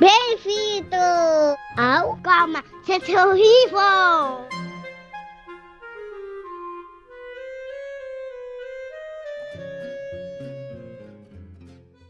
Bem-vindo 0.00 0.96
ao 1.76 2.16
Calma, 2.20 2.64
Gente 2.84 3.14
Horrível! 3.14 4.48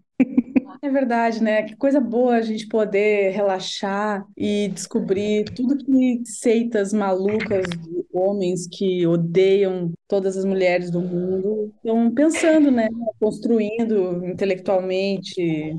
É 0.84 0.90
verdade, 0.90 1.44
né? 1.44 1.62
Que 1.62 1.76
coisa 1.76 2.00
boa 2.00 2.36
a 2.36 2.42
gente 2.42 2.68
poder 2.68 3.32
relaxar 3.32 4.26
e 4.36 4.68
descobrir 4.70 5.46
tudo 5.46 5.78
que 5.78 6.24
seitas 6.26 6.92
malucas 6.92 7.68
de 7.70 8.06
homens 8.12 8.68
que 8.68 9.06
odeiam 9.06 9.92
todas 10.08 10.36
as 10.36 10.44
mulheres 10.44 10.90
do 10.90 11.00
mundo 11.00 11.72
estão 11.76 12.12
pensando, 12.12 12.72
né? 12.72 12.90
Construindo 13.20 14.26
intelectualmente 14.26 15.78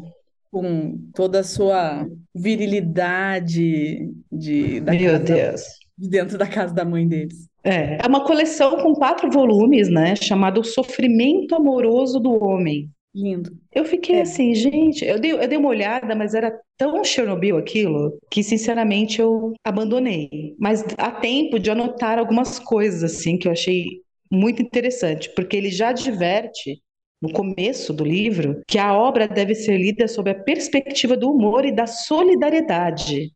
com 0.53 0.97
toda 1.15 1.41
a 1.41 1.45
sua 1.45 2.07
virilidade 2.33 4.09
de, 4.31 4.81
da 4.81 4.93
Meu 4.93 5.13
casa, 5.13 5.25
Deus. 5.25 5.63
de 5.99 6.09
dentro 6.09 6.39
da 6.39 6.47
casa 6.47 6.73
da 6.73 6.85
mãe 6.85 7.09
deles. 7.09 7.49
É, 7.65 7.99
é 8.05 8.07
uma 8.07 8.25
coleção 8.25 8.77
com 8.77 8.93
quatro 8.93 9.29
volumes, 9.31 9.89
né? 9.89 10.15
Chamada 10.15 10.61
O 10.61 10.65
Sofrimento 10.65 11.57
Amoroso 11.57 12.21
do 12.21 12.33
Homem. 12.45 12.89
Lindo. 13.15 13.51
Eu 13.75 13.85
fiquei 13.85 14.17
É. 14.17 14.23
assim, 14.23 14.55
gente, 14.55 15.05
eu 15.05 15.21
dei, 15.21 15.33
eu 15.33 15.47
dei 15.49 15.59
uma 15.59 15.69
olhada, 15.69 16.15
mas 16.15 16.35
era 16.35 16.59
tão 16.79 17.05
Chernobyl 17.05 17.59
aquilo 17.59 18.19
que, 18.31 18.43
sinceramente, 18.43 19.21
eu 19.21 19.53
abandonei. 19.63 20.55
Mas 20.59 20.83
há 20.97 21.11
tempo 21.11 21.59
de 21.59 21.71
anotar 21.71 22.19
algumas 22.19 22.59
coisas, 22.59 23.03
assim, 23.05 23.37
que 23.39 23.47
eu 23.47 23.53
achei 23.53 23.85
muito 24.31 24.63
interessante, 24.63 25.31
porque 25.35 25.57
ele 25.57 25.71
já 25.71 25.91
adverte, 25.91 26.81
no 27.21 27.31
começo 27.33 27.93
do 27.93 28.03
livro, 28.05 28.63
que 28.67 28.79
a 28.79 28.93
obra 28.95 29.29
deve 29.29 29.55
ser 29.55 29.77
lida 29.77 30.09
sob 30.09 30.31
a 30.31 30.35
perspectiva 30.35 31.17
do 31.17 31.31
humor 31.31 31.65
e 31.65 31.71
da 31.71 31.87
solidariedade. 31.87 33.31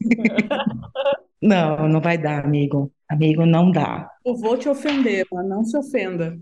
Não, 1.42 1.88
não 1.88 2.00
vai 2.00 2.16
dar, 2.16 2.44
amigo. 2.44 2.90
Amigo, 3.08 3.44
não 3.44 3.70
dá. 3.70 4.08
Eu 4.24 4.34
vou 4.34 4.56
te 4.56 4.68
ofender, 4.68 5.26
mas 5.30 5.46
não 5.46 5.62
se 5.62 5.76
ofenda. 5.76 6.38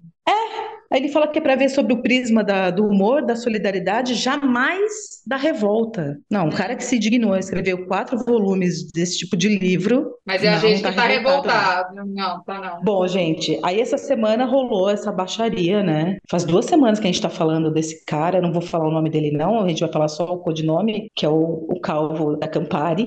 Aí 0.93 1.01
ele 1.01 1.09
fala 1.09 1.27
que 1.27 1.39
é 1.39 1.43
para 1.43 1.57
ver 1.57 1.71
sobre 1.71 1.95
o 1.95 2.03
prisma 2.03 2.45
da- 2.45 2.71
do 2.71 2.87
humor, 2.87 3.25
da 3.25 3.35
solidariedade, 3.35 4.15
jamais 4.15 4.93
da 5.27 5.37
revolta. 5.39 6.19
Não, 6.31 6.49
o 6.49 6.53
cara 6.55 6.77
que 6.77 6.85
se 6.85 6.99
dignou 6.99 7.33
a 7.33 7.39
escrever 7.39 7.87
quatro 7.87 8.19
volumes 8.25 8.91
desse 8.93 9.17
tipo 9.19 9.35
de 9.35 9.49
livro. 9.49 10.13
Mas 10.27 10.45
é 10.45 10.49
a 10.51 10.59
gente 10.59 10.83
tá 10.83 10.91
que 10.91 10.97
tá 10.97 11.07
revoltado, 11.07 11.95
revoltado. 11.97 12.15
Não, 12.15 12.45
tá 12.45 12.61
não. 12.61 12.85
Bom, 12.85 13.07
gente, 13.07 13.59
aí 13.65 13.81
essa 13.81 13.97
semana 13.97 14.45
rolou 14.45 14.91
essa 14.91 15.11
baixaria, 15.11 15.83
né? 15.83 16.19
Faz 16.31 16.45
duas 16.45 16.67
semanas 16.67 17.01
que 17.01 17.07
a 17.07 17.11
gente 17.11 17.23
tá 17.23 17.31
falando 17.31 17.73
desse 17.73 18.05
cara, 18.05 18.39
eu 18.39 18.43
não 18.43 18.53
vou 18.53 18.61
falar 18.63 18.87
o 18.87 18.93
nome 18.93 19.09
dele, 19.09 19.31
não, 19.31 19.61
a 19.63 19.69
gente 19.69 19.81
vai 19.81 19.91
falar 19.91 20.09
só 20.09 20.25
o 20.25 20.39
codinome, 20.41 21.11
que 21.15 21.25
é 21.25 21.29
o, 21.29 21.67
o 21.71 21.81
Calvo 21.81 22.37
da 22.37 22.47
Campari. 22.49 23.07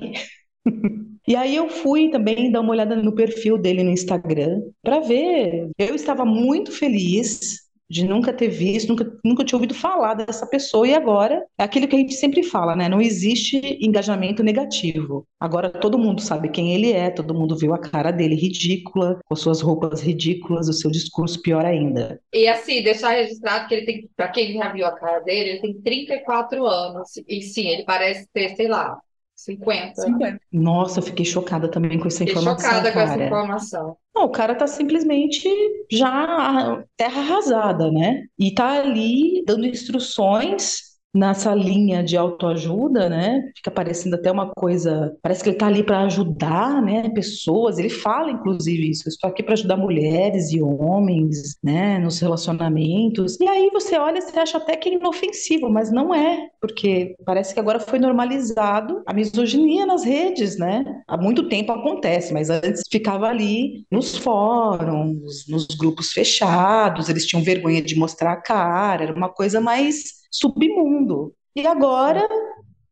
E 1.27 1.35
aí 1.35 1.55
eu 1.55 1.69
fui 1.69 2.09
também 2.11 2.51
dar 2.51 2.61
uma 2.61 2.69
olhada 2.71 2.95
no 2.95 3.15
perfil 3.15 3.57
dele 3.57 3.83
no 3.83 3.89
Instagram 3.89 4.61
para 4.83 4.99
ver. 4.99 5.69
Eu 5.77 5.95
estava 5.95 6.23
muito 6.23 6.71
feliz 6.71 7.64
de 7.89 8.05
nunca 8.05 8.33
ter 8.33 8.47
visto, 8.47 8.89
nunca, 8.89 9.11
nunca 9.23 9.43
tinha 9.45 9.57
ouvido 9.57 9.73
falar 9.73 10.15
dessa 10.15 10.45
pessoa, 10.47 10.87
e 10.87 10.93
agora 10.93 11.45
é 11.57 11.63
aquilo 11.63 11.87
que 11.87 11.95
a 11.95 11.99
gente 11.99 12.13
sempre 12.13 12.43
fala, 12.43 12.75
né? 12.75 12.89
Não 12.89 13.01
existe 13.01 13.77
engajamento 13.79 14.43
negativo. 14.43 15.27
Agora 15.39 15.69
todo 15.69 15.97
mundo 15.97 16.21
sabe 16.21 16.49
quem 16.49 16.73
ele 16.73 16.91
é, 16.91 17.09
todo 17.09 17.33
mundo 17.33 17.57
viu 17.57 17.73
a 17.73 17.79
cara 17.79 18.11
dele 18.11 18.35
ridícula, 18.35 19.19
com 19.25 19.35
suas 19.35 19.61
roupas 19.61 20.01
ridículas, 20.01 20.67
o 20.67 20.73
seu 20.73 20.89
discurso 20.89 21.41
pior 21.41 21.65
ainda. 21.65 22.19
E 22.33 22.47
assim, 22.47 22.81
deixar 22.81 23.11
registrado 23.11 23.67
que 23.67 23.75
ele 23.75 23.85
tem, 23.85 24.09
para 24.15 24.29
quem 24.29 24.53
já 24.53 24.71
viu 24.71 24.85
a 24.85 24.91
cara 24.91 25.19
dele, 25.19 25.51
ele 25.51 25.61
tem 25.61 25.81
34 25.81 26.65
anos, 26.65 27.09
e 27.27 27.41
sim, 27.41 27.67
ele 27.67 27.83
parece 27.83 28.27
ter, 28.33 28.55
sei 28.55 28.67
lá, 28.67 28.97
50. 29.45 30.01
50. 30.01 30.39
Nossa, 30.51 30.99
eu 30.99 31.03
fiquei 31.03 31.25
chocada 31.25 31.69
também 31.69 31.99
com 31.99 32.07
essa 32.07 32.19
Fiquei 32.19 32.33
informação, 32.33 32.69
chocada 32.69 32.91
com 32.91 32.99
essa 32.99 33.11
cara. 33.13 33.25
informação. 33.25 33.97
Não, 34.15 34.23
o 34.23 34.29
cara 34.29 34.55
tá 34.55 34.65
simplesmente 34.65 35.47
já 35.91 36.83
terra 36.97 37.21
arrasada, 37.21 37.91
né? 37.91 38.23
E 38.39 38.53
tá 38.53 38.79
ali 38.81 39.43
dando 39.45 39.67
instruções 39.67 40.94
nessa 41.15 41.55
linha 41.55 42.03
de 42.03 42.17
autoajuda, 42.17 43.09
né? 43.09 43.49
Fica 43.55 43.71
parecendo 43.71 44.15
até 44.15 44.29
uma 44.29 44.51
coisa, 44.51 45.15
parece 45.21 45.43
que 45.43 45.49
ele 45.49 45.57
tá 45.57 45.67
ali 45.67 45.81
para 45.81 46.01
ajudar, 46.01 46.81
né, 46.81 47.09
pessoas. 47.09 47.79
Ele 47.79 47.89
fala 47.89 48.31
inclusive 48.31 48.89
isso, 48.89 49.07
eu 49.07 49.11
estou 49.11 49.29
aqui 49.29 49.41
para 49.41 49.53
ajudar 49.53 49.77
mulheres 49.77 50.51
e 50.51 50.61
homens, 50.61 51.57
né, 51.63 51.97
nos 51.99 52.19
relacionamentos. 52.19 53.39
E 53.39 53.47
aí 53.47 53.69
você 53.71 53.97
olha, 53.97 54.21
você 54.21 54.37
acha 54.37 54.57
até 54.57 54.75
que 54.75 54.89
é 54.89 54.93
inofensivo, 54.93 55.69
mas 55.69 55.91
não 55.91 56.13
é, 56.13 56.49
porque 56.59 57.15
parece 57.25 57.53
que 57.53 57.59
agora 57.59 57.79
foi 57.79 57.97
normalizado 57.97 59.01
a 59.05 59.13
misoginia 59.13 59.85
nas 59.85 60.03
redes, 60.03 60.57
né? 60.57 60.83
Há 61.07 61.15
muito 61.17 61.47
tempo 61.47 61.71
acontece, 61.71 62.33
mas 62.33 62.49
antes 62.49 62.81
ficava 62.91 63.27
ali 63.27 63.85
nos 63.89 64.17
fóruns, 64.17 65.47
nos 65.47 65.67
grupos 65.67 66.11
fechados, 66.11 67.07
eles 67.07 67.25
tinham 67.25 67.43
vergonha 67.43 67.81
de 67.81 67.95
mostrar 67.95 68.33
a 68.33 68.41
cara, 68.41 69.03
era 69.03 69.13
uma 69.13 69.29
coisa 69.29 69.61
mais 69.61 70.24
submundo. 70.37 71.33
E 71.55 71.65
agora 71.65 72.27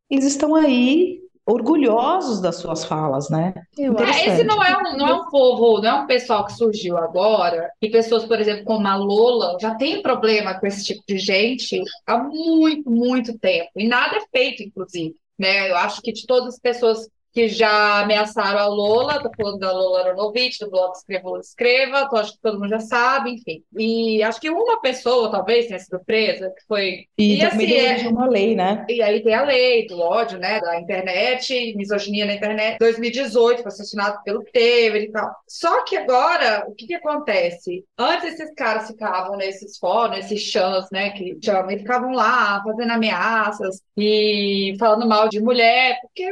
eles 0.10 0.25
estão 0.25 0.56
aí 0.56 1.22
orgulhosos 1.45 2.40
das 2.40 2.56
suas 2.56 2.86
falas, 2.86 3.30
né? 3.30 3.54
É, 3.78 4.28
esse 4.28 4.44
não 4.45 4.63
é 4.63 4.78
um, 4.78 4.98
não 4.98 5.07
é 5.07 5.13
um 5.13 5.30
povo, 5.30 5.81
não 5.81 5.90
é 5.90 5.94
um 5.95 6.07
pessoal 6.07 6.45
que 6.45 6.54
surgiu 6.54 6.98
agora, 6.98 7.69
e 7.81 7.90
pessoas, 7.90 8.24
por 8.24 8.40
exemplo, 8.40 8.63
como 8.63 8.88
a 8.88 8.95
Lola, 8.95 9.57
já 9.60 9.75
tem 9.75 10.01
problema 10.01 10.57
com 10.57 10.66
esse 10.66 10.86
tipo 10.86 11.04
de 11.06 11.18
gente 11.18 11.81
há 12.07 12.18
muito, 12.18 12.90
muito 12.90 13.38
tempo. 13.38 13.72
E 13.75 13.88
nada 13.88 14.18
é 14.18 14.22
feito, 14.31 14.63
inclusive. 14.63 15.16
Né? 15.38 15.69
Eu 15.69 15.75
acho 15.78 16.01
que 16.01 16.13
de 16.13 16.25
todas 16.25 16.54
as 16.54 16.60
pessoas 16.60 17.10
que 17.33 17.47
já 17.50 18.01
ameaçaram 18.01 18.59
a 18.59 18.68
Lola, 18.68 19.21
tô 19.21 19.30
falando 19.35 19.57
da 19.59 19.71
Lola 19.71 20.01
Aronovitch, 20.01 20.59
do 20.59 20.69
blog 20.69 20.91
Escreva, 20.94 21.39
Escreva, 21.39 22.07
tô, 22.09 22.18
acho 22.18 22.33
que 22.33 22.41
todo 22.41 22.59
mundo 22.59 22.69
já 22.69 22.80
sabe, 22.80 23.31
enfim. 23.31 23.63
E 23.77 24.21
acho 24.21 24.39
que 24.39 24.50
uma 24.51 24.80
pessoa 24.81 25.31
talvez 25.31 25.65
tenha 25.68 25.80
sido 25.80 26.00
presa, 26.06 26.51
que 26.51 26.63
foi. 26.68 27.07
E, 27.18 27.33
E 27.33 27.39
também 27.39 27.88
assim, 27.88 28.06
é- 28.06 28.09
uma 28.09 28.27
lei, 28.27 28.56
né? 28.56 28.85
E 28.88 29.01
aí 29.01 29.24
tem 29.24 29.33
a 29.33 29.44
lei 29.44 29.88
do 29.88 30.00
ódio, 30.00 30.38
né, 30.38 30.59
da 30.59 30.80
internet, 30.80 31.75
misoginia 31.75 32.25
na 32.25 32.33
internet, 32.33 32.77
2018, 32.80 33.63
foi 33.63 33.71
assassinado 33.71 34.21
pelo 34.24 34.44
Temer 34.44 35.03
e 35.03 35.12
tal. 35.12 35.31
Só 35.47 35.83
que 35.85 35.95
agora, 35.97 36.65
o 36.68 36.75
que 36.75 36.85
que 36.85 36.94
acontece? 36.95 37.83
Antes 37.97 38.33
esses 38.33 38.53
caras 38.53 38.88
ficavam 38.88 39.38
nesses 39.38 39.77
fóruns, 39.77 40.18
nesses 40.18 40.41
chãs, 40.41 40.88
né, 40.91 41.12
que 41.12 41.38
geralmente 41.41 41.80
ficavam 41.81 42.12
lá 42.12 42.62
fazendo 42.63 42.91
ameaças 42.91 43.81
e 43.97 44.75
falando 44.80 45.07
mal 45.07 45.30
de 45.30 45.41
mulher, 45.41 45.97
porque 46.01 46.30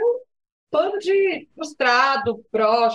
bando 0.71 0.97
de 0.99 1.47
frustrado, 1.55 2.43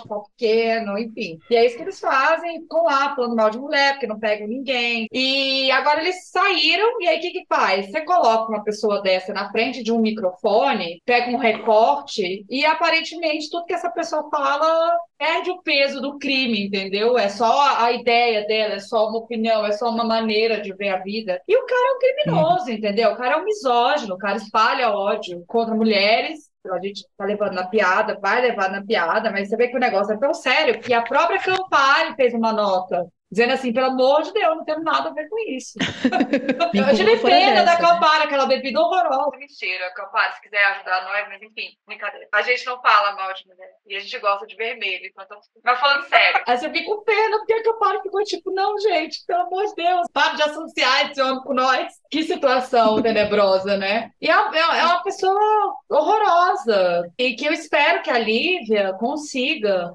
pau 0.08 0.25
pequeno, 0.37 0.99
enfim. 0.99 1.38
E 1.50 1.56
é 1.56 1.67
isso 1.67 1.76
que 1.76 1.82
eles 1.82 2.00
fazem, 2.00 2.61
ficam 2.61 2.84
lá 2.84 3.14
falando 3.14 3.37
mal 3.37 3.50
de 3.50 3.58
mulher, 3.58 3.93
porque 3.93 4.06
não 4.06 4.19
pegam 4.19 4.46
ninguém. 4.49 5.06
E 5.12 5.70
agora 5.70 6.00
eles 6.00 6.28
saíram, 6.31 7.00
e 7.00 7.06
aí 7.08 7.19
o 7.19 7.20
que 7.20 7.31
que 7.31 7.46
faz? 7.49 7.87
Você 7.90 8.00
coloca 8.02 8.50
uma 8.50 8.62
pessoa 8.64 9.02
dessa 9.02 9.32
na 9.32 9.50
frente 9.50 9.82
de 9.82 9.93
um 9.93 10.00
microfone, 10.00 11.00
pega 11.05 11.31
um 11.31 11.37
recorte, 11.38 12.44
e 12.49 12.64
aparentemente 12.64 13.50
tudo 13.50 13.67
que 13.67 13.75
essa 13.75 13.90
pessoa 13.90 14.29
fala 14.31 14.96
perde 15.19 15.50
o 15.50 15.62
peso 15.62 16.00
do 16.00 16.19
crime, 16.19 16.67
entendeu? 16.67 17.17
É 17.19 17.29
só 17.29 17.46
a- 17.61 17.84
a 17.87 17.93
ideia 17.93 18.46
dela, 18.46 18.75
é 18.75 18.79
só 18.81 19.08
uma 19.08 19.19
opinião, 19.19 19.64
é 19.64 19.72
só 19.72 19.88
uma 19.88 20.05
maneira 20.05 20.61
de 20.61 20.75
ver 20.75 20.90
a 20.90 20.99
vida. 20.99 21.40
E 21.49 21.56
o 21.56 21.64
cara 21.67 21.88
é 21.88 21.94
um 21.94 21.99
criminoso, 21.99 22.70
entendeu? 22.70 23.11
O 23.12 23.17
cara 23.17 23.34
é 23.34 23.37
um 23.38 23.44
misógino, 23.44 24.14
o 24.14 24.19
cara 24.19 24.37
espalha 24.37 24.90
ódio 24.90 25.43
contra 25.46 25.75
mulheres. 25.75 26.50
A 26.73 26.79
gente 26.81 27.05
tá 27.17 27.25
levando 27.25 27.55
na 27.55 27.67
piada, 27.67 28.19
vai 28.21 28.41
levar 28.41 28.71
na 28.71 28.85
piada, 28.85 29.31
mas 29.31 29.49
você 29.49 29.57
vê 29.57 29.69
que 29.69 29.77
o 29.77 29.81
negócio 29.81 30.13
é 30.13 30.19
tão 30.19 30.35
sério 30.35 30.81
que 30.81 30.93
a 30.93 31.03
própria 31.03 31.39
Campari 31.39 32.15
fez 32.15 32.35
uma 32.35 32.53
nota 32.53 33.07
dizendo 33.31 33.52
assim, 33.52 33.73
pelo 33.73 33.87
amor 33.87 34.23
de 34.23 34.32
Deus, 34.32 34.56
não 34.56 34.64
temos 34.64 34.84
nada 34.84 35.11
a 35.11 35.12
ver 35.12 35.28
com 35.28 35.38
isso. 35.50 35.75
Eu 36.73 36.94
tive 36.94 37.19
pena 37.19 37.62
da 37.64 37.75
dessa, 37.76 38.00
né? 38.00 38.25
Aquela 38.25 38.46
bebida 38.46 38.81
horrorosa. 38.81 39.37
Mentira, 39.37 39.93
Campari, 39.94 40.34
se 40.34 40.40
quiser 40.43 40.64
ajudar 40.64 41.05
nós, 41.05 41.28
mas 41.28 41.43
enfim, 41.43 41.70
brincadeira. 41.87 42.28
A 42.32 42.43
gente 42.43 42.64
não 42.67 42.81
fala 42.81 43.14
mal 43.17 43.32
de 43.34 43.46
mulher. 43.46 43.70
E 43.87 43.96
a 43.96 44.00
gente 44.00 44.19
gosta 44.19 44.46
de 44.46 44.55
vermelho. 44.56 45.06
Então, 45.06 45.38
mas 45.64 45.81
falando 45.81 46.05
sério. 46.08 46.43
Aí 46.46 46.56
você 46.56 46.70
fica 46.70 46.84
com 46.87 47.02
pena, 47.02 47.38
porque 47.38 47.52
a 47.52 47.62
Campari 47.62 48.02
ficou 48.02 48.23
tipo, 48.25 48.50
não, 48.52 48.78
gente, 48.78 49.25
pelo 49.26 49.43
amor 49.43 49.67
de 49.67 49.75
Deus, 49.75 50.06
para 50.12 50.34
de 50.34 50.43
associar 50.43 51.11
esse 51.11 51.20
homem 51.20 51.43
com 51.43 51.55
nós. 51.55 51.93
Que 52.11 52.22
situação 52.22 53.02
tenebrosa, 53.02 53.76
né? 53.76 54.11
E 54.20 54.31
é, 54.31 54.32
é- 54.34 54.79
é 54.81 54.84
uma 54.84 55.02
pessoa 55.02 55.75
horrorosa. 55.90 57.11
E 57.19 57.34
que 57.34 57.46
eu 57.46 57.52
espero 57.52 58.02
que 58.02 58.11
a 58.11 58.19
Lívia 58.19 58.94
consiga 58.99 59.93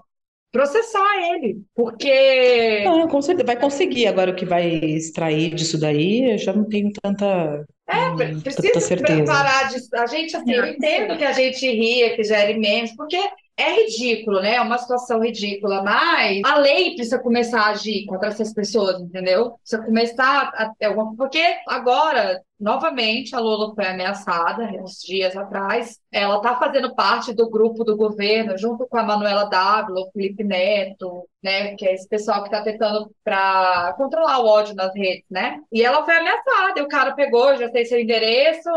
processar 0.52 1.34
ele. 1.34 1.62
Porque. 1.74 2.84
Não, 2.84 3.08
com 3.08 3.22
certeza 3.22 3.46
vai 3.46 3.60
conseguir. 3.60 4.08
Agora 4.08 4.32
o 4.32 4.36
que 4.36 4.46
vai 4.46 4.68
extrair 4.68 5.56
disso 5.56 5.80
daí, 5.80 6.34
eu 6.34 6.38
já 6.38 6.54
não 6.54 6.66
tenho 6.66 6.92
tanta, 7.02 7.66
hum, 7.90 8.18
tanta 8.18 8.42
Precisa 8.42 9.26
parar 9.26 9.70
de. 9.70 9.78
A 9.96 10.06
gente, 10.06 10.36
assim, 10.36 10.52
eu 10.52 10.66
entendo 10.66 11.18
que 11.18 11.24
a 11.24 11.32
gente 11.32 11.70
ria, 11.70 12.16
que 12.16 12.24
gere 12.24 12.60
memes, 12.60 12.96
porque 12.96 13.18
é 13.58 13.84
ridículo, 13.84 14.42
né? 14.42 14.56
É 14.56 14.62
uma 14.62 14.78
situação 14.78 15.22
ridícula, 15.22 15.84
mas 15.84 16.42
a 16.46 16.58
lei 16.58 16.96
precisa 16.96 17.20
começar 17.20 17.62
a 17.62 17.70
agir 17.70 18.06
contra 18.06 18.30
essas 18.30 18.54
pessoas, 18.54 19.00
entendeu? 19.00 19.52
Precisa 19.60 19.84
começar 19.84 20.52
a 20.56 20.74
ter 20.78 20.86
alguma. 20.86 21.16
Porque 21.16 21.42
agora, 21.68 22.42
novamente, 22.62 23.36
a 23.36 23.40
Lula 23.40 23.74
foi 23.74 23.86
ameaçada 23.86 24.64
uns 24.82 25.02
dias 25.02 25.36
atrás. 25.36 26.00
Ela 26.12 26.38
está 26.38 26.56
fazendo 26.58 26.94
parte 26.94 27.34
do 27.34 27.50
grupo 27.50 27.84
do 27.84 27.98
governo, 27.98 28.58
junto 28.58 28.88
com 28.88 28.98
a 28.98 29.04
Manuela 29.04 29.46
Dávila, 29.46 30.02
o 30.02 30.12
Felipe 30.12 30.44
Neto, 30.44 31.28
né? 31.44 31.76
Que 31.76 31.88
é 31.88 31.94
esse 31.94 32.08
pessoal 32.08 32.44
que 32.44 32.50
está 32.50 32.62
tentando 32.62 33.12
para 33.24 33.94
controlar 33.98 34.40
o 34.40 34.48
ódio 34.48 34.76
nas 34.76 34.94
redes, 34.96 35.26
né? 35.30 35.60
E 35.72 35.84
ela 35.84 36.06
foi 36.06 36.16
ameaçada, 36.16 36.80
e 36.80 36.84
o 36.84 36.88
cara 36.88 37.14
pegou, 37.14 37.58
já 37.58 37.70
sei 37.72 37.86
seu 37.86 38.00
endereço, 38.00 38.70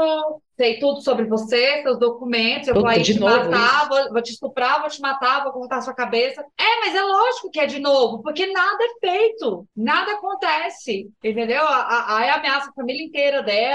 sei 0.57 0.79
tudo 0.79 1.01
sobre 1.03 1.27
você, 1.27 1.83
seus 1.83 1.99
documentos, 1.99 2.69
eu 2.69 2.75
vou 2.75 2.87
aí 2.87 3.03
te 3.03 3.19
matar, 3.19 3.89
vou, 3.89 4.13
vou 4.13 4.23
te 4.23 4.33
estuprar, 4.33 4.81
vou 4.81 4.89
te 4.89 5.01
matar, 5.01 5.43
vou 5.43 5.53
cortar 5.53 5.83
sua 5.83 5.95
cabeça. 5.95 6.43
É, 6.59 6.81
mas 6.81 6.95
é 6.95 7.03
lógico 7.03 7.51
que 7.51 7.61
é 7.61 7.67
de 7.67 7.81
novo, 7.81 8.23
porque 8.23 8.47
nada 8.47 8.79
é 8.85 9.07
feito, 9.07 9.67
nada 9.77 10.13
acontece, 10.13 11.11
entendeu? 11.23 11.65
Aí 11.67 12.31
ameaça 12.31 12.71
a 12.71 12.75
família 12.75 13.05
inteira 13.05 13.43
dela, 13.43 13.74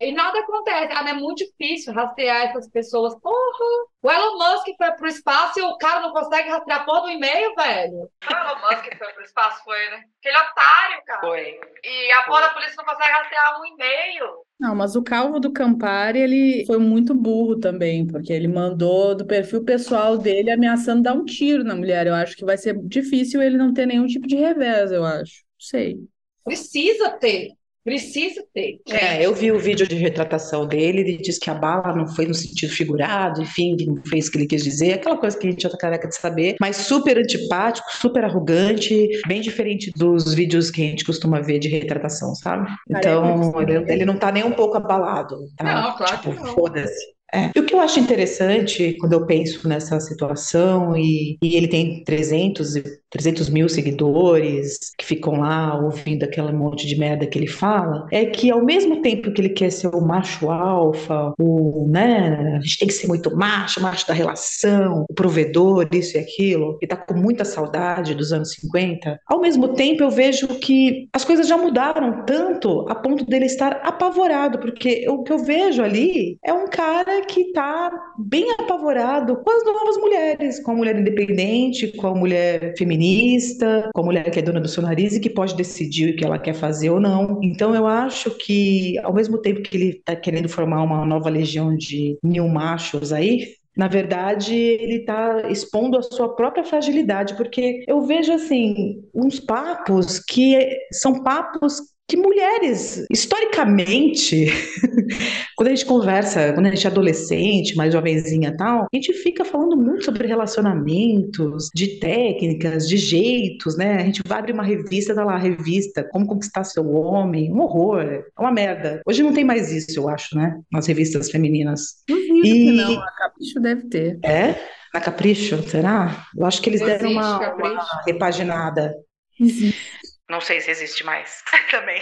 e 0.00 0.12
nada 0.12 0.38
acontece. 0.40 0.92
Ah, 0.92 1.02
não 1.02 1.10
é 1.10 1.14
muito 1.14 1.44
difícil 1.44 1.92
rastrear 1.92 2.48
essas 2.48 2.68
pessoas. 2.68 3.14
Porra! 3.20 3.86
O 4.02 4.10
Elon 4.10 4.36
Musk 4.36 4.66
foi 4.76 4.90
pro 4.92 5.06
espaço 5.06 5.60
e 5.60 5.62
o 5.62 5.76
cara 5.78 6.00
não 6.00 6.12
consegue 6.12 6.48
rastrear 6.48 6.80
a 6.80 6.84
porra 6.84 7.02
do 7.02 7.10
e-mail, 7.10 7.54
velho. 7.54 8.10
O 8.28 8.32
Elon 8.32 8.60
Musk 8.60 8.98
foi 8.98 9.12
pro 9.12 9.24
espaço, 9.24 9.64
foi, 9.64 9.90
né? 9.90 10.02
Aquele 10.18 10.38
otário, 10.38 11.04
cara. 11.06 11.20
Foi. 11.20 11.60
E 11.84 12.12
a 12.12 12.22
porra 12.24 12.40
da 12.42 12.50
polícia 12.50 12.74
não 12.76 12.84
consegue 12.84 13.10
rastrear 13.10 13.60
um 13.60 13.66
e-mail. 13.66 14.26
Não, 14.58 14.74
mas 14.74 14.94
o 14.94 15.02
calvo 15.02 15.40
do 15.40 15.52
Campari, 15.52 16.20
ele 16.20 16.64
foi 16.66 16.78
muito 16.78 17.14
burro 17.14 17.58
também, 17.58 18.06
porque 18.06 18.32
ele 18.32 18.46
mandou 18.46 19.14
do 19.14 19.26
perfil 19.26 19.64
pessoal 19.64 20.16
dele 20.16 20.50
ameaçando 20.50 21.02
dar 21.02 21.14
um 21.14 21.24
tiro 21.24 21.64
na 21.64 21.74
mulher. 21.74 22.06
Eu 22.06 22.14
acho 22.14 22.36
que 22.36 22.44
vai 22.44 22.56
ser 22.56 22.76
difícil 22.84 23.42
ele 23.42 23.56
não 23.56 23.72
ter 23.72 23.86
nenhum 23.86 24.06
tipo 24.06 24.26
de 24.26 24.36
revés, 24.36 24.92
eu 24.92 25.04
acho. 25.04 25.42
Não 25.42 25.60
sei. 25.60 25.98
Precisa 26.44 27.10
ter. 27.10 27.50
Precisa 27.84 28.44
ter. 28.54 28.80
É, 28.88 29.24
eu 29.26 29.34
vi 29.34 29.50
o 29.50 29.58
vídeo 29.58 29.86
de 29.88 29.96
retratação 29.96 30.66
dele, 30.66 31.00
ele 31.00 31.16
disse 31.18 31.40
que 31.40 31.50
a 31.50 31.54
bala 31.54 31.94
não 31.96 32.06
foi 32.06 32.26
no 32.26 32.34
sentido 32.34 32.72
figurado, 32.72 33.42
enfim, 33.42 33.76
que 33.76 33.86
não 33.86 34.00
fez 34.06 34.28
o 34.28 34.30
que 34.30 34.38
ele 34.38 34.46
quis 34.46 34.62
dizer, 34.62 34.92
aquela 34.94 35.16
coisa 35.16 35.36
que 35.36 35.46
a 35.46 35.50
gente 35.50 35.62
já 35.62 35.70
tá 35.70 35.76
careca 35.76 36.08
de 36.08 36.16
saber, 36.16 36.56
mas 36.60 36.76
super 36.76 37.18
antipático, 37.18 37.86
super 37.96 38.24
arrogante, 38.24 39.08
bem 39.26 39.40
diferente 39.40 39.90
dos 39.96 40.32
vídeos 40.32 40.70
que 40.70 40.80
a 40.82 40.84
gente 40.86 41.04
costuma 41.04 41.40
ver 41.40 41.58
de 41.58 41.68
retratação, 41.68 42.34
sabe? 42.36 42.70
Então, 42.88 43.52
ele, 43.60 43.92
ele 43.92 44.04
não 44.04 44.16
tá 44.16 44.30
nem 44.30 44.44
um 44.44 44.52
pouco 44.52 44.76
abalado, 44.76 45.36
tá? 45.56 45.64
Não, 45.64 45.96
claro 45.96 46.20
que 46.20 46.30
Tipo, 46.30 46.44
não. 46.44 46.54
foda-se. 46.54 47.12
É. 47.34 47.50
E 47.56 47.60
o 47.60 47.64
que 47.64 47.74
eu 47.74 47.80
acho 47.80 47.98
interessante 47.98 48.94
quando 49.00 49.14
eu 49.14 49.26
penso 49.26 49.66
nessa 49.66 49.98
situação 49.98 50.94
e, 50.94 51.38
e 51.42 51.56
ele 51.56 51.66
tem 51.66 52.04
300, 52.04 52.74
300 53.12 53.48
mil 53.50 53.68
seguidores 53.68 54.92
que 54.96 55.04
ficam 55.04 55.40
lá 55.40 55.78
ouvindo 55.78 56.24
aquele 56.24 56.52
monte 56.52 56.86
de 56.86 56.98
merda 56.98 57.26
que 57.26 57.38
ele 57.38 57.46
fala, 57.46 58.06
é 58.10 58.24
que 58.24 58.50
ao 58.50 58.64
mesmo 58.64 59.02
tempo 59.02 59.30
que 59.32 59.40
ele 59.40 59.50
quer 59.50 59.70
ser 59.70 59.88
o 59.88 60.00
macho 60.00 60.50
alfa, 60.50 61.32
o, 61.38 61.86
né, 61.88 62.56
a 62.56 62.60
gente 62.60 62.78
tem 62.78 62.88
que 62.88 62.94
ser 62.94 63.06
muito 63.06 63.34
macho, 63.36 63.80
macho 63.80 64.06
da 64.06 64.14
relação, 64.14 65.04
o 65.08 65.14
provedor, 65.14 65.88
isso 65.92 66.16
e 66.16 66.20
aquilo, 66.20 66.78
e 66.80 66.86
tá 66.86 66.96
com 66.96 67.14
muita 67.14 67.44
saudade 67.44 68.14
dos 68.14 68.32
anos 68.32 68.52
50, 68.52 69.20
ao 69.26 69.40
mesmo 69.40 69.74
tempo 69.74 70.02
eu 70.02 70.10
vejo 70.10 70.48
que 70.48 71.08
as 71.12 71.24
coisas 71.24 71.46
já 71.46 71.56
mudaram 71.56 72.24
tanto 72.24 72.86
a 72.88 72.94
ponto 72.94 73.24
dele 73.26 73.46
estar 73.46 73.72
apavorado, 73.82 74.58
porque 74.58 75.06
o 75.08 75.22
que 75.22 75.32
eu 75.32 75.38
vejo 75.38 75.82
ali 75.82 76.38
é 76.44 76.52
um 76.52 76.66
cara 76.66 77.22
que 77.22 77.40
está 77.40 77.90
bem 78.18 78.50
apavorado 78.52 79.36
com 79.36 79.50
as 79.50 79.64
novas 79.64 79.96
mulheres, 79.98 80.60
com 80.60 80.72
a 80.72 80.74
mulher 80.74 80.98
independente, 80.98 81.88
com 81.88 82.06
a 82.06 82.14
mulher 82.14 82.74
feminista, 83.02 83.90
com 83.92 84.00
a 84.00 84.04
mulher 84.04 84.30
que 84.30 84.38
é 84.38 84.42
dona 84.42 84.60
do 84.60 84.68
seu 84.68 84.82
nariz 84.82 85.14
e 85.14 85.20
que 85.20 85.28
pode 85.28 85.56
decidir 85.56 86.10
o 86.10 86.16
que 86.16 86.24
ela 86.24 86.38
quer 86.38 86.54
fazer 86.54 86.90
ou 86.90 87.00
não. 87.00 87.40
Então 87.42 87.74
eu 87.74 87.86
acho 87.86 88.30
que, 88.30 88.98
ao 88.98 89.12
mesmo 89.12 89.38
tempo 89.38 89.62
que 89.62 89.76
ele 89.76 89.90
está 89.90 90.14
querendo 90.14 90.48
formar 90.48 90.82
uma 90.82 91.04
nova 91.04 91.28
legião 91.28 91.76
de 91.76 92.16
mil 92.22 92.48
machos 92.48 93.12
aí, 93.12 93.54
na 93.76 93.88
verdade, 93.88 94.54
ele 94.54 94.96
está 94.96 95.48
expondo 95.48 95.96
a 95.96 96.02
sua 96.02 96.36
própria 96.36 96.62
fragilidade, 96.62 97.34
porque 97.36 97.84
eu 97.88 98.02
vejo 98.02 98.30
assim 98.32 99.02
uns 99.14 99.40
papos 99.40 100.18
que 100.18 100.78
são 100.92 101.22
papos 101.22 101.80
que 102.12 102.16
mulheres, 102.18 103.06
historicamente, 103.10 104.44
quando 105.56 105.68
a 105.68 105.74
gente 105.74 105.86
conversa, 105.86 106.52
quando 106.52 106.66
a 106.66 106.68
gente 106.68 106.86
é 106.86 106.90
adolescente, 106.90 107.74
mais 107.74 107.90
jovenzinha 107.90 108.50
e 108.50 108.56
tal, 108.58 108.82
a 108.82 108.94
gente 108.94 109.14
fica 109.14 109.46
falando 109.46 109.78
muito 109.78 110.04
sobre 110.04 110.28
relacionamentos, 110.28 111.70
de 111.74 111.98
técnicas, 111.98 112.86
de 112.86 112.98
jeitos, 112.98 113.78
né? 113.78 113.96
A 113.96 114.04
gente 114.04 114.20
vai 114.26 114.40
abrir 114.40 114.52
uma 114.52 114.62
revista, 114.62 115.14
tá 115.14 115.24
lá, 115.24 115.38
revista, 115.38 116.06
como 116.12 116.26
conquistar 116.26 116.64
seu 116.64 116.86
homem, 116.92 117.50
um 117.50 117.62
horror, 117.62 118.02
é 118.02 118.22
uma 118.38 118.52
merda. 118.52 119.00
Hoje 119.06 119.22
não 119.22 119.32
tem 119.32 119.42
mais 119.44 119.72
isso, 119.72 119.98
eu 119.98 120.06
acho, 120.06 120.36
né? 120.36 120.60
Nas 120.70 120.86
revistas 120.86 121.30
femininas. 121.30 122.02
Duvido 122.06 122.46
e... 122.46 122.64
que 122.66 122.72
não, 122.72 123.00
a 123.00 123.12
Capricho 123.12 123.58
deve 123.58 123.88
ter. 123.88 124.18
É? 124.22 124.54
Na 124.92 125.00
Capricho, 125.00 125.62
será? 125.66 126.26
Eu 126.36 126.44
acho 126.44 126.60
que 126.60 126.68
eles 126.68 126.82
Existe, 126.82 126.98
deram 126.98 127.12
uma, 127.12 127.54
uma 127.54 128.02
repaginada. 128.04 128.94
Existe. 129.40 130.11
Não 130.30 130.40
sei 130.40 130.60
se 130.60 130.70
existe 130.70 131.04
mais 131.04 131.42
também. 131.70 132.00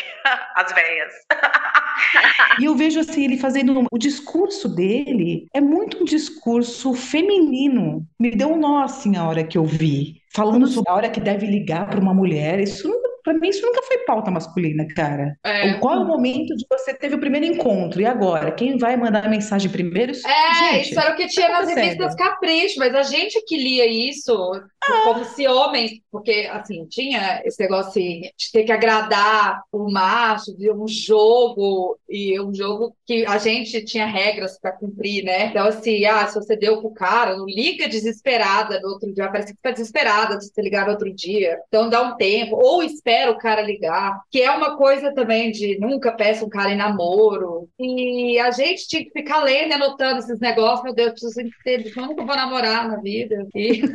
As 0.54 0.72
velhas. 0.72 1.12
e 2.60 2.64
eu 2.64 2.74
vejo 2.74 3.00
assim, 3.00 3.24
ele 3.24 3.36
fazendo. 3.36 3.84
O 3.90 3.98
discurso 3.98 4.68
dele 4.68 5.46
é 5.54 5.60
muito 5.60 6.02
um 6.02 6.04
discurso 6.04 6.94
feminino. 6.94 8.06
Me 8.18 8.30
deu 8.30 8.52
um 8.52 8.58
nó 8.58 8.82
assim 8.82 9.16
a 9.16 9.26
hora 9.26 9.44
que 9.44 9.58
eu 9.58 9.64
vi. 9.64 10.22
Falando 10.32 10.66
sobre 10.68 10.90
a 10.90 10.94
hora 10.94 11.10
que 11.10 11.20
deve 11.20 11.46
ligar 11.46 11.88
para 11.88 12.00
uma 12.00 12.14
mulher. 12.14 12.60
Isso 12.60 12.88
Pra 13.22 13.34
mim, 13.34 13.48
isso 13.48 13.64
nunca 13.64 13.82
foi 13.82 13.98
pauta 13.98 14.30
masculina, 14.30 14.86
cara. 14.94 15.36
É. 15.44 15.74
Qual 15.74 15.94
é 15.94 15.98
o 15.98 16.06
momento 16.06 16.54
de 16.56 16.64
você 16.70 16.94
teve 16.94 17.14
o 17.14 17.20
primeiro 17.20 17.46
encontro? 17.46 18.00
E 18.00 18.06
agora? 18.06 18.50
Quem 18.52 18.78
vai 18.78 18.96
mandar 18.96 19.26
a 19.26 19.28
mensagem 19.28 19.70
primeiro? 19.70 20.12
É, 20.12 20.54
gente, 20.54 20.90
isso 20.90 21.00
era 21.00 21.12
o 21.12 21.16
que 21.16 21.28
tinha 21.28 21.46
tá 21.48 21.60
nas 21.60 21.74
revistas 21.74 22.14
Capricho, 22.14 22.78
mas 22.78 22.94
a 22.94 23.02
gente 23.02 23.42
que 23.44 23.56
lia 23.56 23.86
isso 23.86 24.32
ah. 24.32 25.02
como 25.04 25.24
se 25.24 25.46
homens, 25.46 25.92
porque 26.10 26.48
assim, 26.50 26.86
tinha 26.86 27.42
esse 27.44 27.60
negócio 27.62 27.90
assim, 27.90 28.22
de 28.36 28.52
ter 28.52 28.64
que 28.64 28.72
agradar 28.72 29.62
o 29.70 29.90
macho, 29.90 30.56
de 30.56 30.70
um 30.70 30.86
jogo, 30.88 31.98
e 32.08 32.40
um 32.40 32.54
jogo 32.54 32.94
que 33.06 33.24
a 33.26 33.38
gente 33.38 33.84
tinha 33.84 34.06
regras 34.06 34.58
para 34.58 34.72
cumprir, 34.72 35.24
né? 35.24 35.46
Então, 35.46 35.66
assim, 35.66 36.04
ah, 36.04 36.26
se 36.26 36.34
você 36.34 36.56
deu 36.56 36.80
pro 36.80 36.92
cara, 36.92 37.36
não 37.36 37.46
liga 37.46 37.88
desesperada 37.88 38.80
no 38.80 38.90
outro 38.90 39.12
dia, 39.12 39.28
parece 39.28 39.52
que 39.54 39.60
tá 39.62 39.70
desesperada 39.70 40.36
de 40.38 40.46
se 40.46 40.62
ligar 40.62 40.86
no 40.86 40.92
outro 40.92 41.12
dia. 41.12 41.58
Então 41.68 41.88
dá 41.88 42.02
um 42.02 42.16
tempo, 42.16 42.56
ou 42.56 42.82
espera 42.82 43.09
espera 43.10 43.30
o 43.30 43.38
cara 43.38 43.60
ligar, 43.60 44.20
que 44.30 44.40
é 44.40 44.50
uma 44.50 44.76
coisa 44.76 45.12
também 45.12 45.50
de 45.50 45.78
nunca 45.80 46.12
peça 46.12 46.44
um 46.44 46.48
cara 46.48 46.70
em 46.70 46.76
namoro. 46.76 47.68
E 47.78 48.38
a 48.38 48.50
gente 48.52 48.86
tinha 48.86 49.04
que 49.04 49.10
ficar 49.10 49.42
lendo 49.42 49.70
e 49.70 49.74
anotando 49.74 50.20
esses 50.20 50.38
negócios, 50.38 50.84
meu 50.84 50.94
Deus, 50.94 51.10
preciso 51.10 51.40
entender, 51.40 51.92
eu 51.96 52.06
nunca 52.06 52.24
vou 52.24 52.36
namorar 52.36 52.88
na 52.88 52.96
vida. 53.00 53.46
E... 53.54 53.82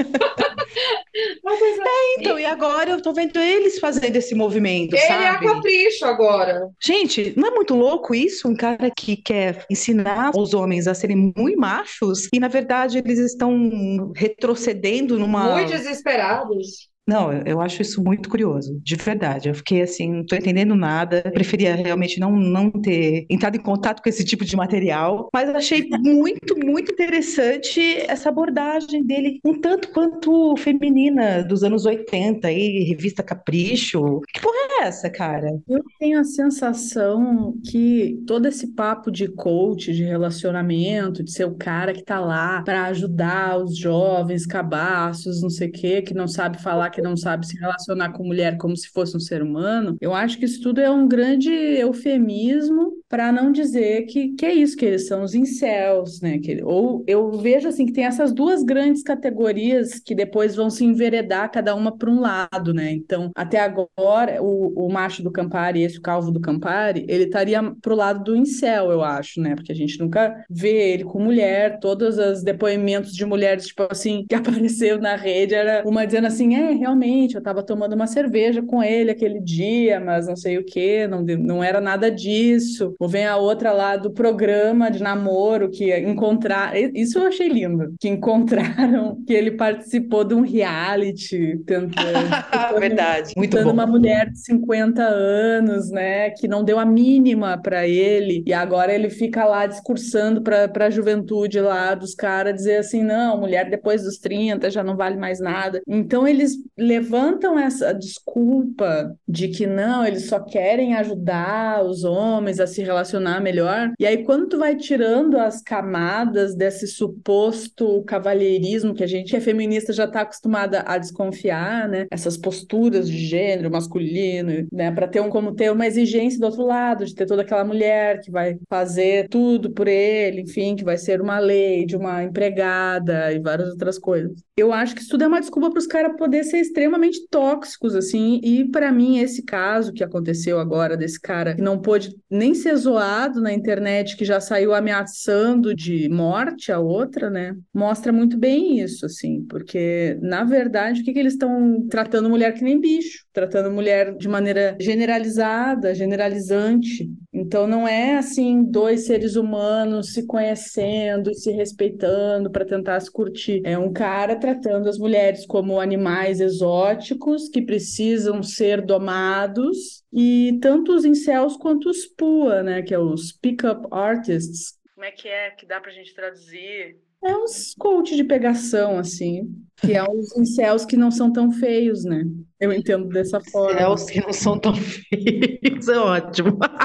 é, 1.16 2.20
então, 2.20 2.38
e 2.38 2.46
agora 2.46 2.92
eu 2.92 3.02
tô 3.02 3.14
vendo 3.14 3.40
eles 3.40 3.80
fazendo 3.80 4.16
esse 4.16 4.36
movimento, 4.36 4.94
Ele 4.94 5.02
sabe? 5.02 5.24
é 5.24 5.50
capricho 5.50 6.06
agora. 6.06 6.70
Gente, 6.84 7.34
não 7.38 7.48
é 7.48 7.52
muito 7.52 7.74
louco 7.74 8.14
isso? 8.14 8.50
Um 8.50 8.56
cara 8.56 8.92
que 8.96 9.16
quer 9.16 9.66
ensinar 9.70 10.32
os 10.36 10.54
homens 10.54 10.88
a 10.88 10.94
serem 10.94 11.34
muito 11.36 11.60
machos 11.60 12.28
e, 12.34 12.40
na 12.40 12.50
verdade, 12.50 12.98
eles 12.98 13.20
estão 13.20 14.12
retrocedendo 14.16 15.18
numa... 15.18 15.54
Muito 15.54 15.72
desesperados. 15.72 16.90
Não, 17.08 17.32
eu 17.46 17.62
acho 17.62 17.84
isso 17.84 18.04
muito 18.04 18.28
curioso, 18.30 18.80
de 18.84 18.96
verdade. 18.96 19.48
Eu 19.48 19.54
fiquei 19.54 19.82
assim, 19.84 20.12
não 20.12 20.22
estou 20.22 20.38
entendendo 20.38 20.76
nada. 20.76 21.22
Preferia 21.34 21.76
realmente 21.76 22.20
não, 22.20 22.36
não 22.36 22.72
ter 22.72 23.28
entrado 23.30 23.56
em 23.56 23.62
contato 23.62 24.02
com 24.02 24.10
esse 24.10 24.26
tipo 24.26 24.44
de 24.44 24.56
material, 24.56 25.30
mas 25.32 25.50
achei 25.50 25.88
muito, 25.88 26.58
muito 26.58 26.92
interessante 26.92 27.80
essa 28.08 28.30
abordagem 28.30 29.04
dele, 29.04 29.40
um 29.46 29.60
tanto 29.60 29.90
quanto 29.92 30.56
feminina 30.58 31.44
dos 31.44 31.64
anos 31.64 31.86
80 31.86 32.48
aí, 32.48 32.84
revista 32.84 33.22
Capricho. 33.22 34.22
Que 34.34 34.42
porra 34.42 34.56
é 34.82 34.88
essa, 34.88 35.08
cara? 35.08 35.48
Eu 35.70 35.84
tenho 36.00 36.20
a 36.20 36.24
sensação 36.24 37.54
que 37.70 38.20
todo 38.26 38.48
esse 38.48 38.74
papo 38.74 39.12
de 39.12 39.28
coach, 39.28 39.94
de 39.94 40.04
relacionamento, 40.04 41.24
de 41.24 41.32
ser 41.32 41.46
o 41.46 41.56
cara 41.56 41.94
que 41.94 42.04
tá 42.04 42.20
lá 42.20 42.64
para 42.64 42.86
ajudar 42.86 43.64
os 43.64 43.78
jovens 43.78 44.46
cabaços, 44.48 45.42
não 45.42 45.52
sei 45.52 45.68
o 45.70 45.72
quê, 45.72 46.02
que 46.02 46.14
não 46.14 46.28
sabe 46.28 46.62
falar 46.62 46.95
que 46.96 47.02
não 47.02 47.18
sabe 47.18 47.46
se 47.46 47.58
relacionar 47.60 48.14
com 48.14 48.24
mulher 48.24 48.58
como 48.58 48.76
se 48.76 48.90
fosse 48.90 49.16
um 49.16 49.20
ser 49.20 49.44
humano, 49.44 49.98
eu 50.00 50.14
acho 50.14 50.40
que 50.40 50.46
isso 50.46 50.62
tudo 50.62 50.80
é 50.80 50.90
um 50.90 51.08
grande 51.08 51.52
eufemismo 51.52 52.94
para 53.10 53.32
não 53.32 53.52
dizer 53.52 54.04
que, 54.04 54.30
que 54.30 54.46
é 54.46 54.54
isso, 54.54 54.76
que 54.76 54.86
eles 54.86 55.08
são 55.08 55.24
os 55.24 55.36
incels, 55.36 56.22
né? 56.22 56.40
Que, 56.40 56.64
ou 56.64 57.04
eu 57.08 57.32
vejo 57.34 57.68
assim 57.68 57.86
que 57.86 57.94
tem 57.94 58.06
essas 58.06 58.34
duas 58.34 58.64
grandes 58.64 59.04
categorias 59.04 60.00
que 60.00 60.16
depois 60.16 60.56
vão 60.56 60.70
se 60.70 60.84
enveredar 60.84 61.52
cada 61.52 61.76
uma 61.76 61.96
para 61.96 62.10
um 62.10 62.20
lado, 62.20 62.74
né? 62.74 62.92
Então, 62.92 63.32
até 63.36 63.60
agora, 63.60 64.42
o, 64.42 64.86
o 64.86 64.92
macho 64.92 65.22
do 65.22 65.32
Campari, 65.32 65.84
esse 65.84 65.98
o 65.98 66.02
calvo 66.02 66.32
do 66.32 66.42
Campari, 66.42 67.06
ele 67.08 67.26
estaria 67.26 67.62
pro 67.82 67.96
lado 67.96 68.24
do 68.24 68.36
incel, 68.36 68.92
eu 68.92 69.04
acho, 69.04 69.42
né? 69.42 69.56
Porque 69.56 69.72
a 69.72 69.76
gente 69.76 70.00
nunca 70.00 70.44
vê 70.50 70.94
ele 70.94 71.04
com 71.04 71.20
mulher, 71.20 71.80
todos 71.80 72.18
os 72.18 72.44
depoimentos 72.44 73.14
de 73.14 73.26
mulheres, 73.26 73.68
tipo 73.68 73.88
assim, 73.90 74.26
que 74.30 74.36
apareceu 74.36 75.00
na 75.00 75.16
rede, 75.16 75.54
era 75.54 75.84
uma 75.86 76.06
dizendo 76.06 76.28
assim, 76.28 76.56
é, 76.56 76.74
realmente, 76.86 77.34
eu 77.34 77.40
estava 77.40 77.64
tomando 77.64 77.94
uma 77.94 78.06
cerveja 78.06 78.62
com 78.62 78.84
ele 78.84 79.10
aquele 79.10 79.40
dia, 79.40 80.00
mas 80.00 80.28
não 80.28 80.36
sei 80.36 80.58
o 80.60 80.64
que, 80.64 81.08
não, 81.08 81.22
não 81.22 81.64
era 81.64 81.82
nada 81.82 82.12
disso. 82.12 82.94
Ou 83.00 83.10
vem 83.10 83.26
a 83.26 83.38
outra 83.38 83.72
lá 83.72 83.98
do 83.98 84.12
programa 84.12 84.92
de 84.92 85.02
namoro 85.02 85.70
que 85.70 85.96
encontrar, 85.98 86.78
isso 86.78 87.18
eu 87.18 87.28
achei 87.28 87.48
lindo, 87.48 87.94
que 88.00 88.08
encontraram 88.08 89.18
que 89.26 89.34
ele 89.34 89.52
participou 89.52 90.24
de 90.24 90.36
um 90.36 90.42
reality, 90.42 91.60
tentando, 91.66 91.96
verdade, 92.80 93.34
muito 93.36 93.62
bom. 93.62 93.72
uma 93.72 93.88
mulher 93.88 94.30
de 94.30 94.40
50 94.40 95.02
anos, 95.02 95.90
né, 95.90 96.30
que 96.30 96.48
não 96.48 96.64
deu 96.64 96.78
a 96.78 96.86
mínima 96.86 97.58
para 97.58 97.88
ele 97.88 98.44
e 98.46 98.54
agora 98.54 98.94
ele 98.94 99.10
fica 99.10 99.44
lá 99.46 99.66
discursando 99.66 100.42
para 100.42 100.86
a 100.86 100.90
juventude 100.90 101.60
lá 101.60 101.96
dos 101.96 102.14
caras 102.14 102.54
dizer 102.54 102.78
assim, 102.78 103.04
não, 103.04 103.40
mulher 103.40 103.70
depois 103.70 104.04
dos 104.04 104.18
30 104.18 104.70
já 104.70 104.84
não 104.84 104.96
vale 104.96 105.18
mais 105.18 105.40
nada. 105.40 105.82
Então 105.88 106.28
eles 106.28 106.58
levantam 106.78 107.58
essa 107.58 107.94
desculpa 107.94 109.16
de 109.28 109.48
que 109.48 109.66
não, 109.66 110.06
eles 110.06 110.28
só 110.28 110.40
querem 110.40 110.96
ajudar 110.96 111.84
os 111.84 112.04
homens 112.04 112.60
a 112.60 112.68
se 112.68 112.84
relacionar 112.84 113.42
melhor. 113.42 113.92
E 114.00 114.06
aí, 114.06 114.24
quando 114.24 114.48
tu 114.48 114.58
vai 114.58 114.76
tirando 114.76 115.38
as 115.38 115.62
camadas 115.62 116.56
desse 116.56 116.88
suposto 116.88 118.04
cavalheirismo 118.04 118.94
que 118.94 119.04
a 119.04 119.08
gente 119.08 119.36
é 119.36 119.40
feminista 119.40 119.94
já 119.94 120.06
está 120.06 120.22
acostumada 120.22 120.84
a 120.86 120.98
desconfiar, 120.98 121.88
né? 121.88 122.08
Essas 122.12 122.38
posturas 122.38 123.10
de 123.10 123.18
gênero 123.18 123.72
masculino, 123.72 124.68
né? 124.72 124.92
Para 124.92 125.08
ter 125.08 125.22
um 125.22 125.30
como 125.30 125.54
ter 125.54 125.72
uma 125.72 125.88
exigência 125.88 126.40
do 126.40 126.46
outro 126.46 126.66
lado, 126.66 127.06
de 127.06 127.16
ter 127.16 127.26
toda 127.26 127.42
aquela 127.42 127.64
mulher 127.64 128.20
que 128.22 128.32
vai 128.32 128.58
fazer 128.70 129.28
tudo 129.30 129.72
por 129.72 129.88
ele, 129.88 130.42
enfim, 130.42 130.76
que 130.76 130.84
vai 130.84 130.98
ser 130.98 131.22
uma 131.22 131.40
lei 131.40 131.86
de 131.86 131.96
uma 131.96 132.24
empregada 132.24 133.32
e 133.32 133.40
várias 133.40 133.70
outras 133.70 133.98
coisas. 133.98 134.32
Eu 134.58 134.72
acho 134.72 134.96
que 134.96 135.02
isso 135.02 135.10
tudo 135.10 135.24
é 135.24 135.28
uma 135.28 135.40
desculpa 135.40 135.70
para 135.70 135.80
os 135.80 135.88
caras 135.88 136.16
poder 136.18 136.44
ser 136.44 136.65
extremamente 136.68 137.28
tóxicos, 137.30 137.96
assim, 137.96 138.40
e 138.44 138.70
para 138.70 138.92
mim 138.92 139.20
esse 139.20 139.44
caso 139.44 139.94
que 139.94 140.04
aconteceu 140.04 140.60
agora 140.60 140.98
desse 140.98 141.20
cara 141.20 141.56
que 141.56 141.62
não 141.62 141.80
pôde 141.80 142.16
nem 142.30 142.54
ser 142.54 142.76
zoado 142.76 143.42
na 143.42 143.54
internet, 143.54 144.18
que 144.18 144.26
já 144.26 144.40
saiu 144.40 144.74
ameaçando 144.74 145.74
de 145.76 146.10
morte 146.10 146.72
a 146.72 146.80
outra, 146.80 147.30
né, 147.30 147.56
mostra 147.74 148.12
muito 148.12 148.38
bem 148.38 148.80
isso, 148.80 149.06
assim, 149.06 149.46
porque 149.50 150.18
na 150.22 150.44
verdade 150.44 151.02
o 151.02 151.04
que, 151.04 151.14
que 151.14 151.20
eles 151.20 151.34
estão 151.34 151.86
tratando 151.90 152.30
mulher 152.30 152.54
que 152.54 152.64
nem 152.64 152.80
bicho, 152.80 153.26
tratando 153.32 153.72
mulher 153.72 154.16
de 154.16 154.28
maneira 154.28 154.78
generalizada, 154.80 155.94
generalizante. 155.94 157.10
Então 157.38 157.68
não 157.68 157.86
é 157.86 158.16
assim 158.16 158.64
dois 158.64 159.06
seres 159.06 159.36
humanos 159.36 160.14
se 160.14 160.26
conhecendo, 160.26 161.34
se 161.34 161.52
respeitando 161.52 162.50
para 162.50 162.64
tentar 162.64 162.98
se 163.02 163.12
curtir. 163.12 163.62
É 163.66 163.78
um 163.78 163.92
cara 163.92 164.38
tratando 164.38 164.88
as 164.88 164.98
mulheres 164.98 165.46
como 165.46 165.82
animais 165.82 166.40
exóticos 166.40 167.50
que 167.50 167.62
precisam 167.62 168.42
ser 168.42 168.82
domados 168.82 170.02
e 170.14 170.58
tanto 170.62 170.94
os 170.94 171.04
incels 171.04 171.58
quanto 171.58 171.90
os 171.90 172.06
PUA, 172.06 172.64
né, 172.64 172.82
que 172.82 172.94
é 172.94 173.00
os 173.00 173.34
pick-up 173.34 173.86
artists. 173.92 174.80
Como 174.94 175.06
é 175.06 175.12
que 175.12 175.28
é 175.28 175.52
que 175.52 175.66
dá 175.66 175.82
pra 175.82 175.92
gente 175.92 176.16
traduzir? 176.16 176.96
É 177.22 177.36
uns 177.36 177.74
coach 177.78 178.16
de 178.16 178.24
pegação, 178.24 178.98
assim, 178.98 179.52
que 179.78 179.94
é 179.94 180.04
os 180.04 180.38
incels 180.38 180.86
que 180.86 180.96
não 180.96 181.12
são 181.12 181.34
tão 181.34 181.52
feios, 181.52 182.06
né? 182.06 182.24
Eu 182.60 182.72
entendo 182.72 183.10
dessa 183.10 183.42
forma. 183.42 183.74
Incels 183.74 184.06
que 184.06 184.22
não 184.22 184.32
são 184.32 184.60
tão 184.60 184.76
feios, 184.76 185.90
é 185.90 185.98
ótimo. 185.98 186.58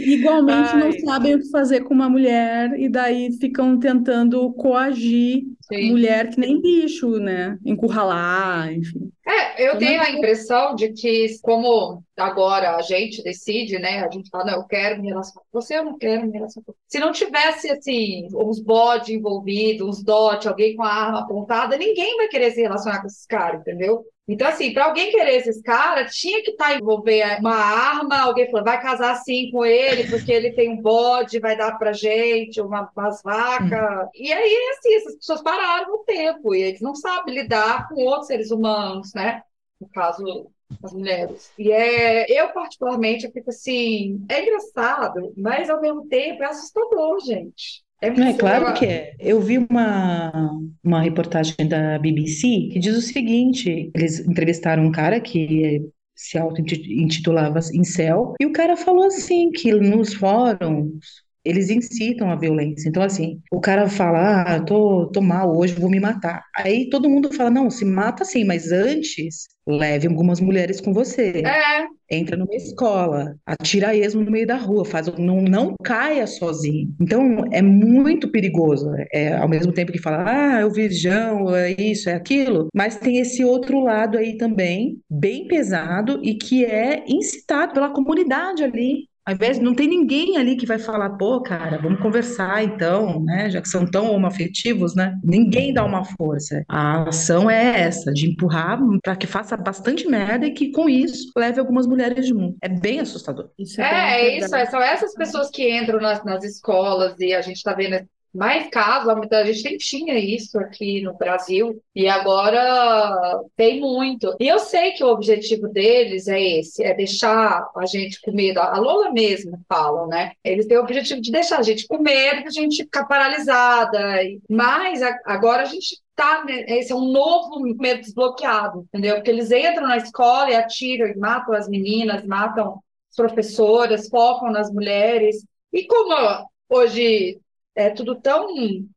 E, 0.00 0.14
igualmente 0.14 0.76
não 0.76 0.92
sabem 1.00 1.34
o 1.34 1.40
que 1.40 1.50
fazer 1.50 1.80
com 1.80 1.94
uma 1.94 2.08
mulher 2.08 2.78
e 2.78 2.88
daí 2.88 3.32
ficam 3.38 3.78
tentando 3.78 4.52
coagir 4.54 5.44
Sim. 5.62 5.90
mulher 5.90 6.30
que 6.30 6.40
nem 6.40 6.60
bicho, 6.60 7.18
né? 7.18 7.58
Encurralar, 7.64 8.72
enfim. 8.72 9.10
É, 9.26 9.64
eu 9.64 9.72
Como 9.74 9.78
tenho 9.80 10.02
é 10.02 10.06
a 10.06 10.10
impressão 10.10 10.74
de 10.74 10.92
que, 10.92 11.38
como 11.42 12.02
agora 12.16 12.74
a 12.74 12.82
gente 12.82 13.22
decide, 13.22 13.78
né? 13.78 14.04
A 14.04 14.10
gente 14.10 14.28
fala, 14.28 14.46
não, 14.46 14.54
eu 14.54 14.64
quero 14.64 15.00
me 15.00 15.08
relacionar 15.08 15.42
com 15.42 15.60
você, 15.60 15.78
eu 15.78 15.84
não 15.84 15.96
quero 15.96 16.26
me 16.26 16.32
relacionar 16.32 16.64
com 16.66 16.72
você. 16.72 16.78
Se 16.88 16.98
não 16.98 17.12
tivesse, 17.12 17.70
assim, 17.70 18.26
uns 18.34 18.60
bode 18.60 19.14
envolvidos, 19.14 19.86
uns 19.86 20.02
dote, 20.02 20.48
alguém 20.48 20.74
com 20.74 20.82
a 20.82 20.92
arma 20.92 21.20
apontada, 21.20 21.76
ninguém 21.76 22.16
vai 22.16 22.26
querer 22.26 22.50
se 22.50 22.60
relacionar 22.60 23.00
com 23.00 23.06
esses 23.06 23.26
caras, 23.26 23.60
entendeu? 23.60 24.04
Então, 24.30 24.46
assim, 24.46 24.72
para 24.72 24.84
alguém 24.84 25.10
querer 25.10 25.38
esses 25.38 25.60
caras, 25.60 26.14
tinha 26.14 26.40
que 26.44 26.52
estar 26.52 26.68
tá 26.68 26.74
envolver 26.76 27.40
uma 27.40 27.56
arma, 27.56 28.20
alguém 28.20 28.48
falou, 28.48 28.64
vai 28.64 28.80
casar 28.80 29.16
sim 29.16 29.50
com 29.50 29.64
ele, 29.64 30.08
porque 30.08 30.30
ele 30.30 30.52
tem 30.52 30.70
um 30.70 30.80
bode, 30.80 31.40
vai 31.40 31.56
dar 31.56 31.76
pra 31.76 31.92
gente, 31.92 32.60
uma, 32.60 32.88
umas 32.96 33.20
vacas. 33.24 34.08
E 34.14 34.32
aí, 34.32 34.74
assim, 34.78 34.94
essas 34.94 35.16
pessoas 35.16 35.42
pararam 35.42 35.90
no 35.90 36.04
tempo, 36.04 36.54
e 36.54 36.62
eles 36.62 36.80
não 36.80 36.94
sabem 36.94 37.34
lidar 37.34 37.88
com 37.88 38.04
outros 38.04 38.28
seres 38.28 38.52
humanos, 38.52 39.12
né? 39.14 39.42
No 39.80 39.88
caso, 39.88 40.48
as 40.80 40.92
mulheres. 40.92 41.52
E 41.58 41.72
é, 41.72 42.30
eu, 42.30 42.52
particularmente, 42.52 43.24
eu 43.24 43.32
fico 43.32 43.50
assim, 43.50 44.24
é 44.28 44.42
engraçado, 44.42 45.32
mas 45.36 45.68
ao 45.68 45.80
mesmo 45.80 46.06
tempo 46.06 46.40
é 46.44 46.46
assustador, 46.46 47.18
gente. 47.18 47.82
É, 48.00 48.10
Não, 48.10 48.26
é 48.26 48.34
claro 48.34 48.74
que 48.74 48.86
é. 48.86 49.14
Eu 49.18 49.40
vi 49.40 49.58
uma, 49.58 50.50
uma 50.82 51.02
reportagem 51.02 51.68
da 51.68 51.98
BBC 51.98 52.70
que 52.72 52.78
diz 52.78 52.96
o 52.96 53.02
seguinte: 53.02 53.90
eles 53.94 54.20
entrevistaram 54.20 54.84
um 54.84 54.92
cara 54.92 55.20
que 55.20 55.90
se 56.14 56.38
auto-intitulava 56.38 57.60
Incel, 57.74 58.34
e 58.40 58.46
o 58.46 58.52
cara 58.52 58.76
falou 58.76 59.04
assim: 59.04 59.50
que 59.50 59.72
nos 59.72 60.14
fóruns 60.14 61.24
eles 61.44 61.70
incitam 61.70 62.30
a 62.30 62.36
violência. 62.36 62.88
Então, 62.88 63.02
assim, 63.02 63.40
o 63.50 63.60
cara 63.60 63.88
fala, 63.88 64.42
ah, 64.42 64.60
tô, 64.60 65.06
tô 65.06 65.20
mal 65.20 65.56
hoje, 65.56 65.74
vou 65.74 65.90
me 65.90 66.00
matar. 66.00 66.42
Aí 66.56 66.88
todo 66.90 67.08
mundo 67.08 67.32
fala, 67.32 67.50
não, 67.50 67.70
se 67.70 67.84
mata 67.84 68.24
sim, 68.24 68.44
mas 68.44 68.70
antes 68.72 69.48
leve 69.66 70.06
algumas 70.06 70.40
mulheres 70.40 70.80
com 70.80 70.92
você. 70.92 71.42
É. 71.44 71.86
Entra 72.10 72.36
numa 72.36 72.54
escola, 72.54 73.36
atira 73.46 73.94
esmo 73.94 74.22
no 74.22 74.30
meio 74.30 74.46
da 74.46 74.56
rua, 74.56 74.84
faz 74.84 75.06
não, 75.16 75.40
não 75.40 75.74
caia 75.82 76.26
sozinho. 76.26 76.88
Então 77.00 77.44
é 77.52 77.62
muito 77.62 78.30
perigoso. 78.30 78.90
É, 79.12 79.34
ao 79.34 79.48
mesmo 79.48 79.72
tempo 79.72 79.92
que 79.92 80.00
fala, 80.00 80.24
ah, 80.26 80.60
é 80.60 80.66
o 80.66 80.72
virgão, 80.72 81.54
é 81.54 81.70
isso, 81.72 82.10
é 82.10 82.14
aquilo, 82.14 82.66
mas 82.74 82.96
tem 82.96 83.18
esse 83.18 83.44
outro 83.44 83.80
lado 83.80 84.18
aí 84.18 84.36
também, 84.36 84.98
bem 85.08 85.46
pesado 85.46 86.20
e 86.22 86.34
que 86.34 86.64
é 86.64 87.04
incitado 87.06 87.72
pela 87.72 87.90
comunidade 87.90 88.64
ali. 88.64 89.09
Ao 89.30 89.34
invés 89.36 89.58
não 89.60 89.74
tem 89.74 89.86
ninguém 89.88 90.36
ali 90.38 90.56
que 90.56 90.66
vai 90.66 90.78
falar, 90.78 91.10
pô, 91.10 91.40
cara, 91.42 91.78
vamos 91.80 92.00
conversar 92.00 92.64
então, 92.64 93.22
né? 93.24 93.48
Já 93.50 93.60
que 93.62 93.68
são 93.68 93.86
tão 93.88 94.10
homoafetivos, 94.12 94.94
né? 94.94 95.16
Ninguém 95.22 95.72
dá 95.72 95.84
uma 95.84 96.04
força. 96.04 96.64
A 96.68 97.04
ação 97.08 97.48
é 97.48 97.80
essa, 97.82 98.12
de 98.12 98.28
empurrar 98.28 98.78
para 99.02 99.14
que 99.16 99.26
faça 99.26 99.56
bastante 99.56 100.08
merda 100.08 100.46
e 100.46 100.52
que 100.52 100.72
com 100.72 100.88
isso 100.88 101.30
leve 101.36 101.60
algumas 101.60 101.86
mulheres 101.86 102.26
de 102.26 102.34
mundo. 102.34 102.56
É 102.60 102.68
bem 102.68 103.00
assustador. 103.00 103.50
Isso 103.58 103.80
É, 103.80 103.84
bem 103.84 104.00
é 104.14 104.38
isso, 104.38 104.40
verdade. 104.40 104.62
é, 104.62 104.66
são 104.66 104.80
essas 104.82 105.14
pessoas 105.14 105.50
que 105.50 105.70
entram 105.76 106.00
nas, 106.00 106.24
nas 106.24 106.44
escolas 106.44 107.14
e 107.18 107.32
a 107.34 107.40
gente 107.42 107.56
está 107.56 107.74
vendo 107.74 108.06
mais 108.32 108.68
casos, 108.68 109.08
a 109.08 109.44
gente 109.44 109.64
nem 109.64 109.76
tinha 109.76 110.18
isso 110.18 110.58
aqui 110.58 111.02
no 111.02 111.14
Brasil 111.14 111.82
e 111.94 112.08
agora 112.08 113.40
tem 113.56 113.80
muito. 113.80 114.36
E 114.38 114.46
eu 114.46 114.58
sei 114.58 114.92
que 114.92 115.02
o 115.02 115.08
objetivo 115.08 115.68
deles 115.68 116.28
é 116.28 116.40
esse, 116.40 116.82
é 116.84 116.94
deixar 116.94 117.68
a 117.76 117.86
gente 117.86 118.20
com 118.20 118.32
medo. 118.32 118.60
A 118.60 118.78
Lola 118.78 119.10
mesmo 119.12 119.60
falam, 119.68 120.06
né? 120.06 120.32
Eles 120.44 120.66
têm 120.66 120.78
o 120.78 120.82
objetivo 120.82 121.20
de 121.20 121.32
deixar 121.32 121.58
a 121.58 121.62
gente 121.62 121.86
com 121.86 121.98
medo, 121.98 122.46
a 122.46 122.50
gente 122.50 122.84
ficar 122.84 123.04
paralisada. 123.06 124.20
Mas 124.48 125.00
agora 125.24 125.62
a 125.62 125.66
gente 125.66 126.00
tá, 126.14 126.44
né? 126.44 126.64
Esse 126.68 126.92
é 126.92 126.94
um 126.94 127.10
novo 127.10 127.60
medo 127.60 128.00
desbloqueado, 128.02 128.80
entendeu? 128.80 129.16
Porque 129.16 129.30
eles 129.30 129.50
entram 129.50 129.88
na 129.88 129.96
escola 129.96 130.50
e 130.50 130.54
atiram 130.54 131.06
e 131.06 131.16
matam 131.16 131.54
as 131.54 131.68
meninas, 131.68 132.24
matam 132.24 132.80
as 133.10 133.16
professoras, 133.16 134.08
focam 134.08 134.52
nas 134.52 134.70
mulheres. 134.70 135.44
E 135.72 135.86
como 135.86 136.46
hoje 136.68 137.40
é 137.74 137.90
tudo 137.90 138.20
tão 138.20 138.48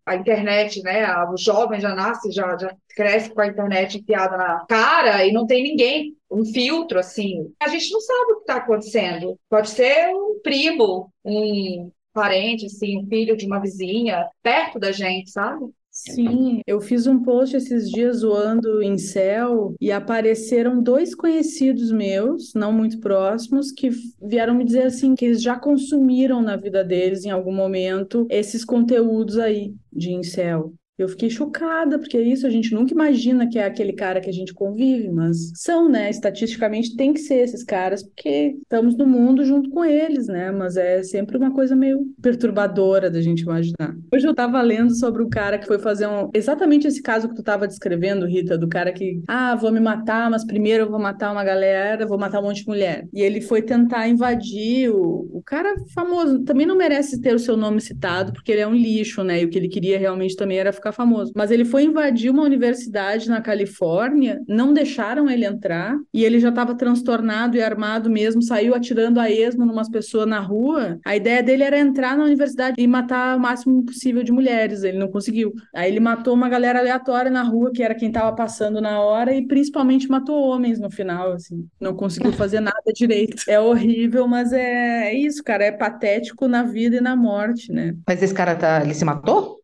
a 0.05 0.15
internet, 0.15 0.81
né? 0.81 1.05
O 1.25 1.37
jovem 1.37 1.79
já 1.79 1.93
nasce, 1.95 2.31
já, 2.31 2.57
já 2.57 2.75
cresce 2.95 3.29
com 3.29 3.41
a 3.41 3.47
internet 3.47 3.97
enfiada 3.97 4.37
na 4.37 4.65
cara 4.67 5.25
e 5.25 5.31
não 5.31 5.45
tem 5.45 5.63
ninguém, 5.63 6.15
um 6.29 6.45
filtro 6.45 6.99
assim. 6.99 7.53
A 7.61 7.67
gente 7.67 7.91
não 7.91 8.01
sabe 8.01 8.31
o 8.31 8.35
que 8.35 8.41
está 8.41 8.55
acontecendo. 8.55 9.39
Pode 9.49 9.69
ser 9.69 10.09
um 10.13 10.39
primo, 10.41 11.11
um 11.23 11.91
parente, 12.13 12.65
assim, 12.65 12.99
um 12.99 13.07
filho 13.07 13.35
de 13.35 13.45
uma 13.45 13.59
vizinha 13.59 14.27
perto 14.41 14.79
da 14.79 14.91
gente, 14.91 15.31
sabe? 15.31 15.65
Sim, 15.95 16.61
eu 16.65 16.81
fiz 16.81 17.05
um 17.05 17.21
post 17.21 17.55
esses 17.55 17.87
dias 17.87 18.17
zoando 18.17 18.81
em 18.81 18.97
céu 18.97 19.75
e 19.79 19.91
apareceram 19.91 20.81
dois 20.81 21.13
conhecidos 21.13 21.91
meus, 21.91 22.51
não 22.55 22.73
muito 22.73 22.99
próximos, 22.99 23.71
que 23.71 23.91
vieram 24.19 24.55
me 24.55 24.65
dizer 24.65 24.87
assim 24.87 25.13
que 25.13 25.23
eles 25.23 25.39
já 25.39 25.55
consumiram 25.55 26.41
na 26.41 26.57
vida 26.57 26.83
deles 26.83 27.25
em 27.25 27.29
algum 27.29 27.53
momento 27.53 28.25
esses 28.31 28.65
conteúdos 28.65 29.37
aí 29.37 29.75
de 29.91 30.11
incel. 30.11 30.73
Eu 30.95 31.09
fiquei 31.09 31.27
chocada, 31.27 31.97
porque 31.97 32.15
é 32.15 32.21
isso, 32.21 32.45
a 32.45 32.51
gente 32.51 32.71
nunca 32.71 32.93
imagina 32.93 33.49
que 33.49 33.57
é 33.57 33.65
aquele 33.65 33.93
cara 33.93 34.21
que 34.21 34.29
a 34.29 34.33
gente 34.33 34.53
convive, 34.53 35.09
mas 35.09 35.51
são, 35.55 35.89
né? 35.89 36.07
Estatisticamente 36.07 36.95
tem 36.95 37.11
que 37.11 37.19
ser 37.19 37.39
esses 37.39 37.63
caras, 37.63 38.03
porque 38.03 38.57
estamos 38.61 38.95
no 38.95 39.07
mundo 39.07 39.43
junto 39.43 39.71
com 39.71 39.83
eles, 39.83 40.27
né? 40.27 40.51
Mas 40.51 40.77
é 40.77 41.01
sempre 41.01 41.35
uma 41.35 41.51
coisa 41.51 41.75
meio 41.75 42.05
perturbadora 42.21 43.09
da 43.09 43.21
gente 43.21 43.41
imaginar. 43.41 43.95
Hoje 44.13 44.27
eu 44.27 44.35
tava 44.35 44.61
lendo 44.61 44.93
sobre 44.93 45.23
o 45.23 45.29
cara 45.29 45.57
que 45.57 45.65
foi 45.65 45.79
fazer 45.79 46.05
um. 46.05 46.29
Exatamente 46.31 46.85
esse 46.85 47.01
caso 47.01 47.27
que 47.27 47.35
tu 47.35 47.41
tava 47.41 47.67
descrevendo, 47.67 48.27
Rita, 48.27 48.55
do 48.55 48.67
cara 48.67 48.91
que, 48.91 49.19
ah, 49.27 49.55
vou 49.55 49.71
me 49.71 49.79
matar, 49.79 50.29
mas 50.29 50.45
primeiro 50.45 50.83
eu 50.83 50.91
vou 50.91 50.99
matar 50.99 51.31
uma 51.31 51.43
galera, 51.43 52.05
vou 52.05 52.19
matar 52.19 52.39
um 52.39 52.43
monte 52.43 52.61
de 52.61 52.67
mulher. 52.67 53.07
E 53.11 53.19
ele 53.19 53.41
foi 53.41 53.63
tentar 53.63 54.07
invadir 54.07 54.91
o, 54.91 55.27
o 55.33 55.41
cara 55.43 55.73
famoso. 55.95 56.43
Também 56.43 56.67
não 56.67 56.77
merece 56.77 57.19
ter 57.19 57.33
o 57.33 57.39
seu 57.39 57.57
nome 57.57 57.81
citado, 57.81 58.31
porque 58.31 58.51
ele 58.51 58.61
é 58.61 58.67
um 58.67 58.75
lixo, 58.75 59.23
né? 59.23 59.41
E 59.41 59.45
o 59.45 59.49
que 59.49 59.57
ele 59.57 59.67
queria 59.67 59.97
realmente 59.97 60.35
também 60.35 60.59
era 60.59 60.71
ficar 60.83 60.91
famoso. 60.91 61.31
Mas 61.33 61.49
ele 61.49 61.63
foi 61.63 61.83
invadir 61.83 62.29
uma 62.29 62.43
universidade 62.43 63.29
na 63.29 63.41
Califórnia, 63.41 64.41
não 64.47 64.73
deixaram 64.73 65.29
ele 65.29 65.45
entrar, 65.45 65.97
e 66.13 66.25
ele 66.25 66.39
já 66.39 66.49
estava 66.49 66.75
transtornado 66.75 67.55
e 67.55 67.61
armado 67.61 68.09
mesmo, 68.09 68.41
saiu 68.41 68.75
atirando 68.75 69.19
a 69.19 69.31
esmo 69.31 69.65
numas 69.65 69.89
pessoas 69.89 70.27
na 70.27 70.39
rua. 70.39 70.99
A 71.05 71.15
ideia 71.15 71.41
dele 71.41 71.63
era 71.63 71.79
entrar 71.79 72.17
na 72.17 72.25
universidade 72.25 72.75
e 72.77 72.85
matar 72.85 73.37
o 73.37 73.39
máximo 73.39 73.83
possível 73.85 74.23
de 74.23 74.31
mulheres. 74.31 74.83
Ele 74.83 74.97
não 74.97 75.07
conseguiu. 75.07 75.53
Aí 75.73 75.89
ele 75.89 75.99
matou 75.99 76.33
uma 76.33 76.49
galera 76.49 76.79
aleatória 76.79 77.31
na 77.31 77.43
rua, 77.43 77.71
que 77.71 77.81
era 77.81 77.95
quem 77.95 78.09
estava 78.09 78.35
passando 78.35 78.81
na 78.81 78.99
hora, 78.99 79.33
e 79.33 79.47
principalmente 79.47 80.09
matou 80.09 80.41
homens 80.41 80.79
no 80.79 80.91
final, 80.91 81.31
assim. 81.31 81.65
Não 81.79 81.95
conseguiu 81.95 82.33
fazer 82.33 82.59
nada 82.59 82.91
direito. 82.93 83.43
É 83.47 83.59
horrível, 83.59 84.27
mas 84.27 84.51
é, 84.51 85.11
é 85.11 85.15
isso, 85.15 85.43
cara. 85.43 85.63
É 85.63 85.71
patético 85.71 86.47
na 86.47 86.63
vida 86.63 86.97
e 86.97 87.01
na 87.01 87.15
morte, 87.15 87.71
né? 87.71 87.95
Mas 88.07 88.21
esse 88.21 88.33
cara 88.33 88.55
tá, 88.55 88.81
ele 88.81 88.93
se 88.93 89.05
matou? 89.05 89.62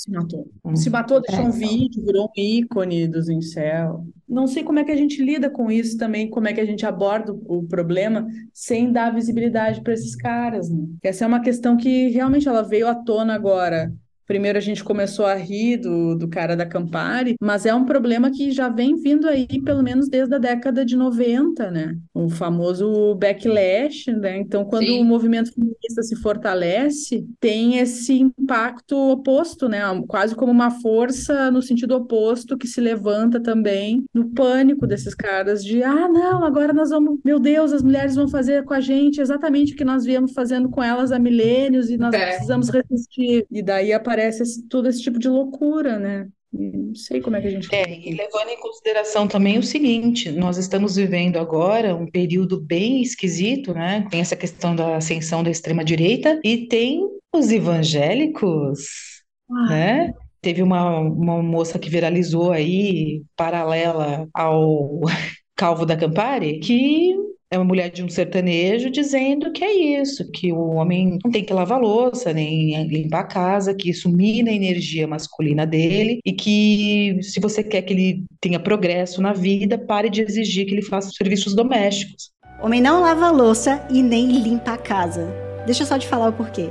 Se 0.00 0.10
matou. 0.10 0.50
Hum. 0.64 0.76
Se 0.76 0.88
matou, 0.88 1.20
deixou 1.20 1.44
É, 1.44 1.48
um 1.48 1.50
vídeo, 1.50 2.02
virou 2.02 2.24
um 2.24 2.40
ícone 2.40 3.06
dos 3.06 3.28
incel. 3.28 4.06
Não 4.26 4.46
sei 4.46 4.64
como 4.64 4.78
é 4.78 4.84
que 4.84 4.90
a 4.90 4.96
gente 4.96 5.22
lida 5.22 5.50
com 5.50 5.70
isso 5.70 5.98
também, 5.98 6.30
como 6.30 6.48
é 6.48 6.54
que 6.54 6.60
a 6.60 6.64
gente 6.64 6.86
aborda 6.86 7.34
o 7.34 7.58
o 7.58 7.68
problema 7.68 8.26
sem 8.54 8.90
dar 8.90 9.12
visibilidade 9.14 9.82
para 9.82 9.92
esses 9.92 10.16
caras, 10.16 10.70
né? 10.70 10.86
Essa 11.02 11.24
é 11.24 11.28
uma 11.28 11.42
questão 11.42 11.76
que 11.76 12.08
realmente 12.08 12.48
ela 12.48 12.62
veio 12.62 12.88
à 12.88 12.94
tona 12.94 13.34
agora 13.34 13.92
primeiro 14.30 14.56
a 14.58 14.60
gente 14.60 14.84
começou 14.84 15.26
a 15.26 15.34
rir 15.34 15.78
do, 15.78 16.14
do 16.14 16.28
cara 16.28 16.56
da 16.56 16.64
Campari, 16.64 17.34
mas 17.40 17.66
é 17.66 17.74
um 17.74 17.84
problema 17.84 18.30
que 18.30 18.52
já 18.52 18.68
vem 18.68 18.94
vindo 18.94 19.28
aí 19.28 19.48
pelo 19.64 19.82
menos 19.82 20.08
desde 20.08 20.32
a 20.36 20.38
década 20.38 20.84
de 20.84 20.94
90, 20.94 21.68
né? 21.68 21.96
O 22.14 22.28
famoso 22.30 23.16
backlash, 23.16 24.06
né? 24.12 24.38
Então, 24.38 24.64
quando 24.64 24.86
Sim. 24.86 25.00
o 25.00 25.04
movimento 25.04 25.52
feminista 25.52 26.00
se 26.04 26.14
fortalece, 26.14 27.26
tem 27.40 27.78
esse 27.78 28.20
impacto 28.20 28.96
oposto, 29.10 29.68
né? 29.68 29.80
Quase 30.06 30.36
como 30.36 30.52
uma 30.52 30.70
força 30.70 31.50
no 31.50 31.60
sentido 31.60 31.96
oposto 31.96 32.56
que 32.56 32.68
se 32.68 32.80
levanta 32.80 33.40
também 33.40 34.04
no 34.14 34.28
pânico 34.30 34.86
desses 34.86 35.12
caras 35.12 35.64
de 35.64 35.82
ah, 35.82 36.06
não, 36.06 36.44
agora 36.44 36.72
nós 36.72 36.90
vamos, 36.90 37.18
meu 37.24 37.40
Deus, 37.40 37.72
as 37.72 37.82
mulheres 37.82 38.14
vão 38.14 38.28
fazer 38.28 38.62
com 38.62 38.74
a 38.74 38.80
gente 38.80 39.20
exatamente 39.20 39.72
o 39.72 39.76
que 39.76 39.84
nós 39.84 40.04
viemos 40.04 40.32
fazendo 40.32 40.68
com 40.68 40.80
elas 40.80 41.10
há 41.10 41.18
milênios 41.18 41.90
e 41.90 41.98
nós 41.98 42.14
É. 42.14 42.26
precisamos 42.26 42.70
resistir. 42.70 43.44
E 43.50 43.60
daí 43.60 43.92
aparece 43.92 44.19
esse- 44.28 44.66
todo 44.68 44.88
esse 44.88 45.02
tipo 45.02 45.18
de 45.18 45.28
loucura, 45.28 45.98
né? 45.98 46.28
Não 46.52 46.94
sei 46.96 47.20
como 47.20 47.36
é 47.36 47.40
que 47.40 47.46
a 47.46 47.50
gente 47.50 47.72
É, 47.72 47.88
e 47.88 48.12
levando 48.14 48.48
em 48.48 48.58
consideração 48.58 49.28
também 49.28 49.56
o 49.58 49.62
seguinte, 49.62 50.32
nós 50.32 50.56
estamos 50.58 50.96
vivendo 50.96 51.36
agora 51.38 51.94
um 51.94 52.10
período 52.10 52.60
bem 52.60 53.00
esquisito, 53.02 53.72
né? 53.72 54.06
Tem 54.10 54.20
essa 54.20 54.34
questão 54.34 54.74
da 54.74 54.96
ascensão 54.96 55.44
da 55.44 55.50
extrema-direita 55.50 56.40
e 56.44 56.66
tem 56.66 57.06
os 57.34 57.50
evangélicos, 57.52 58.80
Ah, 59.48 59.68
né? 59.68 60.14
Teve 60.40 60.62
uma, 60.62 60.98
uma 61.00 61.42
moça 61.42 61.78
que 61.78 61.90
viralizou 61.90 62.50
aí, 62.50 63.22
paralela 63.36 64.28
ao 64.34 65.00
Calvo 65.54 65.84
da 65.86 65.96
Campari, 65.96 66.58
que 66.60 67.14
é 67.52 67.58
uma 67.58 67.64
mulher 67.64 67.90
de 67.90 68.04
um 68.04 68.08
sertanejo 68.08 68.88
dizendo 68.90 69.50
que 69.50 69.64
é 69.64 70.00
isso, 70.00 70.30
que 70.30 70.52
o 70.52 70.70
homem 70.70 71.18
não 71.24 71.32
tem 71.32 71.44
que 71.44 71.52
lavar 71.52 71.80
louça, 71.80 72.32
nem 72.32 72.86
limpar 72.86 73.20
a 73.20 73.24
casa, 73.24 73.74
que 73.74 73.90
isso 73.90 74.08
mina 74.08 74.50
a 74.50 74.54
energia 74.54 75.06
masculina 75.08 75.66
dele 75.66 76.20
e 76.24 76.32
que 76.32 77.18
se 77.22 77.40
você 77.40 77.64
quer 77.64 77.82
que 77.82 77.92
ele 77.92 78.24
tenha 78.40 78.60
progresso 78.60 79.20
na 79.20 79.32
vida, 79.32 79.76
pare 79.76 80.08
de 80.08 80.22
exigir 80.22 80.64
que 80.64 80.74
ele 80.74 80.82
faça 80.82 81.10
serviços 81.10 81.52
domésticos. 81.52 82.30
Homem 82.62 82.80
não 82.80 83.00
lava 83.00 83.30
louça 83.30 83.84
e 83.90 84.00
nem 84.00 84.26
limpa 84.26 84.74
a 84.74 84.78
casa. 84.78 85.26
Deixa 85.66 85.82
eu 85.82 85.86
só 85.86 85.98
te 85.98 86.06
falar 86.06 86.28
o 86.28 86.32
porquê. 86.32 86.68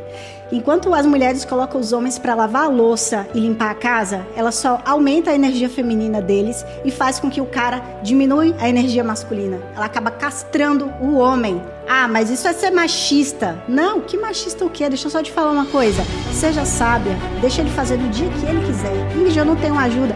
Enquanto 0.52 0.94
as 0.96 1.06
mulheres 1.06 1.46
colocam 1.46 1.80
os 1.80 1.94
homens 1.94 2.18
para 2.18 2.34
lavar 2.34 2.64
a 2.64 2.68
louça 2.68 3.28
e 3.36 3.40
limpar 3.40 3.70
a 3.70 3.76
casa, 3.76 4.26
ela 4.36 4.52
só 4.52 4.82
aumenta 4.84 5.30
a 5.30 5.36
energia 5.36 5.70
feminina 5.70 6.22
deles 6.22 6.66
e 6.84 6.90
faz 6.90 7.20
com 7.20 7.30
que 7.30 7.40
o 7.40 7.46
cara 7.46 7.84
diminui 8.02 8.56
a 8.60 8.68
energia 8.68 9.04
masculina. 9.04 9.60
Ela 9.76 9.86
acaba 9.86 10.10
castrando 10.10 10.92
o 11.00 11.18
homem. 11.18 11.62
Ah, 11.88 12.08
mas 12.08 12.32
isso 12.32 12.48
é 12.48 12.54
ser 12.54 12.72
machista. 12.72 13.62
Não, 13.68 14.02
que 14.02 14.18
machista 14.18 14.66
o 14.66 14.70
quê? 14.70 14.90
Deixa 14.90 15.08
eu 15.08 15.12
só 15.12 15.22
te 15.22 15.32
falar 15.32 15.52
uma 15.52 15.66
coisa. 15.68 16.04
Seja 16.34 16.66
sábia, 16.66 17.16
deixa 17.42 17.62
ele 17.62 17.70
fazer 17.70 17.98
no 17.98 18.10
dia 18.10 18.30
que 18.30 18.46
ele 18.46 18.66
quiser. 18.66 18.94
Ingrid, 19.16 19.38
eu 19.38 19.46
não 19.46 19.56
tenho 19.56 19.78
ajuda. 19.78 20.16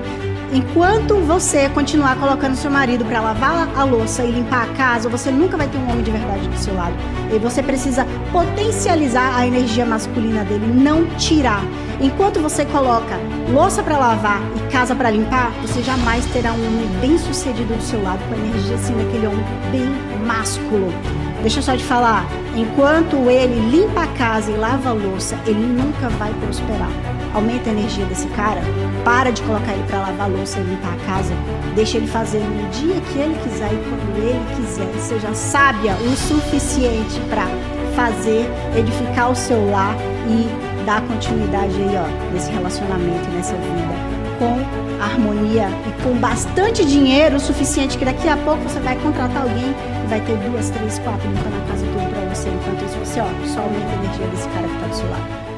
Enquanto 0.54 1.16
você 1.16 1.68
continuar 1.70 2.16
colocando 2.20 2.56
seu 2.56 2.70
marido 2.70 3.04
para 3.04 3.20
lavar 3.20 3.68
a 3.76 3.84
louça 3.84 4.24
e 4.24 4.30
limpar 4.30 4.70
a 4.70 4.74
casa, 4.76 5.10
você 5.10 5.32
nunca 5.32 5.58
vai 5.58 5.68
ter 5.68 5.80
um 5.80 5.90
homem 5.90 6.04
de 6.04 6.12
verdade 6.12 6.48
do 6.48 6.58
seu 6.60 6.76
lado. 6.76 6.94
E 7.34 7.40
você 7.40 7.64
precisa 7.64 8.06
potencializar 8.32 9.36
a 9.36 9.48
energia 9.48 9.84
masculina 9.84 10.44
dele, 10.44 10.68
não 10.68 11.08
tirar. 11.18 11.64
Enquanto 12.00 12.40
você 12.40 12.66
coloca 12.66 13.18
louça 13.52 13.82
para 13.82 13.98
lavar 13.98 14.44
e 14.56 14.72
casa 14.72 14.94
para 14.94 15.10
limpar, 15.10 15.50
você 15.64 15.82
jamais 15.82 16.24
terá 16.28 16.52
um 16.52 16.68
homem 16.68 16.88
bem 17.02 17.18
sucedido 17.18 17.74
do 17.74 17.82
seu 17.82 18.04
lado, 18.04 18.20
com 18.30 18.36
a 18.36 18.38
energia 18.38 18.76
assim 18.76 18.94
daquele 18.94 19.26
homem 19.26 19.46
bem 19.72 19.90
másculo. 20.24 20.94
Deixa 21.42 21.60
eu 21.60 21.64
só 21.64 21.76
te 21.76 21.84
falar, 21.84 22.28
enquanto 22.56 23.16
ele 23.28 23.72
limpa 23.72 24.04
a 24.04 24.08
casa 24.08 24.52
e 24.52 24.56
lava 24.56 24.90
a 24.90 24.94
louça, 24.94 25.36
ele 25.48 25.66
nunca 25.66 26.10
vai 26.10 26.32
prosperar. 26.46 27.23
Aumenta 27.34 27.70
a 27.70 27.74
energia 27.74 28.06
desse 28.06 28.28
cara, 28.28 28.62
para 29.04 29.32
de 29.32 29.42
colocar 29.42 29.74
ele 29.74 29.84
para 29.88 30.02
lavar 30.02 30.30
louça 30.30 30.60
e 30.60 30.64
limpar 30.64 30.94
a 30.94 31.06
casa, 31.06 31.34
deixa 31.76 31.98
ele 31.98 32.08
fazer 32.08 32.40
no 32.40 32.70
dia 32.70 33.02
que 33.02 33.20
ele 33.20 33.36
quiser 33.44 33.74
e 33.74 33.78
quando 33.78 34.18
ele 34.18 34.56
quiser. 34.56 34.88
Seja 35.00 35.34
sábia 35.34 35.96
o 35.96 36.16
suficiente 36.16 37.20
para 37.30 37.48
fazer, 37.96 38.46
edificar 38.78 39.32
o 39.32 39.36
seu 39.36 39.70
lar 39.72 39.96
e 40.28 40.86
dar 40.86 41.02
continuidade 41.02 41.74
aí, 41.76 41.96
ó, 41.96 42.34
nesse 42.34 42.52
relacionamento, 42.52 43.30
nessa 43.32 43.56
vida, 43.56 43.94
com 44.38 45.04
harmonia 45.04 45.68
e 45.88 46.04
com 46.04 46.16
bastante 46.18 46.86
dinheiro 46.86 47.36
o 47.36 47.40
suficiente 47.40 47.98
que 47.98 48.06
daqui 48.06 48.28
a 48.28 48.38
pouco 48.38 48.62
você 48.64 48.80
vai 48.80 48.96
contratar 48.98 49.44
alguém 49.44 49.76
e 50.04 50.08
vai 50.08 50.22
ter 50.22 50.38
duas, 50.38 50.70
três, 50.70 51.00
quatro 51.00 51.28
limpando 51.28 51.64
a 51.64 51.72
casa 51.72 51.86
tudo 51.86 52.10
pra 52.10 52.34
você. 52.34 52.50
Enquanto 52.50 52.86
isso, 52.86 52.98
você, 53.00 53.20
ó, 53.20 53.48
só 53.48 53.62
aumenta 53.62 53.88
a 53.88 53.96
energia 53.96 54.28
desse 54.28 54.48
cara 54.50 54.68
que 54.68 54.80
tá 54.80 54.88
do 54.88 54.96
seu 54.96 55.10
lado. 55.10 55.53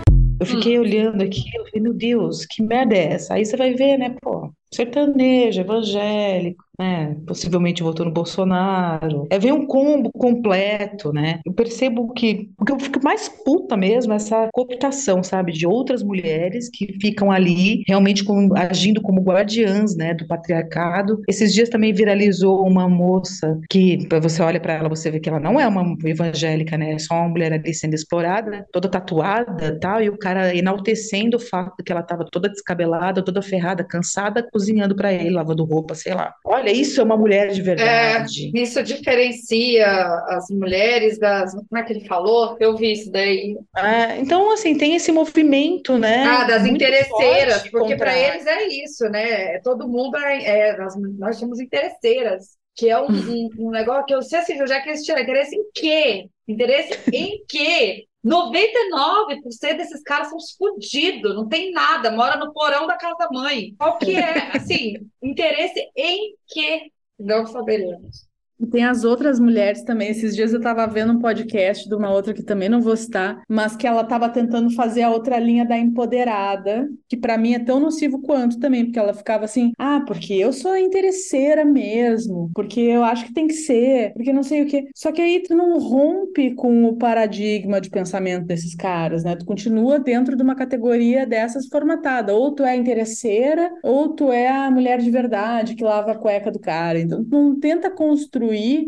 Eu 0.46 0.50
fiquei 0.50 0.78
olhando 0.80 1.24
aqui, 1.24 1.44
eu 1.56 1.66
falei, 1.66 1.82
meu 1.82 1.94
Deus, 1.94 2.46
que 2.46 2.62
merda 2.64 2.96
é 2.96 3.14
essa? 3.14 3.34
Aí 3.34 3.46
você 3.46 3.58
vai 3.58 3.74
ver, 3.74 3.98
né, 3.98 4.16
pô, 4.22 4.52
sertanejo, 4.74 5.62
evangélico, 5.62 6.64
né, 6.80 7.16
possivelmente 7.26 7.84
votou 7.84 8.06
no 8.06 8.12
Bolsonaro. 8.12 9.28
É 9.30 9.40
ver 9.40 9.54
um 9.54 9.66
combo 9.66 10.10
completo, 10.18 11.12
né? 11.14 11.40
Eu 11.46 11.54
percebo 11.54 12.12
que 12.14 12.50
o 12.60 12.66
que 12.66 12.72
eu 12.72 12.80
fico 12.80 13.00
mais 13.04 13.28
puta 13.30 13.76
mesmo 13.78 14.14
é 14.14 14.16
essa 14.18 14.50
cooptação, 14.54 15.24
sabe, 15.24 15.52
de 15.52 15.66
outras 15.68 16.04
mulheres 16.04 16.70
que 16.70 16.94
ficam 17.02 17.32
ali 17.32 17.84
realmente 17.88 18.24
como- 18.24 18.56
agindo 18.58 19.02
como 19.02 19.22
guardiãs, 19.22 19.96
né, 19.96 20.14
do 20.14 20.28
patriarcado. 20.28 21.22
Esses 21.28 21.54
dias 21.54 21.70
também 21.70 21.94
viralizou 21.94 22.66
uma 22.66 22.88
moça 22.90 23.60
que 23.70 24.08
você 24.22 24.42
olha 24.42 24.60
pra 24.60 24.74
ela, 24.74 24.90
você 24.90 25.12
vê 25.12 25.20
que 25.20 25.30
ela 25.30 25.40
não 25.40 25.60
é 25.60 25.68
uma 25.68 25.96
evangélica, 26.06 26.78
né? 26.78 26.94
É 26.94 27.00
só 27.00 27.16
uma 27.16 27.30
mulher 27.30 27.54
ali 27.54 27.74
sendo 27.74 27.94
explorada, 27.94 28.66
toda 28.72 28.90
tatuada, 28.90 29.78
tal, 29.80 30.02
e 30.02 30.10
o 30.10 30.18
cara 30.18 30.56
enaltecendo 30.56 31.38
o 31.38 31.40
fato 31.40 31.76
de 31.78 31.84
que 31.84 31.92
ela 31.92 32.02
estava 32.02 32.26
toda 32.32 32.50
descabelada, 32.50 33.24
toda 33.24 33.42
ferrada, 33.42 33.84
cansada, 33.84 34.48
cozinhando 34.52 34.96
pra 34.96 35.14
ele, 35.14 35.30
lavando 35.32 35.64
roupa, 35.66 35.96
sei 35.96 36.14
lá. 36.14 36.34
Olha, 36.46 36.65
isso 36.72 37.02
é 37.02 37.04
uma 37.04 37.18
mulher 37.18 37.50
de 37.50 37.62
verdade. 37.62 38.52
Isso 38.54 38.82
diferencia 38.84 39.86
as 40.30 40.50
mulheres 40.50 41.18
das. 41.20 41.54
Como 41.54 41.78
é 41.78 41.84
que 41.84 41.94
ele 41.94 42.08
falou? 42.08 42.58
Eu 42.60 42.76
vi 42.76 42.94
isso 42.94 43.12
daí. 43.12 43.56
É, 43.76 44.18
então, 44.20 44.52
assim, 44.52 44.78
tem 44.78 44.96
esse 44.96 45.12
movimento, 45.12 45.98
né? 45.98 46.26
Ah, 46.26 46.44
das 46.46 46.66
interesseiras, 46.66 47.70
porque 47.70 47.96
para 47.96 48.18
eles 48.18 48.46
é 48.46 48.68
isso, 48.68 49.10
né? 49.10 49.60
Todo 49.60 49.88
mundo 49.88 50.18
é, 50.18 50.70
é- 50.70 50.78
nós, 50.78 50.96
nós 51.18 51.38
somos 51.38 51.60
interesseiras, 51.60 52.58
que 52.76 52.90
é 52.90 53.00
um, 53.00 53.06
um, 53.08 53.50
um 53.60 53.70
negócio 53.72 54.06
que 54.06 54.14
eu 54.14 54.22
sei 54.22 54.40
assim, 54.40 54.58
já 54.68 54.82
que 54.82 54.90
eles 54.90 55.04
tiram 55.04 55.22
interesse 55.22 55.56
em 55.56 55.64
quê? 55.74 56.26
Interesse 56.48 57.00
em 57.12 57.44
quê? 57.48 58.06
99% 58.26 59.78
desses 59.78 60.02
caras 60.02 60.30
são 60.30 60.40
fodidos, 60.58 61.36
não 61.36 61.48
tem 61.48 61.72
nada, 61.72 62.10
mora 62.12 62.38
no 62.38 62.52
porão 62.52 62.88
da 62.88 62.98
casa 62.98 63.16
da 63.20 63.30
mãe. 63.32 63.76
Qual 63.78 64.00
que 64.00 64.16
é, 64.16 64.50
assim, 64.58 64.96
interesse 65.22 65.80
em 65.96 66.36
quê? 66.48 66.92
Não 67.20 67.46
saberemos. 67.46 68.25
E 68.60 68.66
tem 68.66 68.86
as 68.86 69.04
outras 69.04 69.40
mulheres 69.40 69.84
também. 69.84 70.10
Esses 70.10 70.36
dias 70.36 70.54
eu 70.54 70.60
estava 70.60 70.86
vendo 70.88 71.14
um 71.14 71.20
podcast 71.20 71.88
de 71.88 71.96
uma 71.96 72.12
outra 72.12 72.34
que 72.34 72.44
também 72.44 72.70
não 72.70 72.82
vou 72.82 72.96
citar, 72.96 73.42
mas 73.50 73.76
que 73.76 73.86
ela 73.86 74.02
estava 74.02 74.30
tentando 74.30 74.74
fazer 74.74 75.02
a 75.04 75.12
outra 75.12 75.38
linha 75.40 75.66
da 75.66 75.78
empoderada, 75.78 76.88
que 77.10 77.18
para 77.18 77.38
mim 77.38 77.54
é 77.54 77.60
tão 77.60 77.80
nocivo 77.80 78.22
quanto 78.22 78.60
também, 78.60 78.86
porque 78.86 79.00
ela 79.00 79.14
ficava 79.14 79.46
assim: 79.46 79.72
ah, 79.78 80.02
porque 80.08 80.34
eu 80.34 80.54
sou 80.54 80.76
interesseira 80.78 81.66
mesmo, 81.66 82.50
porque 82.56 82.80
eu 82.80 83.04
acho 83.04 83.26
que 83.26 83.34
tem 83.34 83.48
que 83.48 83.54
ser, 83.54 84.14
porque 84.14 84.32
não 84.32 84.44
sei 84.44 84.64
o 84.64 84.68
quê. 84.68 84.86
Só 84.96 85.12
que 85.12 85.22
aí 85.22 85.44
tu 85.44 85.56
não 85.56 85.78
rompe 85.80 86.54
com 86.56 86.86
o 86.86 86.98
paradigma 86.98 87.82
de 87.82 87.90
pensamento 87.90 88.46
desses 88.46 88.76
caras, 88.76 89.24
né? 89.24 89.36
Tu 89.36 89.46
continua 89.46 90.00
dentro 90.00 90.36
de 90.36 90.44
uma 90.44 90.56
categoria 90.56 91.26
dessas 91.26 91.68
formatada. 91.68 92.34
Ou 92.34 92.54
tu 92.54 92.64
é 92.64 92.76
interesseira, 92.76 93.72
ou 93.84 94.10
tu 94.16 94.32
é 94.32 94.48
a 94.48 94.72
mulher 94.72 95.00
de 95.00 95.10
verdade 95.10 95.76
que 95.76 95.84
lava 95.84 96.12
a 96.14 96.16
cueca 96.16 96.52
do 96.52 96.60
cara. 96.60 97.00
Então, 97.00 97.24
tu 97.24 97.30
não 97.30 97.60
tenta 97.60 97.90
construir 97.90 98.45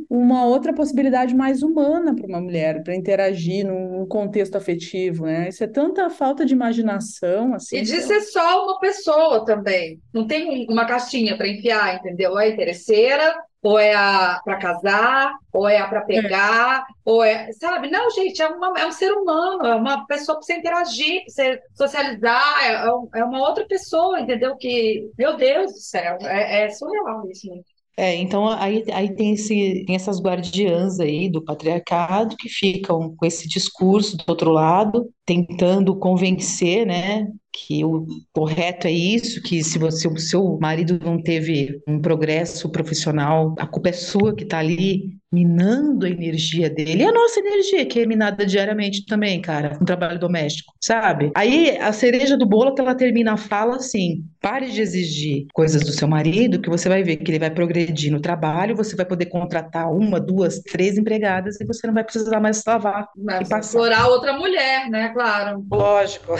uma 0.10 0.46
outra 0.46 0.74
possibilidade 0.74 1.36
mais 1.36 1.62
humana 1.63 2.15
para 2.15 2.26
uma 2.28 2.41
mulher, 2.41 2.84
para 2.84 2.96
interagir 2.96 3.65
num, 3.65 4.06
contexto 4.08 4.56
afetivo, 4.56 5.26
né? 5.26 5.50
Isso 5.50 5.63
é 5.63 5.67
tanta 5.67 6.10
falta 6.10 6.46
de 6.46 6.54
imaginação, 6.54 7.54
assim. 7.54 7.78
E 7.78 7.82
de 7.82 7.88
sei 7.88 8.02
ser 8.02 8.22
só 8.22 8.63
uma 8.65 8.80
pessoa 8.80 9.46
também. 9.46 10.00
Não 10.13 10.26
tem 10.28 10.65
uma 10.70 10.86
caixinha 10.86 11.38
para 11.38 11.48
enfiar, 11.48 11.96
entendeu? 11.96 12.32
Ou 12.32 12.39
é 12.39 12.50
interesseira, 12.50 13.36
ou 13.62 13.78
é 13.80 13.93
a 13.93 14.39
para 14.43 14.58
casar, 14.58 15.34
ou 15.52 15.67
é 15.67 15.78
a 15.80 15.88
para 15.88 16.02
pegar, 16.02 16.86
ou 17.04 17.24
é, 17.24 17.52
sabe? 17.54 17.89
Não, 17.89 18.10
gente, 18.12 18.41
é, 18.41 18.48
uma- 18.48 18.74
é 18.80 18.86
um 18.86 18.91
ser 18.91 19.12
humano, 19.12 19.65
é 19.65 19.76
uma 19.76 20.06
pessoa 20.08 20.38
para 20.38 20.46
você 20.46 20.56
interagir, 20.58 21.24
para 21.24 21.34
você 21.34 21.62
socializar, 21.76 22.63
é, 22.63 22.74
é 23.17 23.20
é 23.22 23.24
uma 23.26 23.39
outra 23.48 23.65
pessoa, 23.67 24.20
entendeu? 24.20 24.56
Que, 24.58 25.10
meu 25.17 25.36
Deus 25.36 25.74
do 25.74 25.80
céu, 25.80 26.17
é, 26.22 26.65
é 26.65 26.70
surreal 26.70 27.30
isso. 27.30 27.48
né? 27.50 27.62
É, 28.00 28.16
então 28.16 28.48
aí, 28.48 28.84
aí 28.94 29.16
tem, 29.16 29.34
esse, 29.34 29.84
tem 29.88 29.96
essas 29.96 30.22
guardiãs 30.22 31.00
aí 31.00 31.28
do 31.30 31.44
patriarcado 31.44 32.38
que 32.38 32.48
ficam 32.48 33.16
com 33.16 33.26
esse 33.26 33.48
discurso 33.48 34.16
do 34.18 34.24
outro 34.28 34.52
lado, 34.52 35.10
tentando 35.26 35.98
convencer, 35.98 36.86
né, 36.86 37.28
que 37.58 37.84
o 37.84 38.06
correto 38.32 38.88
é 38.88 38.91
isso, 38.91 39.41
que 39.41 39.63
se 39.63 39.80
você, 39.80 40.08
o 40.08 40.17
seu 40.17 40.60
marido 40.62 41.00
não 41.04 41.22
teve 41.22 41.82
um 41.88 42.00
progresso 42.00 42.70
profissional, 42.70 43.56
a 43.58 43.65
culpa 43.65 43.89
é 43.89 43.93
sua 43.93 44.36
que 44.36 44.43
está 44.43 44.60
ali 44.60 45.17
minando 45.32 46.06
a 46.06 46.10
energia 46.10 46.70
dele. 46.70 47.04
E 47.04 47.06
a 47.06 47.12
nossa 47.12 47.39
energia, 47.39 47.86
que 47.86 48.00
é 48.00 48.06
minada 48.06 48.46
diariamente 48.46 49.06
também, 49.06 49.41
cara, 49.41 49.78
no 49.80 49.86
trabalho 49.86 50.20
doméstico, 50.20 50.74
sabe? 50.80 51.32
Aí 51.36 51.78
a 51.78 51.91
cereja 51.91 52.38
do 52.38 52.46
bolo 52.46 52.70
é 52.70 52.76
que 52.76 52.82
ela 52.82 52.96
termina 52.96 53.34
a 53.34 53.38
fala 53.38 53.78
assim: 53.78 54.24
pare 54.39 54.70
de 54.72 54.82
exigir 54.82 55.48
coisas 55.54 55.84
do 55.84 55.91
seu 55.91 56.08
marido, 56.08 56.62
que 56.62 56.70
você 56.70 56.88
vai 56.88 57.04
ver 57.04 57.17
que 57.17 57.32
ele 57.32 57.39
vai 57.39 57.52
progredir 57.52 58.12
no 58.12 58.22
trabalho, 58.22 58.76
você 58.76 58.96
vai 58.96 59.06
poder 59.06 59.26
contratar 59.26 59.91
uma, 59.91 60.20
duas, 60.20 60.60
três 60.60 60.98
empregadas 60.98 61.60
e 61.60 61.65
você 61.65 61.88
não 61.88 61.93
vai 61.93 62.04
precisar 62.04 62.39
mais 62.39 62.63
lavar 62.65 63.08
Mas 63.17 63.48
e 63.48 63.50
passar. 63.50 63.60
explorar 63.60 64.08
outra 64.08 64.34
mulher, 64.34 64.89
né? 64.89 65.10
Claro. 65.10 65.65
Lógico. 65.70 66.36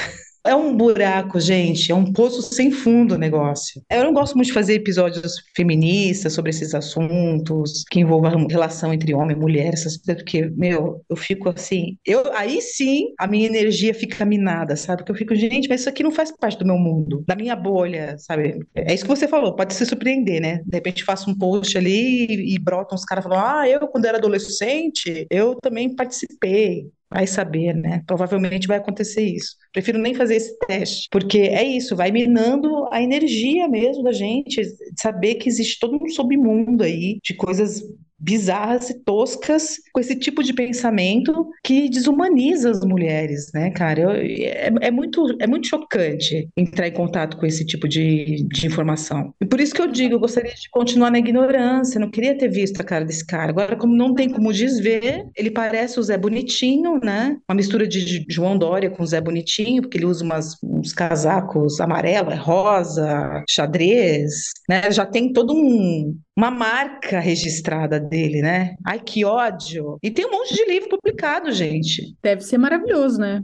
É 0.48 0.56
um 0.56 0.74
buraco, 0.78 1.42
gente, 1.42 1.92
é 1.92 1.96
um 1.96 2.14
poço 2.14 2.42
sem 2.42 2.72
fundo 2.72 3.16
o 3.16 3.18
negócio. 3.18 3.82
Eu 3.92 4.06
não 4.06 4.14
gosto 4.14 4.34
muito 4.34 4.48
de 4.48 4.54
fazer 4.54 4.76
episódios 4.76 5.34
feministas 5.54 6.32
sobre 6.32 6.52
esses 6.52 6.74
assuntos 6.74 7.84
que 7.92 8.00
envolvam 8.00 8.48
relação 8.48 8.94
entre 8.94 9.14
homem 9.14 9.36
e 9.36 9.40
mulher, 9.40 9.74
essas 9.74 9.98
coisas, 9.98 10.24
porque, 10.24 10.50
meu, 10.56 11.04
eu 11.10 11.18
fico 11.18 11.50
assim, 11.50 11.98
eu 12.06 12.32
aí 12.34 12.62
sim 12.62 13.14
a 13.20 13.28
minha 13.28 13.46
energia 13.46 13.94
fica 13.94 14.24
minada, 14.24 14.78
sabe? 14.78 15.00
Porque 15.00 15.12
eu 15.12 15.18
fico, 15.18 15.36
gente, 15.36 15.68
mas 15.68 15.82
isso 15.82 15.90
aqui 15.90 16.02
não 16.02 16.12
faz 16.12 16.32
parte 16.32 16.58
do 16.58 16.66
meu 16.66 16.78
mundo, 16.78 17.26
da 17.28 17.36
minha 17.36 17.56
bolha, 17.56 18.16
sabe? 18.18 18.66
É 18.74 18.94
isso 18.94 19.04
que 19.04 19.10
você 19.10 19.28
falou, 19.28 19.54
pode 19.54 19.74
se 19.74 19.86
surpreender, 19.86 20.42
né? 20.42 20.62
De 20.66 20.78
repente 20.78 21.04
faço 21.04 21.30
um 21.30 21.38
post 21.38 21.78
ali 21.78 22.26
e, 22.26 22.56
e 22.56 22.60
brotam 22.60 22.96
uns 22.96 23.04
caras 23.04 23.26
falando, 23.26 23.44
ah, 23.46 23.68
eu 23.68 23.86
quando 23.90 24.06
era 24.06 24.18
adolescente, 24.18 25.28
eu 25.30 25.56
também 25.56 25.94
participei. 25.94 26.90
Vai 27.10 27.26
saber, 27.26 27.74
né? 27.74 28.04
Provavelmente 28.06 28.68
vai 28.68 28.78
acontecer 28.78 29.22
isso. 29.22 29.56
Prefiro 29.72 29.98
nem 29.98 30.14
fazer 30.14 30.36
esse 30.36 30.58
teste, 30.68 31.08
porque 31.10 31.40
é 31.40 31.64
isso, 31.64 31.96
vai 31.96 32.12
minando 32.12 32.88
a 32.92 33.02
energia 33.02 33.68
mesmo 33.68 34.04
da 34.04 34.12
gente, 34.12 34.62
saber 35.00 35.36
que 35.36 35.48
existe 35.48 35.80
todo 35.80 35.98
um 36.02 36.10
submundo 36.10 36.84
aí 36.84 37.20
de 37.24 37.34
coisas 37.34 37.82
bizarras 38.20 38.90
e 38.90 39.00
toscas 39.04 39.76
com 39.94 40.00
esse 40.00 40.16
tipo 40.16 40.44
de 40.44 40.54
pensamento 40.54 41.50
que 41.64 41.90
desumaniza 41.90 42.72
as 42.72 42.80
mulheres, 42.82 43.52
né, 43.54 43.72
cara? 43.72 44.02
Eu- 44.02 44.12
é, 44.12 44.88
é 44.88 44.92
muito, 44.92 45.26
é 45.40 45.48
muito 45.48 45.68
chocante 45.68 46.48
entrar 46.58 46.88
em 46.88 46.92
contato 46.94 47.38
com 47.38 47.46
esse 47.46 47.66
tipo 47.66 47.88
de, 47.88 48.44
de 48.48 48.68
informação. 48.68 49.34
E 49.42 49.46
por 49.46 49.60
isso 49.60 49.74
que 49.74 49.82
eu 49.82 49.88
digo, 49.88 50.16
eu 50.16 50.20
gostaria 50.20 50.54
de 50.54 50.70
continuar 50.72 51.12
na 51.12 51.20
ignorância, 51.20 52.00
não 52.00 52.10
queria 52.10 52.38
ter 52.38 52.50
visto 52.50 52.82
a 52.82 52.84
cara 52.84 53.06
desse 53.06 53.26
cara. 53.26 53.50
Agora, 53.52 53.76
como 53.76 53.96
não 53.96 54.14
tem 54.14 54.30
como 54.30 54.52
desver, 54.52 55.26
ele 55.36 55.52
parece 55.52 56.00
o 56.00 56.04
Zé 56.04 56.18
Bonitinho, 56.18 57.00
né? 57.04 57.38
Uma 57.50 57.56
mistura 57.56 57.88
de 57.88 58.26
João 58.30 58.58
Dória 58.58 58.90
com 58.90 59.04
o 59.04 59.08
Zé 59.08 59.22
Bonitinho, 59.22 59.82
porque 59.82 59.98
ele 59.98 60.06
usa 60.06 60.24
umas, 60.24 60.56
uns 60.64 60.94
casacos 60.94 61.80
amarelo, 61.80 62.32
é 62.32 62.36
rosa, 62.36 63.44
xadrez, 63.50 64.34
né? 64.70 64.92
Já 64.92 65.06
tem 65.06 65.32
todo 65.32 65.54
um, 65.54 66.18
uma 66.38 66.52
marca 66.52 67.20
registrada 67.20 68.00
dele, 68.00 68.44
né? 68.44 68.76
Ai, 68.86 69.00
que 69.00 69.26
ódio! 69.26 69.98
E 70.04 70.12
tem 70.12 70.28
um 70.28 70.32
monte 70.32 70.54
de 70.54 70.66
livro 70.66 70.90
publicado, 70.90 71.52
gente. 71.52 72.16
Deve 72.22 72.44
ser 72.44 72.60
maravilhoso, 72.60 73.20
né? 73.20 73.42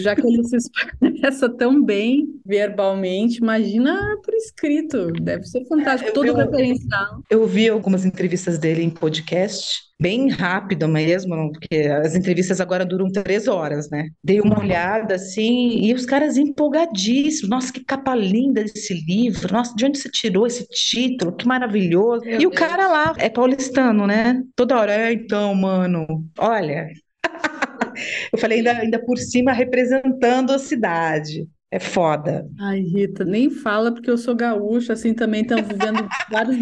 Já 0.00 0.14
que 0.14 0.24
ele 0.24 0.44
se 0.44 0.56
expressa 0.56 1.48
tão 1.48 1.82
bem 1.82 2.28
verbalmente, 2.46 3.38
imagina 3.38 4.16
por 4.24 4.32
escrito. 4.34 5.10
Deve 5.20 5.44
ser 5.46 5.64
fantástico. 5.66 6.10
eu 6.10 6.14
Todo 6.14 6.32
referencial. 6.32 7.20
Eu 7.28 7.44
vi 7.44 7.68
algumas 7.68 8.04
entrevistas 8.04 8.56
dele 8.56 8.84
em 8.84 8.90
podcast, 8.90 9.87
bem 10.00 10.28
rápido 10.28 10.86
mesmo, 10.86 11.52
porque 11.52 11.76
as 12.02 12.14
entrevistas 12.14 12.60
agora 12.60 12.84
duram 12.84 13.10
três 13.10 13.48
horas, 13.48 13.90
né? 13.90 14.10
Dei 14.22 14.40
uma 14.40 14.58
olhada 14.60 15.16
assim, 15.16 15.80
e 15.84 15.92
os 15.92 16.06
caras 16.06 16.36
empolgadíssimos. 16.36 17.48
Nossa, 17.50 17.72
que 17.72 17.84
capa 17.84 18.14
linda 18.14 18.62
desse 18.62 18.94
livro. 18.94 19.52
Nossa, 19.52 19.74
de 19.74 19.84
onde 19.84 19.98
você 19.98 20.08
tirou 20.10 20.46
esse 20.46 20.66
título? 20.68 21.34
Que 21.34 21.46
maravilhoso. 21.46 22.24
Meu 22.24 22.38
e 22.38 22.46
o 22.46 22.50
Deus. 22.50 22.60
cara 22.60 22.88
lá 22.88 23.14
é 23.18 23.28
paulistano, 23.28 24.06
né? 24.06 24.42
Toda 24.54 24.78
hora, 24.78 24.92
é, 24.94 25.12
então, 25.12 25.54
mano, 25.54 26.06
olha. 26.38 26.88
Eu 28.32 28.38
falei, 28.38 28.58
ainda, 28.58 28.72
ainda 28.78 29.04
por 29.04 29.18
cima 29.18 29.52
representando 29.52 30.52
a 30.52 30.58
cidade. 30.58 31.48
É 31.70 31.78
foda. 31.78 32.48
Ai, 32.58 32.80
Rita, 32.80 33.26
nem 33.26 33.50
fala 33.50 33.92
porque 33.92 34.10
eu 34.10 34.16
sou 34.16 34.34
gaúcha, 34.34 34.94
assim, 34.94 35.12
também 35.12 35.42
estão 35.42 35.58
vivendo 35.62 36.08
vários 36.32 36.56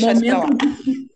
momentos, 0.00 0.66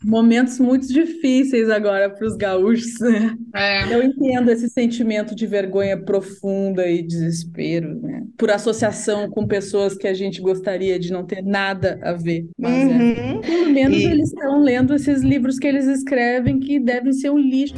momentos 0.04 0.58
muito 0.58 0.86
difíceis 0.92 1.70
agora 1.70 2.10
para 2.10 2.26
os 2.26 2.36
gaúchos, 2.36 3.00
né? 3.00 3.34
É. 3.54 3.94
Eu 3.94 4.02
entendo 4.02 4.50
esse 4.50 4.68
sentimento 4.68 5.34
de 5.34 5.46
vergonha 5.46 5.96
profunda 5.96 6.86
e 6.86 7.02
desespero, 7.02 7.98
né? 8.02 8.24
Por 8.36 8.50
associação 8.50 9.30
com 9.30 9.46
pessoas 9.46 9.94
que 9.96 10.06
a 10.06 10.12
gente 10.12 10.42
gostaria 10.42 10.98
de 10.98 11.10
não 11.10 11.24
ter 11.24 11.42
nada 11.42 11.98
a 12.02 12.12
ver. 12.12 12.46
Mas 12.58 12.72
é. 12.74 12.84
Uhum. 12.92 13.40
Pelo 13.40 13.70
menos 13.70 13.96
E- 13.98 14.04
eles 14.04 14.28
estão 14.28 14.60
lendo 14.62 14.94
esses 14.94 15.22
livros 15.22 15.58
que 15.58 15.66
eles 15.66 15.86
escrevem 15.86 16.60
que 16.60 16.78
devem 16.78 17.12
ser 17.14 17.30
um 17.30 17.38
lixo. 17.38 17.74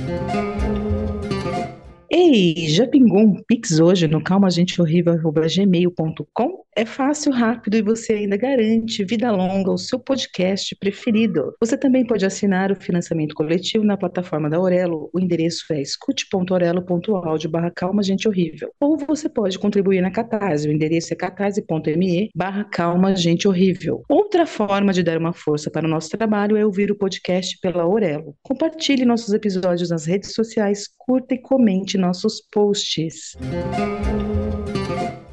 Ei, 2.14 2.68
já 2.68 2.87
pingou 2.87 3.20
um 3.20 3.42
Pix 3.42 3.81
hoje 3.81 4.07
no 4.07 4.22
calmagenteHorrível.gmail.com? 4.22 6.62
É 6.75 6.87
fácil, 6.87 7.33
rápido 7.33 7.77
e 7.77 7.83
você 7.83 8.14
ainda 8.14 8.35
garante 8.35 9.05
vida 9.05 9.31
longa 9.31 9.70
ao 9.70 9.77
seu 9.77 9.98
podcast 9.98 10.75
preferido. 10.77 11.55
Você 11.61 11.77
também 11.77 12.07
pode 12.07 12.25
assinar 12.25 12.72
o 12.72 12.77
financiamento 12.77 13.35
coletivo 13.35 13.85
na 13.85 13.94
plataforma 13.94 14.48
da 14.48 14.57
Aurelo. 14.57 15.11
O 15.12 15.20
endereço 15.20 15.70
é 15.70 15.83
escute.aurelo.audio 15.83 17.51
barra 17.51 17.70
calma 17.70 18.03
gente. 18.03 18.27
Ou 18.81 18.96
você 18.96 19.29
pode 19.29 19.59
contribuir 19.59 20.01
na 20.01 20.11
Catarse. 20.11 20.66
O 20.66 20.72
endereço 20.72 21.12
é 21.12 21.16
catarse.me 21.16 22.31
barra 22.35 22.64
calma 22.64 23.14
gente. 23.14 23.46
Outra 24.09 24.46
forma 24.46 24.94
de 24.94 25.03
dar 25.03 25.18
uma 25.18 25.35
força 25.35 25.70
para 25.70 25.87
o 25.87 25.90
nosso 25.90 26.09
trabalho 26.11 26.57
é 26.57 26.64
ouvir 26.64 26.90
o 26.90 26.96
podcast 26.96 27.59
pela 27.61 27.83
Aurelo. 27.83 28.35
Compartilhe 28.42 29.05
nossos 29.05 29.35
episódios 29.35 29.90
nas 29.90 30.07
redes 30.07 30.33
sociais, 30.33 30.88
curta 30.98 31.35
e 31.35 31.38
comente 31.38 31.98
nossos 32.03 32.41
posts. 32.53 33.37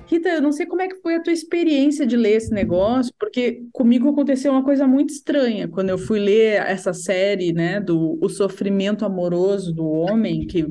Rita, 0.05 0.29
eu 0.29 0.41
não 0.41 0.51
sei 0.51 0.65
como 0.65 0.81
é 0.81 0.87
que 0.87 1.01
foi 1.01 1.15
a 1.15 1.21
tua 1.21 1.33
experiência 1.33 2.05
de 2.05 2.17
ler 2.17 2.37
esse 2.37 2.51
negócio, 2.51 3.13
porque 3.19 3.63
comigo 3.71 4.09
aconteceu 4.09 4.51
uma 4.51 4.63
coisa 4.63 4.87
muito 4.87 5.11
estranha 5.11 5.67
quando 5.67 5.89
eu 5.89 5.97
fui 5.99 6.19
ler 6.19 6.61
essa 6.67 6.93
série, 6.93 7.53
né, 7.53 7.79
do 7.79 8.17
O 8.19 8.27
Sofrimento 8.27 9.05
Amoroso 9.05 9.71
do 9.71 9.87
Homem, 9.87 10.47
que 10.47 10.67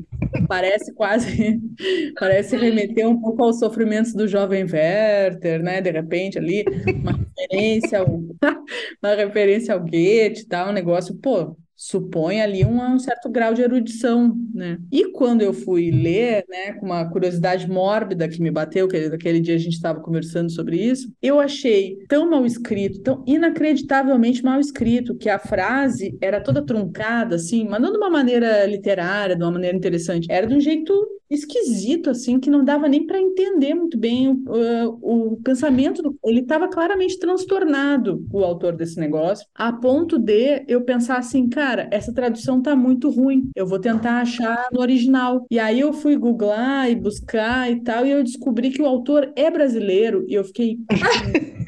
parece 0.47 0.93
quase, 0.93 1.59
parece 2.19 2.57
remeter 2.57 3.07
um 3.07 3.19
pouco 3.19 3.43
aos 3.43 3.59
sofrimentos 3.59 4.13
do 4.13 4.27
jovem 4.27 4.63
Werther, 4.63 5.63
né, 5.63 5.79
de 5.79 5.91
repente 5.91 6.37
ali, 6.37 6.65
uma 7.01 7.13
referência 7.13 7.99
ao, 7.99 8.07
uma 9.01 9.15
referência 9.15 9.73
ao 9.73 9.79
Goethe 9.79 10.47
tal, 10.47 10.69
um 10.69 10.73
negócio, 10.73 11.15
pô, 11.15 11.55
supõe 11.79 12.41
ali 12.41 12.65
um, 12.65 12.81
um 12.81 12.99
certo 12.99 13.29
grau 13.29 13.53
de 13.53 13.61
erudição, 13.61 14.35
né? 14.53 14.77
E 14.91 15.13
quando 15.13 15.41
eu 15.41 15.53
fui 15.53 15.89
ler, 15.89 16.43
né, 16.49 16.73
com 16.73 16.87
uma 16.87 17.09
curiosidade 17.09 17.69
mórbida 17.69 18.27
que 18.27 18.41
me 18.41 18.51
bateu, 18.51 18.85
que 18.85 18.97
aquele 18.97 19.39
dia 19.39 19.55
a 19.55 19.57
gente 19.57 19.75
estava 19.75 20.01
conversando 20.01 20.51
sobre 20.51 20.75
isso, 20.75 21.09
eu 21.21 21.39
achei 21.39 21.95
tão 22.09 22.29
mal 22.29 22.45
escrito, 22.45 22.99
tão 23.01 23.23
inacreditavelmente 23.25 24.43
mal 24.43 24.59
escrito, 24.59 25.15
que 25.15 25.29
a 25.29 25.39
frase 25.39 26.17
era 26.19 26.41
toda 26.41 26.65
truncada, 26.65 27.37
assim, 27.37 27.65
mas 27.65 27.81
não 27.81 27.93
de 27.93 27.97
uma 27.97 28.09
maneira 28.09 28.65
literária, 28.65 29.37
de 29.37 29.41
uma 29.41 29.51
maneira 29.51 29.77
interessante, 29.77 30.27
era 30.29 30.45
de 30.45 30.55
um 30.55 30.59
jeito 30.59 30.93
esquisito, 31.29 32.09
assim, 32.09 32.39
que 32.39 32.49
não 32.49 32.63
dava 32.63 32.87
nem 32.87 33.05
para 33.05 33.19
entender 33.19 33.73
muito 33.73 33.97
bem 33.97 34.29
o, 34.29 35.33
o, 35.33 35.37
pensamento. 35.37 36.01
Do... 36.01 36.17
Ele 36.23 36.41
estava 36.41 36.67
claramente 36.67 37.19
transtornado, 37.19 38.25
o 38.31 38.43
autor 38.43 38.75
desse 38.75 38.99
negócio, 38.99 39.45
a 39.53 39.71
ponto 39.71 40.17
de 40.17 40.63
eu 40.67 40.81
pensar 40.81 41.17
assim, 41.17 41.47
cara, 41.47 41.87
essa 41.91 42.13
tradução 42.13 42.61
tá 42.61 42.75
muito 42.75 43.09
ruim, 43.09 43.49
eu 43.55 43.67
vou 43.67 43.79
tentar 43.79 44.21
achar 44.21 44.67
no 44.71 44.81
original. 44.81 45.45
E 45.51 45.59
aí 45.59 45.79
eu 45.79 45.93
fui 45.93 46.17
googlar 46.17 46.89
e 46.89 46.95
buscar 46.95 47.71
e 47.71 47.81
tal, 47.81 48.05
e 48.05 48.11
eu 48.11 48.23
descobri 48.23 48.71
que 48.71 48.81
o 48.81 48.85
autor 48.85 49.31
é 49.35 49.51
brasileiro, 49.51 50.25
e 50.27 50.33
eu 50.33 50.43
fiquei. 50.43 50.79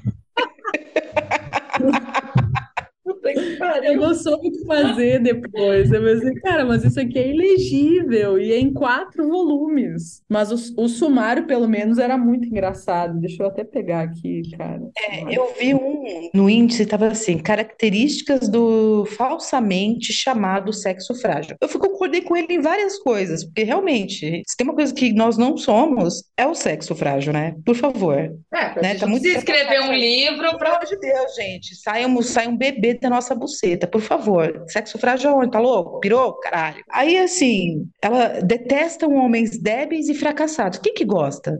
Eu 3.77 3.97
não 3.97 4.13
soube 4.13 4.47
o 4.47 4.51
que 4.51 4.65
fazer 4.65 5.19
depois. 5.21 5.91
Eu 5.91 6.03
pensei, 6.03 6.33
cara, 6.41 6.65
mas 6.65 6.83
isso 6.83 6.99
aqui 6.99 7.17
é 7.19 7.29
ilegível 7.29 8.39
e 8.39 8.51
é 8.51 8.59
em 8.59 8.73
quatro 8.73 9.27
volumes. 9.27 10.21
Mas 10.29 10.51
o, 10.51 10.83
o 10.83 10.87
sumário, 10.87 11.45
pelo 11.45 11.67
menos, 11.67 11.97
era 11.97 12.17
muito 12.17 12.47
engraçado. 12.47 13.19
Deixa 13.19 13.43
eu 13.43 13.47
até 13.47 13.63
pegar 13.63 14.01
aqui, 14.01 14.41
cara. 14.57 14.81
É, 14.97 15.37
eu 15.37 15.53
vi 15.59 15.73
um 15.73 16.29
no 16.33 16.49
índice, 16.49 16.83
estava 16.83 17.07
assim, 17.07 17.37
características 17.37 18.47
do 18.49 19.05
falsamente 19.05 20.11
chamado 20.13 20.73
sexo 20.73 21.13
frágil. 21.15 21.55
Eu 21.61 21.67
fui- 21.67 21.79
concordei 21.79 22.21
com 22.21 22.35
ele 22.35 22.47
em 22.53 22.59
várias 22.61 22.97
coisas, 22.99 23.43
porque 23.43 23.63
realmente, 23.63 24.41
se 24.47 24.57
tem 24.57 24.65
uma 24.65 24.75
coisa 24.75 24.93
que 24.93 25.13
nós 25.13 25.37
não 25.37 25.57
somos, 25.57 26.23
é 26.37 26.45
o 26.47 26.55
sexo 26.55 26.95
frágil, 26.95 27.33
né? 27.33 27.55
Por 27.65 27.75
favor. 27.75 28.17
É, 28.53 28.81
Né, 28.81 28.95
tá 28.95 29.07
muito 29.07 29.27
escrever 29.27 29.81
um 29.81 29.93
livro 29.93 30.41
Pelo 30.41 30.57
para 30.57 30.69
amor 30.75 30.85
de 30.85 30.97
Deus, 30.97 31.35
gente, 31.35 31.75
sai 31.75 32.05
um, 32.05 32.21
sai 32.21 32.47
um 32.47 32.57
bebê 32.57 32.93
da 32.95 33.09
nossa 33.09 33.33
buceta, 33.35 33.60
por 33.91 34.01
favor. 34.01 34.63
Sexo 34.67 34.97
frágil 34.97 35.29
aonde? 35.31 35.51
Tá 35.51 35.59
louco? 35.59 35.99
Pirou? 35.99 36.33
Caralho. 36.39 36.83
Aí, 36.91 37.17
assim, 37.17 37.87
ela 38.01 38.39
detesta 38.41 39.07
homens 39.07 39.57
débeis 39.61 40.09
e 40.09 40.13
fracassados. 40.13 40.79
Quem 40.79 40.93
que 40.93 41.05
gosta? 41.05 41.59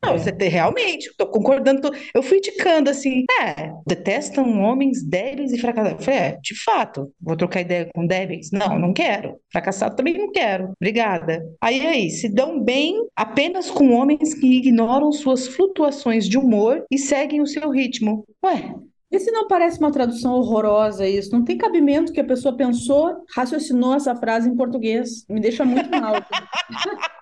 Não, 0.00 0.14
É. 0.14 0.18
você 0.18 0.30
tem, 0.30 0.48
realmente, 0.48 1.12
tô 1.18 1.26
concordando. 1.26 1.80
tô- 1.80 1.92
eu 2.14 2.22
fui 2.22 2.38
indicando 2.38 2.88
assim, 2.88 3.24
é, 3.42 3.72
detestam 3.84 4.60
homens 4.62 5.02
débeis 5.02 5.52
e 5.52 5.58
fracassados. 5.58 5.98
Eu 5.98 6.04
falei, 6.04 6.20
é, 6.20 6.38
de 6.40 6.54
fato, 6.62 7.12
vou 7.20 7.36
trocar 7.36 7.62
ideia 7.62 7.88
com 7.92 8.06
débeis? 8.06 8.50
Não, 8.52 8.78
não 8.78 8.92
quero. 8.92 9.40
Fracassado 9.52 9.96
também 9.96 10.16
não 10.16 10.30
quero. 10.30 10.72
Obrigada. 10.80 11.44
Aí, 11.60 11.84
aí, 11.84 12.10
se 12.10 12.28
dão 12.28 12.62
bem 12.62 12.94
apenas 13.16 13.70
com 13.72 13.92
homens 13.92 14.34
que 14.34 14.46
ignoram 14.58 15.10
suas 15.10 15.48
flutuações 15.48 16.28
de 16.28 16.38
humor 16.38 16.84
e 16.88 16.96
seguem 16.96 17.40
o 17.40 17.46
seu 17.46 17.68
ritmo. 17.68 18.24
Ué, 18.44 18.72
E 19.10 19.18
se 19.18 19.30
não 19.30 19.48
parece 19.48 19.78
uma 19.78 19.90
tradução 19.90 20.34
horrorosa 20.34 21.08
isso? 21.08 21.32
Não 21.32 21.42
tem 21.42 21.56
cabimento 21.56 22.12
que 22.12 22.20
a 22.20 22.24
pessoa 22.24 22.54
pensou, 22.56 23.24
raciocinou 23.34 23.94
essa 23.94 24.14
frase 24.14 24.48
em 24.48 24.54
português. 24.54 25.24
Me 25.28 25.40
deixa 25.40 25.64
muito 25.64 25.90
mal. 25.90 26.14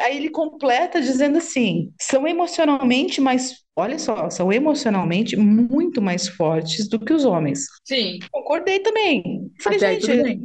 Aí 0.00 0.16
ele 0.16 0.30
completa 0.30 1.00
dizendo 1.00 1.38
assim: 1.38 1.92
são 2.00 2.26
emocionalmente 2.26 3.20
mais, 3.20 3.56
olha 3.76 3.98
só, 3.98 4.30
são 4.30 4.52
emocionalmente 4.52 5.36
muito 5.36 6.00
mais 6.00 6.28
fortes 6.28 6.88
do 6.88 6.98
que 6.98 7.12
os 7.12 7.24
homens. 7.24 7.64
Sim. 7.84 8.18
Concordei 8.30 8.80
também. 8.80 9.50
Falei, 9.60 9.78
Até 9.78 9.86
aí 9.88 10.00
gente, 10.00 10.10
tudo 10.10 10.22
bem. 10.22 10.42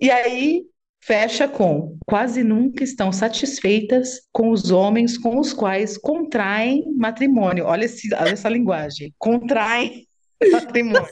e 0.00 0.10
aí 0.10 0.64
fecha 1.00 1.48
com: 1.48 1.96
quase 2.06 2.42
nunca 2.42 2.84
estão 2.84 3.12
satisfeitas 3.12 4.22
com 4.32 4.50
os 4.50 4.70
homens 4.70 5.18
com 5.18 5.38
os 5.38 5.52
quais 5.52 5.96
contraem 5.96 6.84
matrimônio. 6.96 7.64
Olha, 7.64 7.84
esse, 7.84 8.12
olha 8.14 8.30
essa 8.30 8.48
linguagem: 8.48 9.14
contraem 9.18 10.06
matrimônio. 10.52 11.08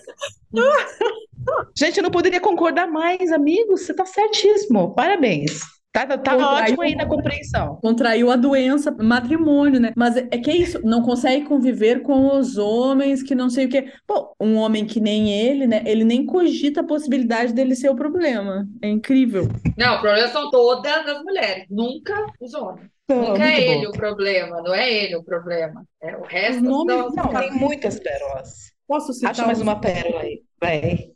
Gente, 1.77 1.99
eu 1.99 2.03
não 2.03 2.11
poderia 2.11 2.41
concordar 2.41 2.87
mais, 2.89 3.33
amigos. 3.33 3.83
Você 3.83 3.93
está 3.93 4.05
certíssimo. 4.05 4.95
Parabéns. 4.95 5.61
Tá, 5.93 6.07
tá 6.07 6.17
Contraiu- 6.19 6.47
ótimo 6.47 6.83
aí 6.83 6.95
na 6.95 7.07
compreensão. 7.07 7.77
Contraiu 7.77 8.31
a 8.31 8.37
doença, 8.37 8.91
matrimônio, 8.91 9.81
né? 9.81 9.93
Mas 9.97 10.17
é 10.17 10.23
que 10.39 10.51
é 10.51 10.57
isso, 10.57 10.81
não 10.85 11.03
consegue 11.03 11.47
conviver 11.47 12.03
com 12.03 12.37
os 12.39 12.59
homens 12.59 13.23
que 13.23 13.35
não 13.35 13.49
sei 13.49 13.65
o 13.67 13.69
quê. 13.69 13.91
Pô, 14.07 14.35
um 14.39 14.57
homem 14.57 14.85
que 14.87 15.01
nem 15.01 15.33
ele, 15.33 15.67
né? 15.67 15.83
Ele 15.87 16.05
nem 16.05 16.25
cogita 16.27 16.83
a 16.83 16.87
possibilidade 16.87 17.53
dele 17.53 17.75
ser 17.75 17.89
o 17.89 17.97
problema. 17.97 18.69
É 18.83 18.89
incrível. 18.89 19.49
Não, 19.77 19.97
o 19.97 20.01
problema 20.01 20.29
são 20.29 20.51
todas 20.51 21.07
as 21.07 21.23
mulheres, 21.25 21.65
nunca 21.71 22.15
os 22.41 22.53
homens. 22.55 22.87
Não, 23.09 23.29
Nunca 23.31 23.45
é 23.51 23.61
ele 23.71 23.87
bom. 23.87 23.89
o 23.89 23.93
problema, 23.93 24.61
não 24.63 24.75
é 24.75 24.93
ele 24.93 25.17
o 25.17 25.25
problema. 25.25 25.83
É 26.03 26.15
o 26.15 26.23
resto 26.23 26.61
Os 26.61 26.69
nomes 26.69 27.15
das- 27.15 27.15
Não, 27.15 27.41
tem 27.41 27.53
muitas 27.55 27.99
pérolas. 27.99 28.71
Posso 28.87 29.15
citar 29.15 29.31
Acha 29.31 29.47
mais 29.47 29.61
uma 29.63 29.81
pérola 29.81 30.21
aí. 30.21 30.43
Vai. 30.61 31.11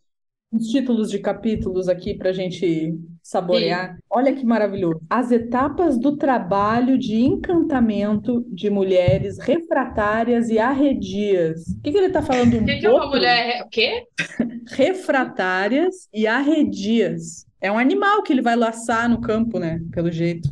Uns 0.53 0.69
títulos 0.69 1.11
de 1.11 1.19
capítulos 1.19 1.89
aqui 1.89 2.15
para 2.15 2.31
a 2.31 2.33
gente 2.33 2.95
saborear. 3.23 3.97
Olha 4.11 4.35
que 4.35 4.45
maravilhoso. 4.45 5.01
As 5.09 5.31
etapas 5.31 5.99
do 5.99 6.17
trabalho 6.17 6.99
de 6.99 7.17
encantamento 7.17 8.45
de 8.49 8.69
mulheres 8.69 9.39
refratárias 9.39 10.51
e 10.51 10.59
arredias. 10.59 11.67
O 11.69 11.81
que 11.81 11.93
que 11.93 11.97
ele 11.97 12.07
está 12.09 12.21
falando? 12.21 12.55
O 12.55 12.65
que 12.65 12.79
que 12.79 12.87
é 12.87 12.91
uma 12.91 13.09
mulher? 13.09 13.63
O 13.65 13.69
quê? 13.71 14.07
refratárias 14.69 16.09
e 16.13 16.27
arredias. 16.27 17.47
É 17.61 17.71
um 17.71 17.79
animal 17.79 18.23
que 18.23 18.33
ele 18.33 18.43
vai 18.43 18.57
laçar 18.57 19.09
no 19.09 19.21
campo, 19.21 19.59
né? 19.59 19.81
Pelo 19.93 20.11
jeito. 20.11 20.51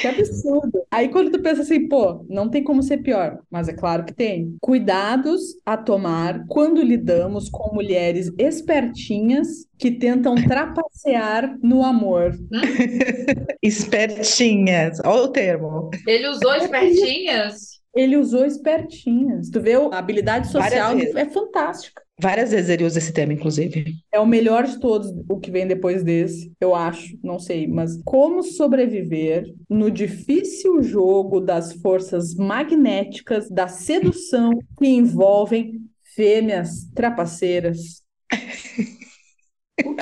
Que 0.00 0.08
absurdo. 0.08 0.82
Aí 0.90 1.08
quando 1.08 1.30
tu 1.30 1.40
pensa 1.40 1.62
assim, 1.62 1.88
pô, 1.88 2.24
não 2.28 2.48
tem 2.48 2.62
como 2.62 2.82
ser 2.82 2.98
pior, 2.98 3.38
mas 3.50 3.68
é 3.68 3.72
claro 3.72 4.04
que 4.04 4.14
tem. 4.14 4.56
Cuidados 4.60 5.40
a 5.64 5.76
tomar 5.76 6.44
quando 6.48 6.82
lidamos 6.82 7.48
com 7.48 7.74
mulheres 7.74 8.32
espertinhas 8.38 9.66
que 9.78 9.90
tentam 9.90 10.34
trapacear 10.46 11.56
no 11.62 11.84
amor. 11.84 12.32
Espertinhas. 13.62 15.00
Olha 15.04 15.22
o 15.22 15.28
termo. 15.28 15.90
Ele 16.06 16.28
usou 16.28 16.54
espertinhas? 16.54 17.75
Ele 17.96 18.16
usou 18.16 18.44
espertinhas. 18.44 19.48
Tu 19.48 19.60
vê 19.60 19.74
a 19.74 19.98
habilidade 19.98 20.48
social 20.48 20.94
é 20.96 21.24
fantástica. 21.24 22.02
Várias 22.18 22.50
vezes 22.50 22.70
ele 22.70 22.84
usa 22.84 22.98
esse 22.98 23.12
termo, 23.12 23.32
inclusive. 23.32 23.94
É 24.10 24.18
o 24.18 24.26
melhor 24.26 24.64
de 24.64 24.80
todos, 24.80 25.12
o 25.28 25.38
que 25.38 25.50
vem 25.50 25.66
depois 25.66 26.02
desse, 26.02 26.50
eu 26.58 26.74
acho, 26.74 27.18
não 27.22 27.38
sei, 27.38 27.66
mas 27.66 28.00
como 28.04 28.42
sobreviver 28.42 29.44
no 29.68 29.90
difícil 29.90 30.82
jogo 30.82 31.40
das 31.40 31.74
forças 31.74 32.34
magnéticas 32.34 33.50
da 33.50 33.68
sedução 33.68 34.58
que 34.78 34.86
envolvem 34.86 35.82
fêmeas 36.14 36.90
trapaceiras. 36.94 38.02
O 39.84 39.94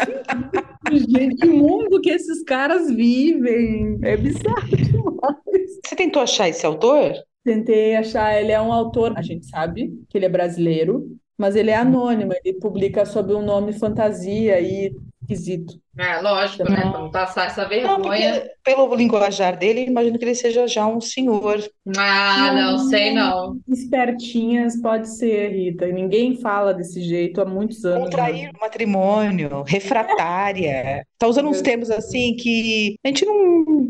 que, 0.89 0.99
gente, 0.99 1.37
que 1.37 1.49
mundo 1.49 2.01
que 2.01 2.11
esses 2.11 2.45
caras 2.45 2.89
vivem? 2.89 3.99
É 4.03 4.17
bizarro 4.17 4.69
demais. 4.69 5.81
Você 5.85 5.97
tentou 5.97 6.23
achar 6.23 6.49
esse 6.49 6.65
autor? 6.65 7.13
Tentei 7.45 7.95
achar, 7.97 8.41
ele 8.41 8.53
é 8.53 8.61
um 8.61 8.73
autor, 8.73 9.13
a 9.17 9.23
gente 9.23 9.47
sabe 9.47 9.93
que 10.09 10.17
ele 10.17 10.25
é 10.25 10.29
brasileiro, 10.31 11.07
mas 11.37 11.57
ele 11.57 11.71
é 11.71 11.77
anônimo, 11.77 12.33
ele 12.45 12.59
publica 12.59 13.05
sob 13.05 13.35
um 13.35 13.43
nome 13.43 13.73
fantasia 13.73 14.59
e 14.61 14.95
esquisito. 15.21 15.75
É, 15.99 16.21
lógico, 16.21 16.69
né? 16.71 16.77
Pra 16.77 16.91
não 16.91 17.11
passar 17.11 17.47
essa 17.47 17.63
Não, 17.63 17.69
vergonha. 17.69 18.01
porque 18.01 18.51
pelo 18.63 18.95
linguajar 18.95 19.57
dele, 19.57 19.81
eu 19.83 19.87
imagino 19.87 20.19
que 20.19 20.25
ele 20.25 20.35
seja 20.35 20.67
já 20.67 20.87
um 20.87 21.01
senhor. 21.01 21.63
Ah, 21.97 22.53
não, 22.53 22.79
sei 22.79 23.13
não. 23.13 23.59
Espertinhas 23.69 24.81
pode 24.81 25.09
ser, 25.09 25.51
Rita. 25.51 25.87
Ninguém 25.87 26.37
fala 26.37 26.75
desse 26.75 27.03
jeito 27.03 27.41
há 27.41 27.45
muitos 27.45 27.85
anos. 27.85 28.05
Contrair 28.05 28.51
o 28.51 28.61
matrimônio, 28.61 29.63
refratária. 29.63 31.07
Tá 31.19 31.27
usando 31.27 31.49
uns 31.49 31.63
termos 31.63 31.91
assim 31.91 32.37
que 32.37 32.97
a 33.05 33.09
gente 33.09 33.25
não, 33.25 33.89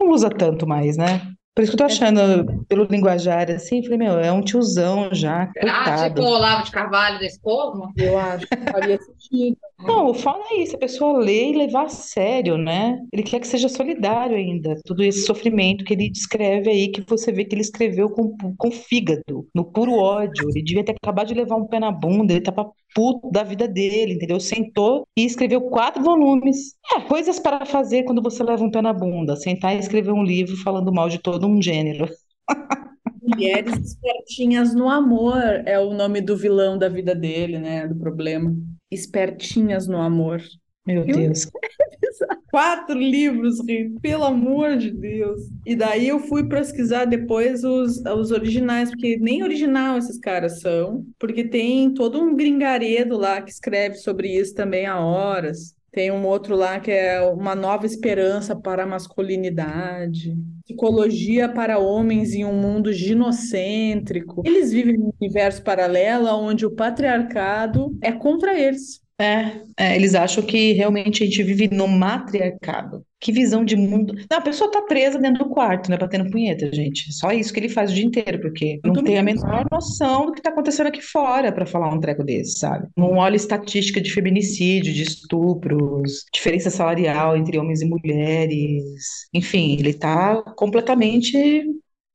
não 0.00 0.10
usa 0.10 0.30
tanto 0.30 0.66
mais, 0.66 0.96
né? 0.96 1.20
Por 1.56 1.62
isso 1.62 1.72
que 1.72 1.82
eu 1.82 1.86
tô 1.88 1.92
achando, 1.92 2.64
pelo 2.68 2.84
linguajar 2.84 3.50
assim, 3.50 3.82
falei, 3.82 3.96
meu, 3.98 4.18
é 4.20 4.30
um 4.30 4.42
tiozão 4.42 5.08
já, 5.12 5.50
Ah, 5.66 6.06
tipo 6.06 6.20
coitado. 6.20 6.22
o 6.22 6.26
Olavo 6.26 6.64
de 6.64 6.70
Carvalho 6.70 7.18
desse 7.18 7.40
povo? 7.40 7.90
Eu 7.96 8.18
acho 8.18 8.46
que 8.46 8.70
faria 8.70 8.98
sentido. 9.00 9.56
Não, 9.78 10.12
fala 10.12 10.44
aí, 10.50 10.66
se 10.66 10.76
a 10.76 10.78
pessoa 10.78 11.18
lê 11.18 11.50
e 11.50 11.56
levar 11.56 11.84
a 11.84 11.88
sério, 11.88 12.58
né? 12.58 12.98
Ele 13.12 13.22
quer 13.22 13.40
que 13.40 13.46
seja 13.46 13.68
solidário 13.70 14.36
ainda, 14.36 14.76
todo 14.84 15.02
esse 15.02 15.24
sofrimento 15.24 15.84
que 15.84 15.94
ele 15.94 16.10
descreve 16.10 16.68
aí, 16.70 16.88
que 16.88 17.02
você 17.08 17.32
vê 17.32 17.44
que 17.44 17.54
ele 17.54 17.62
escreveu 17.62 18.10
com, 18.10 18.36
com 18.56 18.70
fígado, 18.70 19.46
no 19.54 19.64
puro 19.64 19.92
ódio. 19.94 20.48
Ele 20.50 20.62
devia 20.62 20.84
ter 20.84 20.94
acabado 21.02 21.28
de 21.28 21.34
levar 21.34 21.56
um 21.56 21.66
pé 21.66 21.80
na 21.80 21.90
bunda, 21.90 22.32
ele 22.34 22.42
tava 22.42 22.70
puto 22.96 23.30
da 23.30 23.42
vida 23.42 23.68
dele, 23.68 24.14
entendeu? 24.14 24.40
Sentou 24.40 25.06
e 25.14 25.26
escreveu 25.26 25.60
quatro 25.60 26.02
volumes. 26.02 26.74
É, 26.94 27.00
coisas 27.02 27.38
para 27.38 27.66
fazer 27.66 28.04
quando 28.04 28.22
você 28.22 28.42
leva 28.42 28.64
um 28.64 28.70
pé 28.70 28.80
na 28.80 28.94
bunda, 28.94 29.36
sentar 29.36 29.76
e 29.76 29.78
escrever 29.78 30.12
um 30.12 30.24
livro 30.24 30.56
falando 30.56 30.90
mal 30.90 31.10
de 31.10 31.18
todo 31.18 31.46
um 31.46 31.60
gênero. 31.60 32.08
Mulheres 33.22 33.74
espertinhas 33.78 34.74
no 34.74 34.88
amor 34.88 35.42
é 35.66 35.78
o 35.78 35.92
nome 35.92 36.22
do 36.22 36.36
vilão 36.36 36.78
da 36.78 36.88
vida 36.88 37.14
dele, 37.14 37.58
né? 37.58 37.86
Do 37.86 37.96
problema. 37.96 38.56
Espertinhas 38.90 39.86
no 39.86 40.00
amor. 40.00 40.40
Meu 40.86 41.04
Eu- 41.04 41.16
Deus. 41.16 41.50
Quatro 42.50 42.98
livros, 42.98 43.60
Rita, 43.66 44.00
pelo 44.00 44.24
amor 44.24 44.76
de 44.78 44.90
Deus. 44.90 45.42
E 45.66 45.76
daí 45.76 46.08
eu 46.08 46.20
fui 46.20 46.48
pesquisar 46.48 47.04
depois 47.04 47.62
os, 47.64 47.98
os 47.98 48.30
originais, 48.30 48.90
porque 48.90 49.18
nem 49.20 49.42
original 49.42 49.98
esses 49.98 50.18
caras 50.18 50.60
são, 50.60 51.04
porque 51.18 51.44
tem 51.44 51.92
todo 51.92 52.18
um 52.18 52.34
gringaredo 52.34 53.18
lá 53.18 53.42
que 53.42 53.50
escreve 53.50 53.96
sobre 53.96 54.28
isso 54.28 54.54
também 54.54 54.86
há 54.86 54.98
horas. 54.98 55.74
Tem 55.92 56.10
um 56.10 56.26
outro 56.26 56.54
lá 56.54 56.78
que 56.78 56.90
é 56.90 57.20
Uma 57.22 57.54
Nova 57.54 57.84
Esperança 57.86 58.54
para 58.54 58.84
a 58.84 58.86
Masculinidade. 58.86 60.36
Psicologia 60.64 61.48
para 61.48 61.78
homens 61.78 62.34
em 62.34 62.44
um 62.44 62.52
mundo 62.54 62.92
ginocêntrico. 62.92 64.42
Eles 64.44 64.72
vivem 64.72 64.96
num 64.98 65.12
universo 65.20 65.62
paralelo 65.62 66.28
onde 66.28 66.66
o 66.66 66.70
patriarcado 66.70 67.96
é 68.02 68.12
contra 68.12 68.58
eles. 68.58 69.00
É, 69.18 69.62
é, 69.78 69.96
eles 69.96 70.14
acham 70.14 70.44
que 70.44 70.72
realmente 70.72 71.22
a 71.22 71.26
gente 71.26 71.42
vive 71.42 71.68
no 71.74 71.88
matriarcado. 71.88 73.04
Que 73.18 73.32
visão 73.32 73.64
de 73.64 73.74
mundo. 73.74 74.14
Não, 74.30 74.38
a 74.38 74.42
pessoa 74.42 74.70
tá 74.70 74.82
presa 74.82 75.18
dentro 75.18 75.44
do 75.44 75.50
quarto, 75.50 75.90
né, 75.90 75.96
batendo 75.96 76.30
punheta, 76.30 76.70
gente. 76.70 77.10
Só 77.14 77.32
isso 77.32 77.50
que 77.50 77.58
ele 77.58 77.70
faz 77.70 77.90
o 77.90 77.94
dia 77.94 78.04
inteiro, 78.04 78.40
porque 78.42 78.78
não 78.84 79.02
tem 79.02 79.18
a 79.18 79.22
menor 79.22 79.64
noção 79.72 80.26
do 80.26 80.32
que 80.32 80.42
tá 80.42 80.50
acontecendo 80.50 80.88
aqui 80.88 81.00
fora 81.00 81.50
para 81.50 81.64
falar 81.64 81.92
um 81.94 81.98
treco 81.98 82.22
desse, 82.22 82.58
sabe? 82.58 82.88
Não 82.94 83.14
olha 83.14 83.36
estatística 83.36 84.02
de 84.02 84.12
feminicídio, 84.12 84.92
de 84.92 85.02
estupros, 85.02 86.24
diferença 86.32 86.68
salarial 86.68 87.36
entre 87.38 87.58
homens 87.58 87.80
e 87.80 87.86
mulheres. 87.86 88.84
Enfim, 89.32 89.78
ele 89.78 89.94
tá 89.94 90.42
completamente 90.56 91.64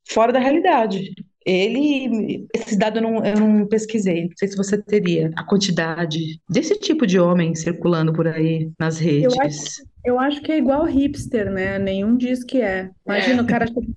fora 0.07 0.31
da 0.31 0.39
realidade. 0.39 1.15
Ele, 1.45 2.45
esses 2.53 2.77
dados 2.77 3.01
eu 3.01 3.09
não, 3.09 3.25
eu 3.25 3.35
não 3.39 3.65
pesquisei, 3.67 4.25
não 4.25 4.31
sei 4.37 4.47
se 4.47 4.55
você 4.55 4.77
teria 4.81 5.31
a 5.35 5.43
quantidade 5.43 6.39
desse 6.47 6.77
tipo 6.79 7.07
de 7.07 7.19
homem 7.19 7.55
circulando 7.55 8.13
por 8.13 8.27
aí 8.27 8.69
nas 8.79 8.99
redes. 8.99 9.33
Eu 9.35 9.41
acho 9.41 9.91
Eu 10.03 10.19
acho 10.19 10.41
que 10.41 10.51
é 10.51 10.57
igual 10.57 10.85
hipster, 10.85 11.51
né? 11.51 11.77
Nenhum 11.79 12.15
diz 12.15 12.43
que 12.43 12.61
é. 12.61 12.89
Imagina, 13.05 13.43
o 13.43 13.47
cara 13.47 13.65
assim, 13.65 13.93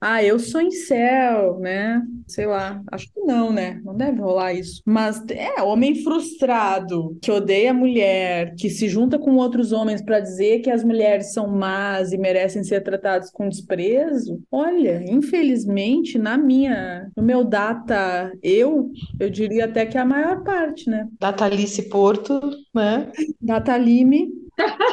Ah, 0.00 0.22
eu 0.22 0.38
sou 0.38 0.60
incel, 0.60 1.58
né? 1.60 2.02
Sei 2.26 2.46
lá, 2.46 2.82
acho 2.90 3.06
que 3.12 3.20
não, 3.20 3.52
né? 3.52 3.80
Não 3.84 3.96
deve 3.96 4.20
rolar 4.20 4.52
isso. 4.52 4.82
Mas 4.84 5.22
é, 5.30 5.62
homem 5.62 6.02
frustrado, 6.02 7.16
que 7.22 7.30
odeia 7.30 7.70
a 7.70 7.74
mulher, 7.74 8.54
que 8.56 8.68
se 8.68 8.88
junta 8.88 9.18
com 9.18 9.36
outros 9.36 9.70
homens 9.70 10.02
para 10.02 10.20
dizer 10.20 10.60
que 10.60 10.70
as 10.70 10.82
mulheres 10.82 11.32
são 11.32 11.48
más 11.48 12.12
e 12.12 12.18
merecem 12.18 12.64
ser 12.64 12.82
tratadas 12.82 13.30
com 13.30 13.48
desprezo. 13.48 14.40
Olha, 14.50 15.04
infelizmente, 15.08 16.18
na 16.18 16.36
minha, 16.36 17.08
no 17.16 17.22
meu 17.22 17.44
data, 17.44 18.32
eu, 18.42 18.90
eu 19.20 19.30
diria 19.30 19.66
até 19.66 19.86
que 19.86 19.96
é 19.96 20.00
a 20.00 20.06
maior 20.06 20.42
parte, 20.42 20.90
né? 20.90 21.06
Data 21.20 21.44
Alice 21.44 21.80
Porto, 21.88 22.40
né? 22.74 23.10
Data 23.40 23.76
Lime, 23.76 24.30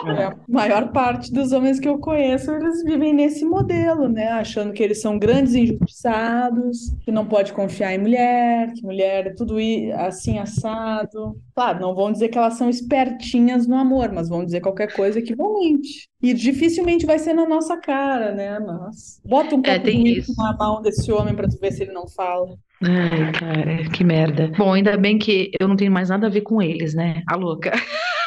é, 0.05 0.23
a 0.25 0.35
maior 0.47 0.91
parte 0.91 1.31
dos 1.31 1.51
homens 1.51 1.79
que 1.79 1.87
eu 1.87 1.99
conheço, 1.99 2.51
eles 2.51 2.83
vivem 2.83 3.13
nesse 3.13 3.43
modelo, 3.45 4.07
né? 4.07 4.29
Achando 4.29 4.73
que 4.73 4.81
eles 4.81 5.01
são 5.01 5.19
grandes 5.19 5.53
injustiçados, 5.55 6.91
que 7.01 7.11
não 7.11 7.25
pode 7.27 7.53
confiar 7.53 7.93
em 7.93 7.97
mulher, 7.99 8.71
que 8.73 8.83
mulher 8.83 9.27
é 9.27 9.33
tudo 9.33 9.57
assim 9.95 10.39
assado. 10.39 11.39
Claro, 11.55 11.79
não 11.81 11.95
vão 11.95 12.11
dizer 12.11 12.29
que 12.29 12.37
elas 12.37 12.53
são 12.55 12.69
espertinhas 12.69 13.67
no 13.67 13.75
amor, 13.75 14.11
mas 14.13 14.29
vão 14.29 14.45
dizer 14.45 14.61
qualquer 14.61 14.93
coisa 14.93 15.19
equivalente. 15.19 16.07
E 16.21 16.33
dificilmente 16.33 17.05
vai 17.05 17.19
ser 17.19 17.33
na 17.33 17.45
nossa 17.47 17.77
cara, 17.77 18.33
né? 18.33 18.59
Mas 18.59 19.21
bota 19.25 19.55
um 19.55 19.61
É, 19.63 19.79
pouco 19.79 19.89
isso. 19.89 20.33
na 20.37 20.55
mão 20.57 20.81
desse 20.81 21.11
homem 21.11 21.35
para 21.35 21.47
tu 21.47 21.57
ver 21.59 21.71
se 21.71 21.83
ele 21.83 21.93
não 21.93 22.07
fala. 22.07 22.55
Ai, 22.81 23.31
cara, 23.33 23.89
que 23.91 24.03
merda. 24.03 24.51
Bom, 24.57 24.73
ainda 24.73 24.97
bem 24.97 25.17
que 25.19 25.51
eu 25.59 25.67
não 25.67 25.75
tenho 25.75 25.91
mais 25.91 26.09
nada 26.09 26.27
a 26.27 26.29
ver 26.29 26.41
com 26.41 26.61
eles, 26.61 26.93
né? 26.93 27.23
A 27.27 27.35
louca. 27.35 27.71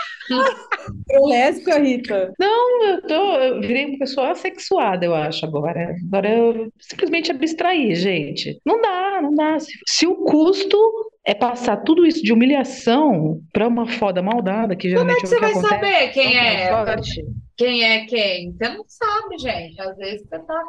Eu 1.11 1.27
lésbica, 1.27 1.79
Rita. 1.79 2.33
Eu 2.41 3.03
tô, 3.07 3.15
eu 3.39 3.61
virei 3.61 3.87
uma 3.87 3.99
pessoa 3.99 4.31
assexuada, 4.31 5.05
eu 5.05 5.15
acho, 5.15 5.45
agora. 5.47 5.95
Agora 6.07 6.29
eu 6.29 6.73
simplesmente 6.81 7.31
abstrair, 7.31 7.95
gente. 7.95 8.59
Não 8.65 8.81
dá, 8.81 9.21
não 9.23 9.35
dá. 9.35 9.59
Se, 9.61 9.73
se 9.87 10.07
o 10.07 10.17
custo 10.17 10.79
é 11.25 11.35
passar 11.35 11.79
tudo 11.79 12.05
isso 12.05 12.23
de 12.23 12.33
humilhação 12.33 13.41
pra 13.53 13.69
uma 13.69 13.87
foda 13.87 14.21
maldada, 14.23 14.75
que 14.75 14.93
Como 14.95 15.11
é 15.11 15.15
geralmente 15.15 15.21
que 15.21 15.27
é 15.27 15.29
você 15.29 15.41
vai 15.41 15.51
acontece. 15.51 15.75
saber 15.75 16.09
quem 16.13 16.35
não 16.35 16.41
é? 16.43 16.69
sorte. 16.87 17.25
Quem 17.57 17.85
é 17.85 18.07
quem? 18.07 18.53
Você 18.53 18.69
não 18.71 18.85
sabe, 18.89 19.39
gente. 19.39 19.81
Às 19.81 19.97
vezes 19.97 20.23
você 20.29 20.39
tá 20.39 20.63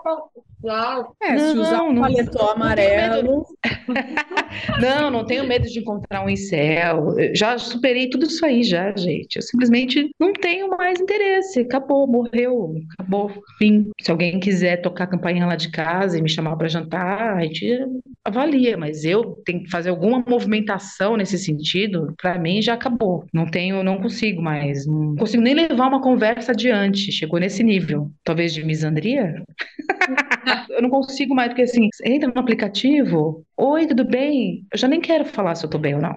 É, 1.22 1.38
se 1.38 1.57
usar 1.57 1.78
Não, 1.78 1.89
um 1.89 1.93
não- 1.93 2.01
paletó 2.01 2.51
amarelo. 2.51 3.45
Não, 4.80 5.09
não 5.09 5.26
tenho 5.26 5.45
medo 5.47 5.66
de 5.66 5.80
encontrar 5.80 6.24
um 6.24 6.30
incel. 6.30 7.18
Eu 7.20 7.36
Já 7.36 7.57
superei 7.57 8.09
tudo 8.09 8.26
isso 8.26 8.45
aí 8.45 8.64
já, 8.64 8.95
gente. 8.95 9.36
Eu 9.38 9.41
simplesmente 9.41 10.11
não 10.20 10.32
tenho 10.32 10.70
mais 10.70 10.99
interesse. 10.99 11.61
Acabou, 11.61 12.07
morreu, 12.07 12.76
acabou, 12.93 13.32
fim. 13.57 13.89
Se 14.01 14.11
alguém 14.11 14.39
quiser 14.39 14.78
tocar 14.78 15.05
a 15.05 15.07
campainha 15.07 15.45
lá 15.45 15.55
de 15.55 15.70
casa 15.72 16.18
e 16.18 16.22
me 16.22 16.30
chamar 16.30 16.55
para 16.55 16.68
jantar, 16.68 17.38
a 17.38 17.41
gente 17.43 17.78
avalia, 18.24 18.78
mas 18.78 19.03
eu 19.03 19.41
tenho 19.45 19.64
que 19.64 19.70
fazer 19.72 19.89
alguma 19.89 20.24
movimentação 20.28 21.18
nesse 21.18 21.38
sentido, 21.38 22.14
para 22.22 22.38
mim 22.38 22.61
já 22.61 22.74
acabou. 22.76 23.26
Não 23.34 23.45
tenho, 23.45 23.84
não 23.84 23.97
consigo 24.01 24.41
mais, 24.41 24.86
não 24.86 25.16
consigo 25.16 25.41
nem 25.41 25.55
levar 25.55 25.88
uma 25.88 26.01
conversa 26.01 26.51
adiante. 26.51 27.11
Chegou 27.11 27.39
nesse 27.39 27.64
nível, 27.64 28.11
talvez 28.24 28.53
de 28.53 28.64
misandria. 28.64 29.43
Eu 30.70 30.82
não 30.82 30.89
consigo 30.89 31.36
mais, 31.36 31.49
porque 31.49 31.64
assim, 31.64 31.89
entra 32.04 32.32
no 32.34 32.39
aplicativo, 32.39 33.45
oi, 33.58 33.86
tudo 33.88 34.06
bem? 34.06 34.66
Eu 34.72 34.78
já 34.78 34.88
nem 34.88 35.01
quero 35.01 35.26
falar 35.26 35.56
se 35.56 35.66
eu 35.66 35.70
tô 35.70 35.78
bem 35.78 35.95
ou 35.95 36.01
não. 36.01 36.16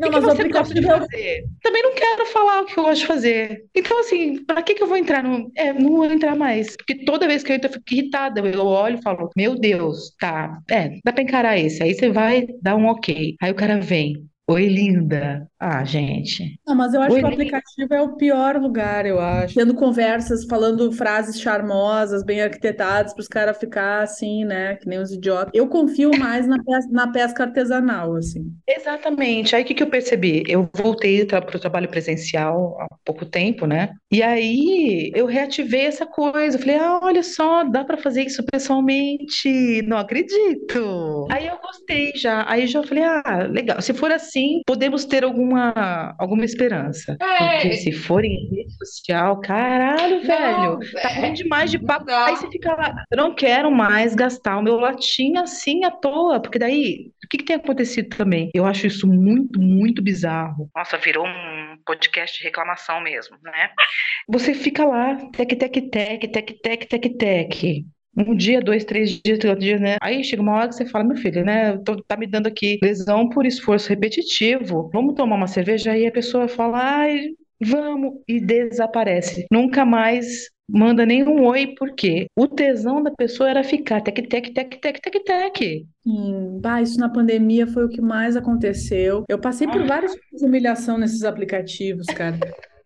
Não, 0.00 0.08
O 0.08 0.12
que 0.12 0.20
mas 0.20 0.24
você 0.24 0.48
gosta 0.48 0.74
de 0.74 0.86
fazer? 0.86 1.44
Também 1.62 1.82
não 1.82 1.94
quero 1.94 2.26
falar 2.26 2.62
o 2.62 2.66
que 2.66 2.78
eu 2.78 2.84
gosto 2.84 3.00
de 3.00 3.06
fazer. 3.06 3.64
Então, 3.74 3.98
assim, 3.98 4.44
pra 4.44 4.62
que 4.62 4.74
que 4.74 4.82
eu 4.82 4.86
vou 4.86 4.96
entrar 4.96 5.24
no. 5.24 5.50
É, 5.56 5.72
não 5.72 5.96
vou 5.96 6.04
entrar 6.04 6.36
mais. 6.36 6.76
Porque 6.76 7.04
toda 7.04 7.26
vez 7.26 7.42
que 7.42 7.50
eu 7.50 7.56
entro, 7.56 7.68
eu 7.68 7.72
fico 7.72 7.84
irritada. 7.92 8.40
Eu 8.40 8.64
olho 8.64 8.98
e 8.98 9.02
falo, 9.02 9.28
meu 9.36 9.56
Deus, 9.58 10.14
tá. 10.20 10.58
É, 10.70 10.98
dá 11.04 11.12
pra 11.12 11.22
encarar 11.22 11.58
esse. 11.58 11.82
Aí 11.82 11.94
você 11.94 12.10
vai 12.10 12.46
dar 12.62 12.76
um 12.76 12.86
ok. 12.86 13.36
Aí 13.42 13.50
o 13.50 13.56
cara 13.56 13.80
vem. 13.80 14.24
Oi, 14.50 14.66
linda. 14.66 15.46
Ah, 15.60 15.84
gente. 15.84 16.58
Não, 16.66 16.74
mas 16.74 16.94
eu 16.94 17.02
acho 17.02 17.12
Oi, 17.12 17.20
que 17.20 17.26
o 17.26 17.28
aplicativo 17.28 17.92
é 17.92 18.00
o 18.00 18.16
pior 18.16 18.56
lugar, 18.56 19.04
eu 19.04 19.20
acho. 19.20 19.54
Tendo 19.54 19.74
conversas, 19.74 20.44
falando 20.46 20.90
frases 20.90 21.38
charmosas, 21.38 22.24
bem 22.24 22.40
arquitetadas, 22.40 23.12
para 23.12 23.20
os 23.20 23.28
caras 23.28 23.58
ficar 23.58 24.02
assim, 24.02 24.46
né? 24.46 24.76
Que 24.76 24.88
nem 24.88 25.00
os 25.00 25.12
idiotas. 25.12 25.50
Eu 25.52 25.68
confio 25.68 26.12
mais 26.18 26.46
na 26.46 26.62
pesca, 26.62 26.90
na 26.90 27.12
pesca 27.12 27.42
artesanal, 27.44 28.14
assim. 28.14 28.50
Exatamente. 28.66 29.54
Aí 29.54 29.62
o 29.64 29.66
que 29.66 29.74
que 29.74 29.82
eu 29.82 29.90
percebi? 29.90 30.42
Eu 30.48 30.66
voltei 30.74 31.26
para 31.26 31.56
o 31.56 31.60
trabalho 31.60 31.88
presencial 31.88 32.78
há 32.80 32.86
pouco 33.04 33.26
tempo, 33.26 33.66
né? 33.66 33.90
E 34.10 34.22
aí 34.22 35.12
eu 35.14 35.26
reativei 35.26 35.84
essa 35.84 36.06
coisa. 36.06 36.56
Eu 36.56 36.60
falei, 36.60 36.76
ah, 36.78 37.00
olha 37.02 37.22
só, 37.22 37.64
dá 37.64 37.84
para 37.84 37.98
fazer 37.98 38.22
isso 38.22 38.42
pessoalmente. 38.50 39.82
Não 39.82 39.98
acredito. 39.98 41.26
Aí 41.30 41.46
eu 41.46 41.58
gostei 41.58 42.12
já. 42.14 42.48
Aí 42.48 42.66
já 42.66 42.82
falei, 42.82 43.04
ah, 43.04 43.46
legal. 43.50 43.82
Se 43.82 43.92
for 43.92 44.10
assim, 44.12 44.37
podemos 44.66 45.04
ter 45.04 45.24
alguma, 45.24 46.14
alguma 46.18 46.44
esperança. 46.44 47.16
É. 47.20 47.60
Porque 47.60 47.72
se 47.74 47.92
for 47.92 48.24
em 48.24 48.48
rede 48.50 48.72
social, 48.76 49.40
caralho, 49.40 50.20
velho. 50.22 50.78
Não, 50.78 50.78
Tá 51.02 51.10
é, 51.10 51.20
bom 51.20 51.32
demais 51.32 51.70
de 51.70 51.78
papo. 51.78 52.10
Aí 52.10 52.36
você 52.36 52.50
fica 52.50 52.74
lá, 52.74 52.94
eu 53.10 53.16
não 53.16 53.34
quero 53.34 53.70
mais 53.70 54.14
gastar 54.14 54.58
o 54.58 54.62
meu 54.62 54.76
latim 54.76 55.36
assim 55.36 55.84
à 55.84 55.90
toa, 55.90 56.40
porque 56.40 56.58
daí, 56.58 57.10
o 57.24 57.28
que 57.28 57.38
que 57.38 57.44
tem 57.44 57.56
acontecido 57.56 58.08
também? 58.16 58.50
Eu 58.54 58.64
acho 58.66 58.86
isso 58.86 59.06
muito, 59.06 59.60
muito 59.60 60.02
bizarro. 60.02 60.68
Nossa, 60.74 60.96
virou 60.98 61.26
um 61.26 61.76
podcast 61.84 62.38
de 62.38 62.44
reclamação 62.44 63.00
mesmo, 63.00 63.36
né? 63.42 63.70
Você 64.28 64.54
fica 64.54 64.84
lá, 64.84 65.16
tec, 65.32 65.56
tec, 65.56 65.90
tec, 65.90 66.30
tec, 66.30 66.60
tec, 66.62 66.86
tec, 66.86 67.18
tec. 67.18 67.84
Um 68.18 68.34
dia, 68.34 68.60
dois, 68.60 68.84
três 68.84 69.10
dias, 69.24 69.38
outro 69.44 69.56
dia, 69.58 69.78
né? 69.78 69.96
Aí 70.02 70.24
chega 70.24 70.42
uma 70.42 70.52
hora 70.54 70.68
que 70.68 70.74
você 70.74 70.84
fala, 70.86 71.04
meu 71.04 71.16
filho, 71.16 71.44
né? 71.44 71.78
tô- 71.78 72.02
tá 72.02 72.16
me 72.16 72.26
dando 72.26 72.48
aqui 72.48 72.78
lesão 72.82 73.28
por 73.28 73.46
esforço 73.46 73.88
repetitivo. 73.88 74.90
Vamos 74.92 75.14
tomar 75.14 75.36
uma 75.36 75.46
cerveja? 75.46 75.92
Aí 75.92 76.06
a 76.06 76.10
pessoa 76.12 76.48
fala, 76.48 76.78
ai, 76.78 77.28
vamos, 77.62 78.14
e 78.26 78.40
desaparece. 78.40 79.46
Nunca 79.52 79.84
mais 79.84 80.48
manda 80.68 81.06
nenhum 81.06 81.44
oi, 81.46 81.74
por 81.78 81.94
quê? 81.94 82.26
O 82.36 82.48
tesão 82.48 83.02
da 83.02 83.10
pessoa 83.12 83.48
era 83.48 83.62
ficar 83.64 84.00
tec, 84.02 84.16
tec, 84.28 84.52
tec, 84.52 84.80
tec, 84.80 85.00
tec, 85.00 85.24
tec. 85.24 85.86
Hum, 86.04 86.60
bah, 86.60 86.82
isso 86.82 86.98
na 86.98 87.08
pandemia 87.08 87.66
foi 87.66 87.84
o 87.84 87.88
que 87.88 88.00
mais 88.00 88.36
aconteceu. 88.36 89.24
Eu 89.28 89.40
passei 89.40 89.68
por 89.68 89.84
vários 89.86 90.12
tipos 90.12 90.40
de 90.40 90.46
humilhação 90.46 90.98
nesses 90.98 91.22
aplicativos, 91.24 92.06
cara. 92.12 92.36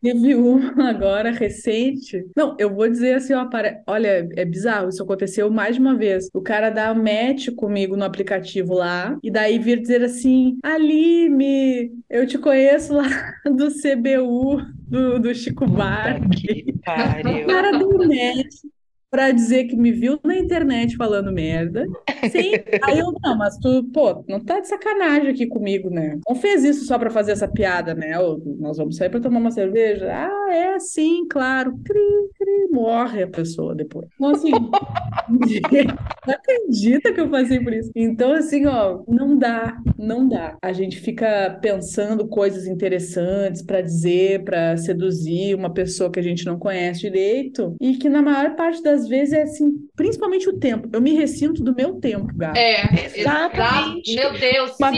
Teve 0.03 0.35
um 0.35 0.59
agora 0.83 1.31
recente. 1.31 2.27
Não, 2.37 2.57
eu 2.59 2.75
vou 2.75 2.89
dizer 2.89 3.15
assim, 3.15 3.33
ó, 3.35 3.45
para... 3.47 3.81
olha, 3.87 4.29
é 4.37 4.45
bizarro, 4.45 4.89
isso 4.89 5.03
aconteceu 5.03 5.49
mais 5.51 5.77
de 5.77 5.81
uma 5.81 5.97
vez. 5.97 6.29
O 6.35 6.43
cara 6.43 6.71
dá 6.71 6.93
match 6.93 7.51
comigo 7.55 7.97
no 7.97 8.05
aplicativo 8.05 8.75
lá, 8.75 9.17
e 9.23 9.31
daí 9.31 9.59
vir 9.59 9.81
dizer 9.81 10.03
assim: 10.03 10.59
Aline, 10.63 11.93
eu 12.11 12.27
te 12.27 12.37
conheço 12.37 12.95
lá 12.95 13.05
do 13.47 13.69
CBU, 13.69 14.61
do, 14.89 15.21
do 15.21 15.35
Chico 15.35 15.67
Buarque. 15.67 16.65
Que 16.65 16.73
pariu. 16.85 17.45
O 17.45 17.47
cara 17.47 17.79
deu 17.79 17.99
match 17.99 18.72
pra 19.13 19.31
dizer 19.31 19.65
que 19.65 19.77
me 19.77 19.93
viu 19.93 20.19
na 20.25 20.39
internet 20.39 20.97
falando 20.97 21.31
merda. 21.31 21.87
Sim. 22.31 22.53
Aí 22.83 22.99
eu, 22.99 23.13
não, 23.23 23.37
mas 23.37 23.59
tu, 23.59 23.85
pô, 23.93 24.25
não 24.27 24.41
tá 24.41 24.59
de 24.59 24.69
sacanagem 24.69 25.29
aqui 25.29 25.47
comigo, 25.47 25.91
né? 25.91 26.19
Não 26.27 26.35
fez 26.35 26.65
isso 26.65 26.87
só 26.87 26.99
pra 26.99 27.11
fazer 27.11 27.33
essa 27.33 27.47
piada, 27.47 27.95
né? 27.95 28.19
Ô, 28.19 28.41
nós 28.59 28.79
vamos 28.79 28.97
sair 28.97 29.11
pra 29.11 29.21
tomar 29.21 29.39
uma 29.39 29.51
cerveja? 29.51 30.11
Ah, 30.11 30.55
é, 30.55 30.79
sim, 30.79 31.27
claro. 31.29 31.79
Cri, 31.85 32.01
cri, 32.39 32.69
morre 32.71 33.25
a 33.25 33.29
pessoa 33.29 33.75
depois. 33.75 34.09
Então, 34.15 34.31
assim, 34.31 34.51
não 36.27 36.35
acredita 36.35 37.13
que 37.13 37.21
eu 37.21 37.29
passei 37.29 37.61
por 37.61 37.75
isso. 37.75 37.91
Então, 37.95 38.33
assim, 38.33 38.65
ó, 38.65 39.03
não 39.07 39.37
dá, 39.37 39.77
não 39.99 40.27
dá. 40.27 40.57
A 40.63 40.73
gente 40.73 40.99
fica 40.99 41.59
pensando 41.61 42.27
coisas 42.29 42.67
interessantes 42.67 43.61
pra 43.61 43.83
dizer, 43.83 44.43
pra 44.43 44.75
seduzir 44.79 45.55
uma 45.55 45.73
pessoa 45.73 46.11
que 46.11 46.19
a 46.19 46.23
gente 46.23 46.47
não 46.47 46.59
conhece 46.59 47.01
direito 47.01 47.77
e 47.79 47.97
que 47.97 48.09
na 48.09 48.23
maior 48.23 48.57
parte 48.57 48.83
das 48.83 49.02
vezes 49.09 49.35
é 49.35 49.43
assim, 49.43 49.71
principalmente 49.97 50.49
o 50.49 50.59
tempo. 50.59 50.89
Eu 50.93 51.01
me 51.01 51.13
ressinto 51.15 51.63
do 51.63 51.75
meu 51.75 51.95
tempo, 51.95 52.27
gato. 52.35 52.57
É, 52.57 52.83
Exatamente. 53.15 54.15
Meu 54.15 54.33
Deus, 54.39 54.71
sim, 54.73 54.77
pra 54.79 54.89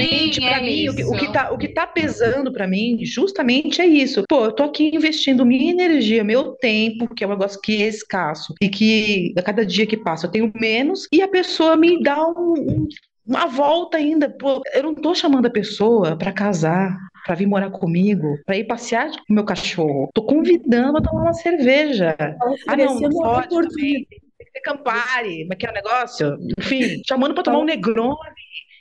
é 0.58 0.62
mim, 0.62 0.88
o 0.88 0.94
que, 0.94 1.04
o 1.04 1.12
que 1.12 1.24
isso. 1.24 1.32
tá, 1.32 1.50
o 1.52 1.58
que 1.58 1.68
tá 1.68 1.86
pesando 1.86 2.52
pra 2.52 2.66
mim, 2.66 2.98
justamente 3.04 3.80
é 3.80 3.86
isso. 3.86 4.24
Pô, 4.28 4.46
eu 4.46 4.52
tô 4.52 4.62
aqui 4.64 4.90
investindo 4.94 5.44
minha 5.46 5.70
energia, 5.72 6.24
meu 6.24 6.52
tempo, 6.52 7.12
que 7.14 7.24
é 7.24 7.26
um 7.26 7.30
negócio 7.30 7.60
que 7.60 7.82
é 7.82 7.88
escasso, 7.88 8.54
e 8.60 8.68
que 8.68 9.32
a 9.36 9.42
cada 9.42 9.64
dia 9.64 9.86
que 9.86 9.96
passa 9.96 10.26
eu 10.26 10.30
tenho 10.30 10.52
menos, 10.54 11.06
e 11.12 11.22
a 11.22 11.28
pessoa 11.28 11.76
me 11.76 12.02
dá 12.02 12.20
um- 12.26 12.54
um- 12.58 12.88
uma 13.26 13.46
volta 13.46 13.96
ainda. 13.96 14.28
Pô, 14.28 14.60
eu 14.74 14.82
não 14.82 14.94
tô 14.94 15.14
chamando 15.14 15.46
a 15.46 15.50
pessoa 15.50 16.16
pra 16.16 16.32
casar. 16.32 16.96
Pra 17.24 17.34
vir 17.34 17.46
morar 17.46 17.70
comigo, 17.70 18.38
pra 18.44 18.56
ir 18.56 18.64
passear 18.64 19.10
com 19.10 19.32
o 19.32 19.34
meu 19.34 19.44
cachorro. 19.44 20.10
Tô 20.14 20.22
convidando 20.24 20.92
pra 20.92 21.02
tomar 21.02 21.22
uma 21.22 21.32
cerveja. 21.32 22.16
Ah, 22.68 22.76
não, 22.76 23.00
não 23.00 23.08
uma 23.10 23.22
pode 23.22 23.48
também. 23.48 24.06
Tem 24.06 24.20
que 24.38 24.52
ter 24.52 24.60
Campari, 24.60 25.46
mas 25.48 25.58
que 25.58 25.66
é 25.66 25.70
o 25.70 25.74
negócio? 25.74 26.36
Enfim, 26.58 27.02
chamando 27.08 27.34
pra 27.34 27.42
tomar 27.42 27.58
um 27.58 27.64
Negroni. 27.64 28.16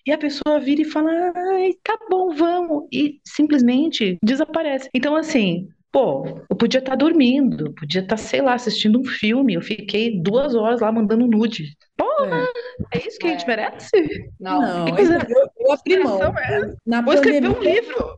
E 0.06 0.12
a 0.12 0.18
pessoa 0.18 0.60
vira 0.60 0.82
e 0.82 0.86
fala, 0.86 1.10
ai, 1.34 1.72
tá 1.82 1.98
bom, 2.10 2.36
vamos. 2.36 2.88
E 2.92 3.22
simplesmente 3.26 4.18
desaparece. 4.22 4.90
Então, 4.94 5.16
assim, 5.16 5.70
Pô, 5.94 6.26
eu 6.50 6.56
podia 6.56 6.80
estar 6.80 6.96
dormindo, 6.96 7.72
podia 7.76 8.02
estar, 8.02 8.18
sei 8.18 8.42
lá, 8.42 8.56
assistindo 8.56 9.00
um 9.00 9.06
filme. 9.06 9.54
Eu 9.54 9.62
fiquei 9.62 10.20
duas 10.20 10.56
horas 10.56 10.82
lá 10.82 10.92
mandando 10.92 11.28
nude. 11.28 11.78
Porra, 11.96 12.48
é, 12.92 13.08
isso 13.08 13.20
que 13.20 13.28
a 13.28 13.30
gente 13.30 13.44
É. 13.44 13.48
merece? 13.48 13.92
Não, 14.40 14.60
Não, 14.60 14.86
Que 14.86 14.92
coisa- 14.94 15.20
eu, 15.30 15.48
eu 15.68 15.72
abri 15.72 16.00
mão. 16.04 16.20
É 16.40 16.56
essa? 16.56 16.78
Na 16.84 17.02
Vou 17.04 17.14
escrever 17.14 17.48
um 17.48 17.60
livro. 17.62 18.18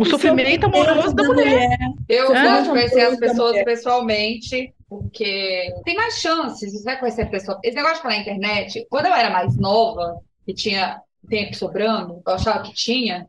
O 0.00 0.04
sofrimento 0.04 0.66
amoroso 0.66 1.14
da 1.14 1.22
mulher. 1.22 1.78
Eu 2.08 2.34
Ah, 2.34 2.42
gosto 2.42 2.62
de 2.64 2.68
conhecer 2.70 3.00
as 3.02 3.20
da 3.20 3.28
pessoas 3.28 3.50
mulher. 3.52 3.64
pessoalmente, 3.64 4.74
porque 4.88 5.72
tem 5.84 5.94
mais 5.94 6.18
chances, 6.20 6.72
você 6.72 6.82
vai 6.82 6.98
conhecer 6.98 7.22
a 7.22 7.26
pessoa. 7.30 7.60
Esse 7.62 7.76
negócio 7.76 7.98
de 7.98 8.02
falar 8.02 8.14
na 8.16 8.20
internet, 8.20 8.84
quando 8.90 9.06
eu 9.06 9.14
era 9.14 9.30
mais 9.30 9.56
nova 9.56 10.18
e 10.44 10.52
tinha 10.52 11.00
tempo 11.24 11.54
sobrando, 11.54 12.22
eu 12.26 12.32
achava 12.32 12.62
que 12.62 12.72
tinha, 12.72 13.26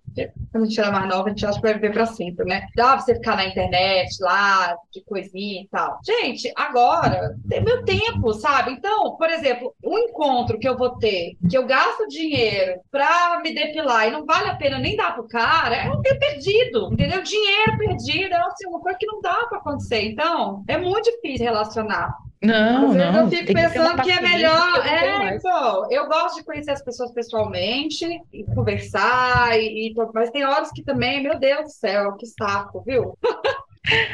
quando 0.51 0.63
a 0.63 0.67
gente 0.67 0.79
era 0.79 0.91
mais 0.91 1.09
nova, 1.09 1.27
a 1.27 1.29
gente 1.29 1.45
acha 1.45 1.55
que 1.55 1.65
vai 1.65 1.73
viver 1.73 1.91
pra 1.91 2.05
sempre, 2.05 2.45
né? 2.45 2.67
Dava 2.75 2.93
pra 2.93 3.01
você 3.01 3.15
ficar 3.15 3.35
na 3.35 3.45
internet 3.45 4.17
lá, 4.21 4.75
de 4.91 5.01
coisinha 5.01 5.61
e 5.61 5.67
tal. 5.67 5.99
Gente, 6.05 6.51
agora 6.55 7.35
tem 7.49 7.63
meu 7.63 7.83
tempo, 7.83 8.33
sabe? 8.33 8.71
Então, 8.71 9.15
por 9.15 9.29
exemplo, 9.29 9.73
um 9.83 9.97
encontro 9.97 10.59
que 10.59 10.67
eu 10.67 10.77
vou 10.77 10.91
ter, 10.97 11.35
que 11.49 11.57
eu 11.57 11.65
gasto 11.65 12.07
dinheiro 12.07 12.79
pra 12.91 13.39
me 13.43 13.53
depilar 13.53 14.07
e 14.07 14.11
não 14.11 14.25
vale 14.25 14.49
a 14.49 14.55
pena 14.55 14.77
nem 14.77 14.95
dar 14.95 15.13
pro 15.13 15.27
cara, 15.27 15.75
é 15.75 15.89
um 15.89 16.01
tempo 16.01 16.19
perdido, 16.19 16.89
entendeu? 16.91 17.21
Dinheiro 17.21 17.77
perdido, 17.77 18.33
é 18.33 18.37
assim, 18.37 18.67
uma 18.67 18.79
coisa 18.79 18.97
que 18.97 19.05
não 19.05 19.21
dá 19.21 19.45
pra 19.47 19.59
acontecer. 19.59 20.01
Então, 20.05 20.63
é 20.67 20.77
muito 20.77 21.11
difícil 21.11 21.45
relacionar. 21.45 22.15
Não, 22.41 22.91
Às 22.91 22.93
vezes 22.93 23.11
não. 23.11 23.21
eu 23.21 23.29
fico 23.29 23.45
que 23.45 23.53
pensando 23.53 24.01
que 24.01 24.11
é 24.11 24.21
melhor. 24.21 24.73
que 24.73 24.77
eu 24.77 24.83
não 24.83 24.83
tenho 24.83 25.23
É, 25.23 25.36
então, 25.36 25.91
eu 25.91 26.07
gosto 26.07 26.36
de 26.38 26.43
conhecer 26.43 26.71
as 26.71 26.83
pessoas 26.83 27.11
pessoalmente 27.11 28.05
e 28.33 28.43
conversar, 28.43 29.57
e, 29.59 29.89
e 29.89 29.93
mas 30.13 30.29
tem 30.29 30.45
horas 30.45 30.71
que 30.71 30.83
também, 30.83 31.23
meu 31.23 31.39
Deus 31.39 31.63
do 31.63 31.69
céu, 31.71 32.13
que 32.13 32.25
saco, 32.25 32.83
viu? 32.86 33.17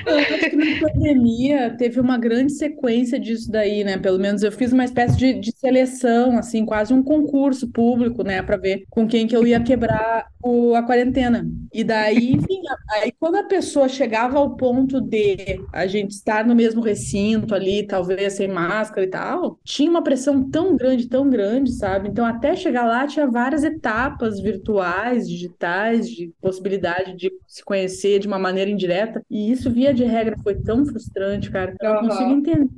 Eu 0.05 0.17
acho 0.17 0.49
que 0.49 0.55
na 0.55 0.80
pandemia 0.80 1.76
teve 1.78 1.99
uma 1.99 2.17
grande 2.17 2.51
sequência 2.53 3.17
disso 3.19 3.49
daí, 3.49 3.84
né? 3.84 3.97
Pelo 3.97 4.19
menos 4.19 4.43
eu 4.43 4.51
fiz 4.51 4.74
uma 4.74 4.84
espécie 4.84 5.15
de, 5.17 5.34
de 5.39 5.51
seleção, 5.57 6.38
assim, 6.38 6.65
quase 6.65 6.93
um 6.93 7.01
concurso 7.01 7.69
público, 7.72 8.24
né? 8.24 8.41
Para 8.41 8.57
ver 8.57 8.84
com 8.89 9.07
quem 9.07 9.26
que 9.28 9.36
eu 9.36 9.47
ia 9.47 9.61
quebrar 9.61 10.28
o, 10.44 10.76
a 10.76 10.84
quarentena. 10.84 11.48
E 11.74 11.84
daí, 11.84 12.34
enfim, 12.34 12.62
aí 12.89 13.12
quando 13.20 13.36
a 13.36 13.44
pessoa 13.44 13.88
chegava 13.88 14.38
ao 14.38 14.56
ponto 14.56 15.00
de 15.00 15.60
a 15.72 15.88
gente 15.88 16.12
estar 16.12 16.46
no 16.46 16.56
mesmo 16.56 16.82
recinto 16.82 17.56
ali, 17.56 17.86
talvez 17.86 18.34
sem 18.34 18.48
máscara 18.48 19.06
e 19.06 19.10
tal, 19.10 19.60
tinha 19.64 19.89
uma 19.89 20.04
pressão 20.04 20.50
tão 20.50 20.76
grande, 20.76 21.08
tão 21.08 21.30
grande, 21.30 21.72
sabe? 21.72 22.10
Então, 22.10 22.26
até 22.26 22.56
chegar 22.56 22.86
lá, 22.86 23.08
tinha 23.08 23.28
várias 23.28 23.64
etapas 23.64 24.39
virtuais, 24.39 25.30
digitais, 25.30 26.10
de 26.10 26.34
possibilidade 26.42 27.16
de 27.16 27.32
se 27.48 27.64
conhecer 27.64 28.20
de 28.20 28.28
uma 28.28 28.39
maneira 28.39 28.70
indireta. 28.70 29.24
E 29.30 29.52
isso, 29.52 29.72
via 29.72 29.94
de 29.94 30.04
regra, 30.04 30.36
foi 30.44 30.56
tão 30.56 30.86
frustrante, 30.86 31.50
cara. 31.50 31.76
Eu 31.80 31.94
não 31.94 32.10
consigo 32.10 32.32
entender 32.32 32.70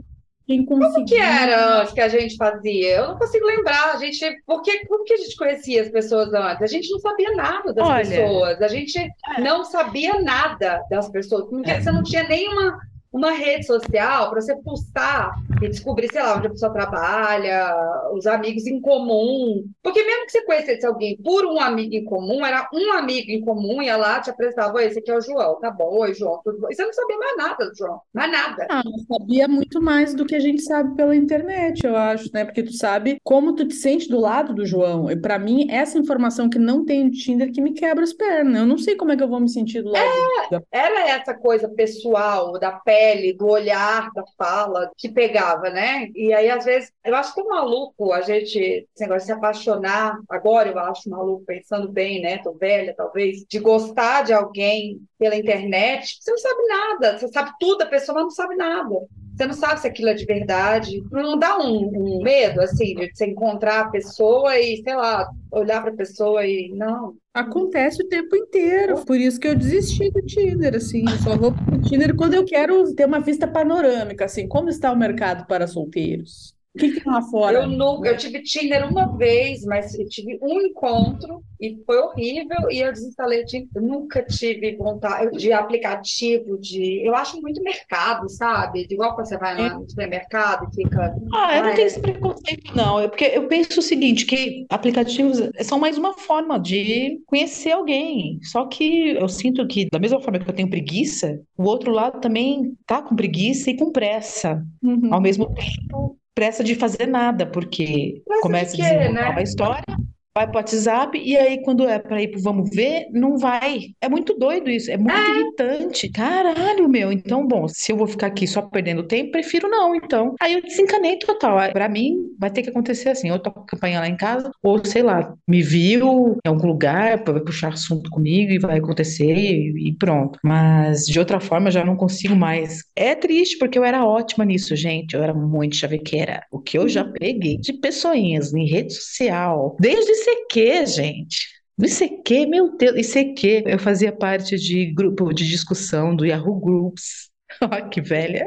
quem 0.46 0.66
Como 0.66 1.06
que 1.06 1.16
era 1.16 1.82
antes 1.82 1.94
que 1.94 2.02
a 2.02 2.10
gente 2.10 2.36
fazia? 2.36 2.98
Eu 2.98 3.08
não 3.10 3.18
consigo 3.18 3.46
lembrar. 3.46 3.94
A 3.94 3.98
gente, 3.98 4.20
porque, 4.46 4.86
como 4.86 5.06
que 5.06 5.14
a 5.14 5.18
gente 5.18 5.36
conhecia 5.38 5.82
as 5.82 5.90
pessoas 5.90 6.34
antes? 6.34 6.62
A 6.62 6.68
gente 6.68 6.92
não 6.92 7.00
sabia 7.00 7.32
nada 7.32 7.74
das 7.74 7.88
Olha, 7.88 8.06
pessoas. 8.06 8.62
A 8.62 8.68
gente 8.68 9.10
não 9.40 9.64
sabia 9.64 10.22
nada 10.22 10.84
das 10.90 11.10
pessoas. 11.10 11.46
Porque 11.50 11.72
É. 11.72 11.82
Você 11.82 11.92
não 11.92 12.04
tinha 12.04 12.28
nenhuma 12.28 12.78
uma 13.12 13.32
rede 13.32 13.66
social 13.66 14.32
para 14.32 14.42
você 14.42 14.56
postar 14.58 15.36
e 15.66 15.70
descobrir, 15.70 16.10
sei 16.12 16.22
lá, 16.22 16.38
onde 16.38 16.48
a 16.48 16.50
pessoa 16.50 16.74
trabalha, 16.74 17.74
os 18.14 18.26
amigos 18.28 18.66
em 18.68 18.80
comum. 18.82 19.66
Porque 19.82 20.04
mesmo 20.04 20.26
que 20.26 20.32
você 20.32 20.46
conhecesse 20.46 20.86
alguém 20.86 21.18
por 21.18 21.46
um 21.46 21.60
amigo 21.60 21.94
em 21.96 22.06
comum, 22.06 22.46
era 22.46 22.68
um 22.74 22.94
amigo 22.94 23.32
em 23.32 23.42
comum, 23.42 23.82
ia 23.82 23.98
lá, 23.98 24.20
te 24.20 24.30
apresentava, 24.30 24.84
esse 24.84 25.00
aqui 25.00 25.12
é 25.12 25.18
o 25.18 25.22
João, 25.22 25.60
tá 25.60 25.70
bom, 25.72 25.98
oi, 26.00 26.14
João, 26.14 26.40
tudo 26.44 26.60
bom? 26.60 26.68
E 26.70 26.76
você 26.76 26.84
não 26.86 26.94
sabia 26.94 27.18
mais 27.18 27.38
nada 27.38 27.70
do 27.70 27.76
João, 27.78 28.02
mais 28.14 28.32
nada. 28.32 28.68
Ah, 28.70 28.84
sabia 29.08 29.48
muito 29.48 29.82
mais 29.82 30.14
do 30.14 30.26
que 30.26 30.36
a 30.36 30.40
gente 30.40 30.62
sabe 30.62 30.96
pela 30.96 31.16
internet, 31.16 31.86
eu 31.86 31.96
acho, 31.96 32.30
né? 32.34 32.46
Porque 32.46 32.64
tu 32.64 32.74
sabe 32.74 33.18
como 33.24 33.54
tu 33.56 33.68
te 33.68 33.76
sente 33.76 34.10
do 34.10 34.20
lado 34.20 34.54
do 34.54 34.66
João. 34.66 35.10
E 35.10 35.16
pra 35.16 35.38
mim, 35.40 35.68
essa 35.70 35.98
informação 35.98 36.50
que 36.50 36.60
não 36.60 36.86
tem 36.86 37.04
no 37.06 37.12
Tinder 37.12 37.52
que 37.52 37.62
me 37.62 37.74
quebra 37.74 38.04
as 38.04 38.14
pernas. 38.14 38.60
Eu 38.62 38.66
não 38.66 38.78
sei 38.78 38.96
como 38.96 39.12
é 39.12 39.18
que 39.18 39.24
eu 39.24 39.28
vou 39.30 39.40
me 39.40 39.50
sentir 39.50 39.82
do 39.82 39.90
lado 39.90 40.06
do- 40.52 40.64
Era 40.72 41.10
essa 41.10 41.34
coisa 41.34 41.68
pessoal, 41.70 42.54
da 42.60 42.72
pele, 42.72 43.34
do 43.34 43.48
olhar, 43.48 44.10
da 44.14 44.24
fala, 44.38 44.90
que 44.98 45.10
pegava, 45.10 45.53
né? 45.62 46.10
E 46.16 46.34
aí, 46.34 46.50
às 46.50 46.66
vezes, 46.66 46.92
eu 47.04 47.16
acho 47.16 47.36
tão 47.36 47.48
maluco 47.48 48.12
a 48.12 48.22
gente, 48.22 48.88
se 48.94 49.32
apaixonar, 49.32 50.20
agora 50.30 50.70
eu 50.70 50.80
acho 50.80 51.10
maluco, 51.10 51.46
pensando 51.46 51.92
bem, 51.92 52.22
né? 52.22 52.38
Tô 52.40 52.54
velha, 52.54 52.94
talvez, 52.96 53.46
de 53.48 53.60
gostar 53.60 54.24
de 54.24 54.34
alguém 54.34 55.00
pela 55.18 55.36
internet. 55.36 56.18
Você 56.20 56.32
não 56.32 56.38
sabe 56.38 56.68
nada, 56.68 57.18
você 57.18 57.28
sabe 57.30 57.52
tudo, 57.60 57.84
a 57.84 57.88
pessoa 57.88 58.22
não 58.22 58.30
sabe 58.30 58.56
nada. 58.56 58.96
Você 59.44 59.48
não 59.48 59.54
sabe 59.54 59.82
se 59.82 59.88
aquilo 59.88 60.10
é 60.10 60.14
de 60.14 60.26
verdade. 60.26 61.04
Não 61.12 61.38
dá 61.38 61.58
um, 61.58 62.18
um 62.18 62.24
medo, 62.24 62.62
assim, 62.62 62.96
de 62.96 63.14
você 63.14 63.26
encontrar 63.26 63.82
a 63.82 63.90
pessoa 63.90 64.58
e, 64.58 64.82
sei 64.82 64.96
lá, 64.96 65.30
olhar 65.52 65.82
para 65.82 65.92
a 65.92 65.96
pessoa 65.96 66.46
e. 66.46 66.72
Não. 66.74 67.16
Acontece 67.34 68.02
o 68.02 68.08
tempo 68.08 68.36
inteiro, 68.36 69.04
por 69.04 69.18
isso 69.18 69.40
que 69.40 69.48
eu 69.48 69.56
desisti 69.56 70.10
do 70.12 70.22
Tinder, 70.22 70.76
assim, 70.76 71.02
eu 71.02 71.18
só 71.18 71.36
vou 71.36 71.52
pro 71.52 71.82
Tinder 71.82 72.16
quando 72.16 72.36
eu 72.36 72.46
quero 72.46 72.94
ter 72.94 73.06
uma 73.06 73.20
vista 73.20 73.48
panorâmica, 73.48 74.26
assim, 74.26 74.48
como 74.48 74.70
está 74.70 74.92
o 74.92 74.96
mercado 74.96 75.48
para 75.48 75.66
solteiros? 75.66 76.53
O 76.76 76.80
que 76.80 76.90
que 76.92 77.02
tem 77.02 77.14
lá 77.14 77.22
fora? 77.22 77.60
Eu, 77.60 77.68
nu- 77.68 78.04
eu 78.04 78.18
tive 78.18 78.42
Tinder 78.42 78.90
uma 78.90 79.16
vez, 79.16 79.64
mas 79.64 79.92
tive 80.10 80.40
um 80.42 80.60
encontro 80.62 81.44
e 81.62 81.78
foi 81.86 81.98
horrível 82.00 82.70
e 82.70 82.80
eu 82.80 82.92
desinstalei 82.92 83.42
o 83.44 83.46
Tinder. 83.46 83.70
Eu 83.76 83.82
nunca 83.84 84.24
tive 84.24 84.76
vontade 84.76 85.38
de 85.38 85.54
aplicativo, 85.54 86.58
de. 86.60 87.06
Eu 87.06 87.16
acho 87.16 87.40
muito 87.42 87.62
mercado, 87.62 88.28
sabe? 88.28 88.88
De 88.88 88.96
igual 88.96 89.14
quando 89.16 89.28
você 89.28 89.38
vai 89.38 89.56
lá 89.56 89.78
no 89.78 89.88
supermercado 89.88 90.68
e 90.72 90.76
fica. 90.76 91.16
Ah, 91.32 91.58
eu 91.58 91.64
não 91.64 91.70
Ai, 91.70 91.76
tenho 91.76 91.88
esse 91.88 92.00
preconceito, 92.00 92.76
não. 92.76 93.00
É 93.00 93.08
porque 93.08 93.26
eu 93.26 93.48
penso 93.48 93.80
o 93.80 93.84
seguinte, 93.84 94.26
que 94.26 94.66
aplicativos 94.70 95.38
são 95.62 95.78
mais 95.80 95.98
uma 95.98 96.14
forma 96.14 96.60
de 96.60 97.22
conhecer 97.28 97.72
alguém. 97.72 98.40
Só 98.44 98.66
que 98.66 99.10
eu 99.12 99.30
sinto 99.30 99.66
que, 99.68 99.88
da 99.92 100.00
mesma 100.00 100.20
forma 100.20 100.40
que 100.40 100.50
eu 100.50 100.56
tenho 100.56 100.70
preguiça, 100.70 101.40
o 101.58 101.64
outro 101.64 101.92
lado 101.92 102.20
também 102.20 102.76
tá 102.86 103.02
com 103.02 103.16
preguiça 103.16 103.70
e 103.70 103.78
com 103.78 103.92
pressa. 103.92 104.66
Uhum. 104.82 105.14
Ao 105.14 105.22
mesmo 105.22 105.46
tempo, 105.54 106.18
pressa 106.36 106.64
de 106.64 106.76
fazer 106.76 107.08
nada, 107.08 107.46
porque 107.46 108.22
Pressa 108.26 108.42
de 108.42 108.42
começa 108.42 108.74
a 108.74 108.76
quê, 108.76 108.82
desenvolver 108.84 109.14
né? 109.14 109.30
uma 109.30 109.42
história, 109.42 109.98
vai 110.36 110.48
pro 110.48 110.58
WhatsApp, 110.58 111.18
e 111.18 111.38
aí 111.38 111.62
quando 111.62 111.88
é 111.88 112.00
para 112.00 112.22
ir 112.22 112.30
pro 112.30 112.42
vamos 112.42 112.70
ver, 112.72 113.06
não 113.12 113.38
vai. 113.38 113.90
É 114.02 114.10
muito 114.10 114.34
doido 114.34 114.70
isso, 114.70 114.90
é 114.90 114.98
muito 114.98 115.16
irritante. 115.16 116.10
Caralho, 116.10 116.90
meu. 116.90 117.12
Então, 117.12 117.46
bom, 117.48 117.68
se 117.68 117.92
eu 117.92 117.98
vou 117.98 118.08
ficar 118.08 118.28
aqui 118.28 118.48
só 118.48 118.64
perdendo 118.64 119.04
tempo, 119.04 119.32
prefiro 119.32 119.70
não, 119.70 119.96
então. 119.96 120.34
Aí 120.42 120.54
eu 120.54 120.62
desencanei 120.62 121.18
total. 121.20 121.72
Pra 121.72 121.88
mim, 121.88 122.16
vai 122.40 122.50
ter 122.50 122.64
que 122.64 122.70
acontecer 122.70 123.10
assim, 123.10 123.30
ou 123.30 123.38
toco 123.38 123.66
campanha 123.66 124.00
lá 124.00 124.08
em 124.08 124.18
casa, 124.18 124.52
ou 124.64 124.84
sei 124.84 125.04
lá, 125.04 125.36
me 125.48 125.62
viu 125.62 126.38
em 126.44 126.50
algum 126.50 126.68
lugar, 126.68 127.24
vai 127.24 127.40
puxar 127.40 127.74
assunto 127.74 128.10
comigo 128.10 128.52
e 128.52 128.60
vai 128.60 128.80
acontecer 128.80 129.36
e, 129.36 129.90
e 129.90 129.96
pronto. 129.98 130.40
Mas 130.44 131.06
de 131.06 131.20
outra 131.20 131.40
forma, 131.40 131.68
eu 131.68 131.72
já 131.72 131.86
não 131.86 131.96
consigo 131.96 132.36
mais. 132.36 132.84
É 132.96 133.14
triste, 133.14 133.60
porque 133.60 133.78
eu 133.78 133.84
era 133.84 134.04
ótima 134.04 134.44
nisso, 134.44 134.76
gente. 134.76 135.16
Eu 135.16 135.22
era 135.22 135.34
muito 135.34 135.76
chavequeira. 135.76 136.44
O 136.52 136.60
que 136.60 136.78
eu 136.78 136.90
já 136.90 137.04
peguei 137.06 137.58
de 137.58 137.74
pessoinhas 137.74 138.52
em 138.52 138.66
rede 138.66 138.94
social, 138.94 139.78
desde 139.80 140.23
ICQ, 140.24 140.86
gente. 140.88 141.48
No 141.78 141.86
ICQ, 141.86 142.46
meu 142.48 142.78
Deus, 142.78 143.16
ICQ. 143.16 143.64
Eu 143.68 143.80
fazia 143.80 144.12
parte 144.12 144.58
de 144.58 144.94
grupo 144.94 145.34
de 145.34 145.48
discussão 145.48 146.16
do 146.16 146.26
Yahoo 146.26 146.60
Groups. 146.60 147.33
Olha 147.62 147.88
que 147.90 148.02
velha. 148.02 148.46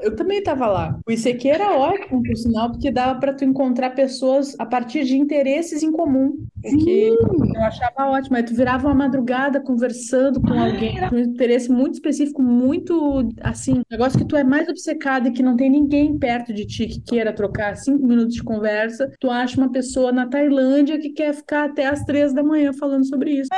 Eu 0.00 0.14
também 0.14 0.38
estava 0.38 0.66
lá. 0.66 0.98
O 1.06 1.10
ICQ 1.10 1.48
era 1.48 1.76
ótimo, 1.76 2.22
por 2.22 2.36
sinal, 2.36 2.70
porque 2.70 2.90
dava 2.90 3.18
para 3.18 3.32
tu 3.32 3.44
encontrar 3.44 3.90
pessoas 3.90 4.54
a 4.58 4.66
partir 4.66 5.04
de 5.04 5.16
interesses 5.16 5.82
em 5.82 5.90
comum. 5.90 6.46
Que 6.62 7.08
eu 7.08 7.62
achava 7.62 8.10
ótimo. 8.10 8.36
Aí 8.36 8.42
tu 8.42 8.54
virava 8.54 8.86
uma 8.86 8.94
madrugada 8.94 9.60
conversando 9.60 10.40
com 10.40 10.52
alguém 10.52 10.98
com 11.08 11.16
um 11.16 11.18
interesse 11.18 11.70
muito 11.70 11.94
específico, 11.94 12.40
muito 12.42 13.28
assim, 13.40 13.78
um 13.78 13.82
negócio 13.90 14.18
que 14.18 14.24
tu 14.24 14.36
é 14.36 14.44
mais 14.44 14.68
obcecado 14.68 15.28
e 15.28 15.32
que 15.32 15.42
não 15.42 15.56
tem 15.56 15.70
ninguém 15.70 16.18
perto 16.18 16.52
de 16.52 16.66
ti 16.66 16.86
que 16.86 17.00
queira 17.00 17.32
trocar 17.32 17.76
cinco 17.76 18.06
minutos 18.06 18.34
de 18.34 18.42
conversa. 18.42 19.10
Tu 19.20 19.30
acha 19.30 19.60
uma 19.60 19.70
pessoa 19.70 20.12
na 20.12 20.26
Tailândia 20.26 20.98
que 20.98 21.10
quer 21.10 21.34
ficar 21.34 21.64
até 21.64 21.86
as 21.86 22.04
três 22.04 22.32
da 22.32 22.42
manhã 22.42 22.72
falando 22.72 23.06
sobre 23.06 23.32
isso. 23.32 23.48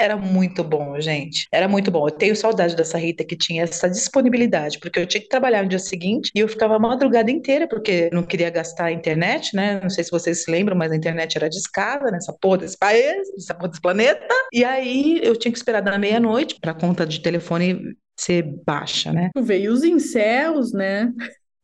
Era 0.00 0.16
muito 0.16 0.64
bom, 0.64 0.98
gente. 0.98 1.46
Era 1.52 1.68
muito 1.68 1.90
bom. 1.90 2.08
Eu 2.08 2.10
tenho 2.10 2.34
saudade 2.34 2.74
dessa 2.74 2.96
Rita 2.96 3.22
que 3.22 3.36
tinha 3.36 3.64
essa 3.64 3.86
disponibilidade, 3.86 4.78
porque 4.78 4.98
eu 4.98 5.06
tinha 5.06 5.20
que 5.20 5.28
trabalhar 5.28 5.62
no 5.62 5.68
dia 5.68 5.78
seguinte 5.78 6.30
e 6.34 6.38
eu 6.38 6.48
ficava 6.48 6.76
a 6.76 6.78
madrugada 6.78 7.30
inteira, 7.30 7.68
porque 7.68 8.08
não 8.10 8.22
queria 8.22 8.48
gastar 8.48 8.86
a 8.86 8.92
internet, 8.92 9.54
né? 9.54 9.78
Não 9.82 9.90
sei 9.90 10.02
se 10.02 10.10
vocês 10.10 10.42
se 10.42 10.50
lembram, 10.50 10.74
mas 10.74 10.90
a 10.90 10.96
internet 10.96 11.36
era 11.36 11.50
discada 11.50 12.10
nessa 12.10 12.32
porra 12.32 12.56
desse 12.56 12.78
país, 12.78 13.30
nessa 13.34 13.52
porra 13.52 13.68
desse 13.68 13.82
planeta. 13.82 14.34
E 14.50 14.64
aí 14.64 15.20
eu 15.22 15.36
tinha 15.36 15.52
que 15.52 15.58
esperar 15.58 15.82
da 15.82 15.98
meia-noite 15.98 16.56
para 16.58 16.70
a 16.70 16.74
conta 16.74 17.06
de 17.06 17.20
telefone 17.20 17.94
ser 18.18 18.42
baixa, 18.64 19.12
né? 19.12 19.28
Veio 19.36 19.70
os 19.70 19.84
incels, 19.84 20.72
né? 20.72 21.12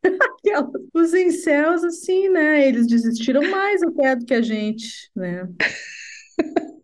Os 0.94 1.12
incels, 1.14 1.82
assim, 1.82 2.28
né? 2.28 2.68
Eles 2.68 2.86
desistiram 2.86 3.42
mais 3.50 3.82
até 3.82 4.14
do 4.14 4.24
que 4.24 4.34
a 4.34 4.42
gente, 4.42 5.10
né? 5.16 5.48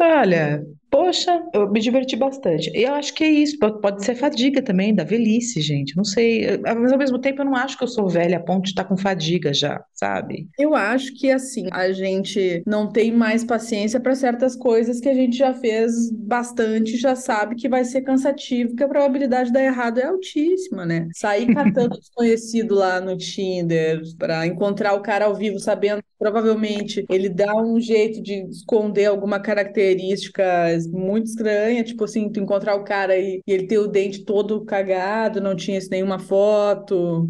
Olha, 0.00 0.64
Poxa, 0.90 1.42
eu 1.52 1.70
me 1.70 1.80
diverti 1.80 2.16
bastante. 2.16 2.70
E 2.74 2.82
eu 2.84 2.94
acho 2.94 3.12
que 3.14 3.22
é 3.22 3.28
isso. 3.30 3.58
po- 3.58 3.78
Pode 3.78 4.04
ser 4.04 4.14
fadiga 4.14 4.62
também, 4.62 4.94
da 4.94 5.04
velhice, 5.04 5.60
gente. 5.60 5.94
Não 5.96 6.04
sei. 6.04 6.56
Mas 6.58 6.92
ao 6.92 6.98
mesmo 6.98 7.18
tempo 7.20 7.42
eu 7.42 7.44
não 7.44 7.54
acho 7.54 7.76
que 7.76 7.84
eu 7.84 7.88
sou 7.88 8.08
velha 8.08 8.38
a 8.38 8.40
ponto 8.42 8.64
de 8.64 8.70
estar 8.70 8.84
com 8.84 8.96
fadiga 8.96 9.52
já, 9.52 9.84
sabe? 9.92 10.48
Eu 10.58 10.74
acho 10.74 11.14
que 11.14 11.30
assim, 11.30 11.68
a 11.72 11.92
gente 11.92 12.62
não 12.66 12.90
tem 12.90 13.12
mais 13.12 13.44
paciência 13.44 14.00
para 14.00 14.14
certas 14.14 14.56
coisas 14.56 14.98
que 14.98 15.08
a 15.08 15.14
gente 15.14 15.36
já 15.36 15.52
fez 15.54 16.10
bastante, 16.10 16.96
já 16.96 17.14
sabe 17.14 17.54
que 17.54 17.68
vai 17.68 17.84
ser 17.84 18.00
cansativo, 18.02 18.74
que 18.74 18.82
a 18.82 18.88
probabilidade 18.88 19.48
de 19.48 19.52
dar 19.54 19.62
errado 19.62 19.98
é 20.00 20.04
altíssima, 20.06 20.86
né? 20.86 21.08
Sair 21.12 21.48
catando 21.52 21.98
desconhecido 21.98 22.74
lá 22.74 23.00
no 23.00 23.16
Tinder 23.16 24.00
para 24.18 24.46
encontrar 24.46 24.94
o 24.94 25.02
cara 25.02 25.26
ao 25.26 25.34
vivo, 25.34 25.58
sabendo 25.58 26.02
que 26.02 26.08
provavelmente 26.18 27.04
ele 27.08 27.28
dá 27.28 27.54
um 27.56 27.78
jeito 27.80 28.20
de 28.22 28.44
esconder 28.50 29.04
alguma 29.06 29.38
característica 29.38 30.72
muito 30.86 31.26
estranha, 31.26 31.84
tipo 31.84 32.04
assim, 32.04 32.30
tu 32.30 32.40
encontrar 32.40 32.74
o 32.76 32.84
cara 32.84 33.16
e, 33.18 33.40
e 33.46 33.52
ele 33.52 33.66
ter 33.66 33.78
o 33.78 33.86
dente 33.88 34.24
todo 34.24 34.64
cagado, 34.64 35.40
não 35.40 35.56
tinha 35.56 35.78
nenhuma 35.90 36.18
foto. 36.18 37.28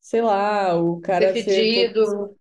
Sei 0.00 0.22
lá, 0.22 0.76
o 0.76 1.00
cara 1.00 1.32
Ser 1.32 1.36
ser 1.36 1.66
fedido, 1.66 2.36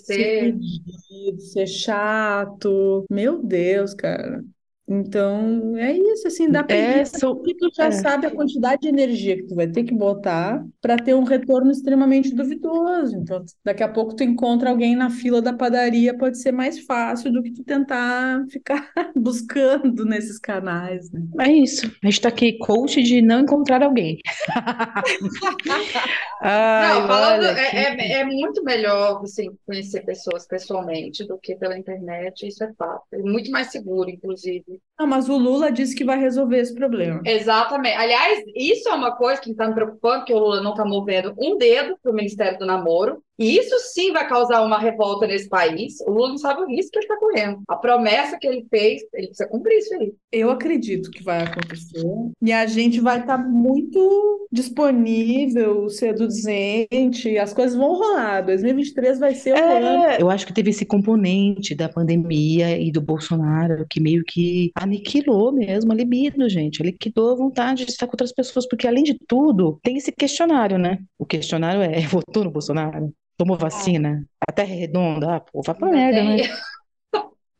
ser 0.00 0.26
TCC. 0.30 0.34
fedido, 0.38 1.40
ser 1.40 1.66
chato. 1.66 3.04
Meu 3.10 3.42
Deus, 3.42 3.94
cara. 3.94 4.44
Então, 4.90 5.76
é 5.76 5.92
isso, 5.92 6.26
assim, 6.28 6.50
dá 6.50 6.64
É, 6.66 7.04
preguiça, 7.04 7.20
sou. 7.20 7.36
porque 7.36 7.54
tu 7.56 7.68
já 7.76 7.90
é. 7.90 7.92
sabe 7.92 8.26
a 8.26 8.30
quantidade 8.34 8.80
de 8.82 8.88
energia 8.88 9.36
que 9.36 9.42
tu 9.46 9.54
vai 9.54 9.68
ter 9.70 9.84
que 9.84 9.94
botar 9.94 10.64
para 10.80 10.96
ter 10.98 11.14
um 11.14 11.24
retorno 11.24 11.70
extremamente 11.70 12.34
duvidoso. 12.34 13.14
Então, 13.16 13.44
daqui 13.62 13.82
a 13.82 13.88
pouco 13.92 14.16
tu 14.16 14.22
encontra 14.24 14.70
alguém 14.70 14.96
na 14.96 15.10
fila 15.10 15.42
da 15.42 15.52
padaria, 15.52 16.16
pode 16.16 16.38
ser 16.40 16.52
mais 16.52 16.80
fácil 16.86 17.30
do 17.30 17.42
que 17.42 17.52
tu 17.52 17.62
tentar 17.64 18.46
ficar 18.50 18.90
buscando 19.14 20.06
nesses 20.06 20.38
canais, 20.38 21.10
né? 21.10 21.20
É 21.40 21.50
isso. 21.52 21.86
A 22.02 22.06
gente 22.10 22.20
tá 22.20 22.28
aqui, 22.28 22.58
coach 22.58 23.02
de 23.02 23.22
não 23.22 23.40
encontrar 23.40 23.82
alguém. 23.82 24.18
Ai, 26.40 27.02
Não, 27.02 27.06
falando, 27.06 27.42
olha, 27.42 27.58
que- 27.64 27.76
é, 27.76 28.18
é, 28.18 28.20
é 28.20 28.24
muito 28.24 28.62
melhor 28.62 29.20
assim, 29.24 29.56
conhecer 29.66 30.02
pessoas 30.04 30.46
pessoalmente 30.46 31.24
do 31.26 31.38
que 31.38 31.56
pela 31.56 31.76
internet, 31.78 32.46
isso 32.46 32.62
é 32.64 32.72
fato. 32.74 33.04
É 33.12 33.18
muito 33.18 33.50
mais 33.50 33.68
seguro, 33.72 34.08
inclusive. 34.10 34.77
Não, 34.98 35.06
mas 35.06 35.28
o 35.28 35.36
Lula 35.36 35.70
disse 35.70 35.94
que 35.94 36.04
vai 36.04 36.18
resolver 36.18 36.58
esse 36.58 36.74
problema. 36.74 37.22
Exatamente. 37.24 37.96
Aliás, 37.96 38.42
isso 38.54 38.88
é 38.88 38.94
uma 38.94 39.14
coisa 39.14 39.40
que 39.40 39.50
está 39.50 39.68
me 39.68 39.74
preocupando, 39.74 40.24
que 40.24 40.34
o 40.34 40.38
Lula 40.38 40.60
não 40.60 40.72
está 40.72 40.84
movendo 40.84 41.34
um 41.38 41.56
dedo 41.56 41.96
para 42.02 42.10
o 42.10 42.14
Ministério 42.14 42.58
do 42.58 42.66
Namoro. 42.66 43.22
E 43.38 43.56
isso 43.56 43.78
sim 43.94 44.12
vai 44.12 44.28
causar 44.28 44.62
uma 44.62 44.78
revolta 44.78 45.26
nesse 45.26 45.48
país. 45.48 46.00
O 46.00 46.10
Lula 46.10 46.30
não 46.30 46.38
sabe 46.38 46.62
o 46.62 46.66
risco 46.66 46.90
que 46.90 46.98
ele 46.98 47.04
está 47.04 47.16
correndo. 47.16 47.62
A 47.68 47.76
promessa 47.76 48.36
que 48.36 48.46
ele 48.46 48.66
fez, 48.68 49.02
ele 49.14 49.28
precisa 49.28 49.48
cumprir 49.48 49.78
isso 49.78 49.94
aí. 49.94 50.12
Eu 50.32 50.50
acredito 50.50 51.10
que 51.10 51.22
vai 51.22 51.42
acontecer. 51.42 52.02
E 52.42 52.52
a 52.52 52.66
gente 52.66 53.00
vai 53.00 53.20
estar 53.20 53.38
muito 53.38 54.48
disponível, 54.50 55.88
seduzente, 55.88 57.38
as 57.38 57.52
coisas 57.52 57.76
vão 57.76 57.94
rolar. 57.94 58.40
2023 58.40 59.18
vai 59.20 59.34
ser 59.34 59.54
o 59.54 59.56
ano. 59.56 60.04
É, 60.04 60.20
eu 60.20 60.30
acho 60.30 60.46
que 60.46 60.52
teve 60.52 60.70
esse 60.70 60.84
componente 60.84 61.74
da 61.74 61.88
pandemia 61.88 62.76
e 62.76 62.90
do 62.90 63.00
Bolsonaro 63.00 63.86
que 63.88 64.00
meio 64.00 64.24
que 64.26 64.72
aniquilou 64.74 65.52
mesmo 65.52 65.92
a 65.92 65.94
libido, 65.94 66.48
gente. 66.48 66.82
Liquidou 66.82 67.32
a 67.32 67.36
vontade 67.36 67.84
de 67.84 67.92
estar 67.92 68.06
com 68.06 68.14
outras 68.14 68.32
pessoas, 68.32 68.66
porque 68.66 68.88
além 68.88 69.04
de 69.04 69.16
tudo, 69.28 69.78
tem 69.82 69.96
esse 69.96 70.10
questionário, 70.10 70.76
né? 70.76 70.98
O 71.16 71.24
questionário 71.24 71.82
é: 71.82 72.00
votou 72.08 72.42
no 72.42 72.50
Bolsonaro? 72.50 73.12
Tomou 73.38 73.56
vacina? 73.56 74.26
A 74.46 74.52
terra 74.52 74.72
é 74.72 74.76
redonda? 74.76 75.36
Ah, 75.36 75.40
pô, 75.40 75.62
vai 75.62 75.74
pra 75.74 75.88
merda, 75.88 76.22
né? 76.24 76.36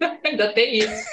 Ainda 0.24 0.52
tem 0.52 0.78
isso. 0.78 1.04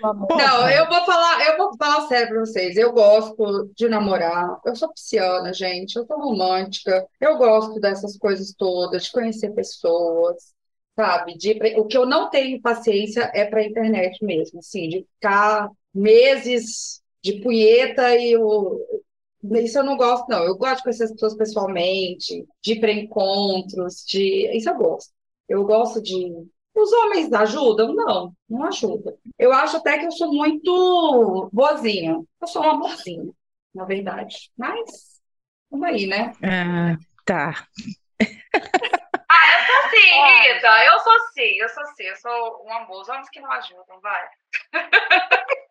Não, 0.00 0.68
eu 0.68 0.88
vou 0.88 1.04
falar, 1.04 1.46
eu 1.48 1.56
vou 1.58 1.76
falar 1.76 2.06
sério 2.06 2.28
pra 2.28 2.40
vocês. 2.40 2.76
Eu 2.76 2.92
gosto 2.92 3.70
de 3.76 3.88
namorar. 3.88 4.60
Eu 4.64 4.76
sou 4.76 4.92
pisciana, 4.92 5.52
gente. 5.52 5.96
Eu 5.96 6.06
sou 6.06 6.18
romântica. 6.18 7.04
Eu 7.20 7.36
gosto 7.36 7.80
dessas 7.80 8.16
coisas 8.16 8.54
todas, 8.56 9.04
de 9.04 9.12
conhecer 9.12 9.50
pessoas, 9.54 10.54
sabe? 10.94 11.36
De, 11.36 11.58
o 11.76 11.86
que 11.86 11.96
eu 11.96 12.06
não 12.06 12.30
tenho 12.30 12.62
paciência 12.62 13.28
é 13.34 13.44
pra 13.44 13.64
internet 13.64 14.24
mesmo, 14.24 14.60
assim, 14.60 14.88
de 14.88 15.06
ficar 15.14 15.68
meses 15.92 17.02
de 17.22 17.40
punheta 17.40 18.14
e 18.16 18.36
o. 18.36 18.80
Isso 19.52 19.78
eu 19.78 19.84
não 19.84 19.96
gosto, 19.96 20.28
não. 20.28 20.42
Eu 20.44 20.56
gosto 20.56 20.76
de 20.78 20.82
conhecer 20.84 21.04
as 21.04 21.12
pessoas 21.12 21.36
pessoalmente, 21.36 22.46
de 22.62 22.72
ir 22.72 22.80
para 22.80 22.92
encontros, 22.92 24.04
de. 24.06 24.50
Isso 24.56 24.70
eu 24.70 24.76
gosto. 24.76 25.12
Eu 25.48 25.64
gosto 25.64 26.02
de. 26.02 26.32
Os 26.74 26.92
homens 26.92 27.32
ajudam? 27.32 27.94
Não, 27.94 28.32
não 28.48 28.64
ajudam. 28.64 29.16
Eu 29.38 29.52
acho 29.52 29.76
até 29.76 29.98
que 29.98 30.06
eu 30.06 30.12
sou 30.12 30.32
muito 30.32 31.48
boazinha. 31.52 32.20
Eu 32.40 32.48
sou 32.48 32.62
uma 32.62 32.78
boazinha, 32.78 33.30
na 33.74 33.84
verdade. 33.84 34.50
Mas, 34.56 35.20
vamos 35.70 35.88
aí, 35.88 36.06
né? 36.06 36.32
Ah, 36.42 36.96
tá. 37.24 37.66
Ah, 39.28 39.58
eu 39.58 39.66
sou 39.66 39.76
assim, 39.84 40.12
Olha. 40.14 40.54
Rita. 40.54 40.84
Eu 40.84 40.98
sou 41.00 41.12
assim, 41.12 41.56
eu 41.60 41.68
sou 41.68 41.82
assim. 41.82 42.02
Eu 42.04 42.16
sou 42.16 42.66
um 42.66 42.72
amor. 42.72 43.02
Os 43.02 43.08
homens 43.08 43.28
que 43.30 43.40
não 43.40 43.50
ajudam, 43.52 44.00
vai. 44.00 44.28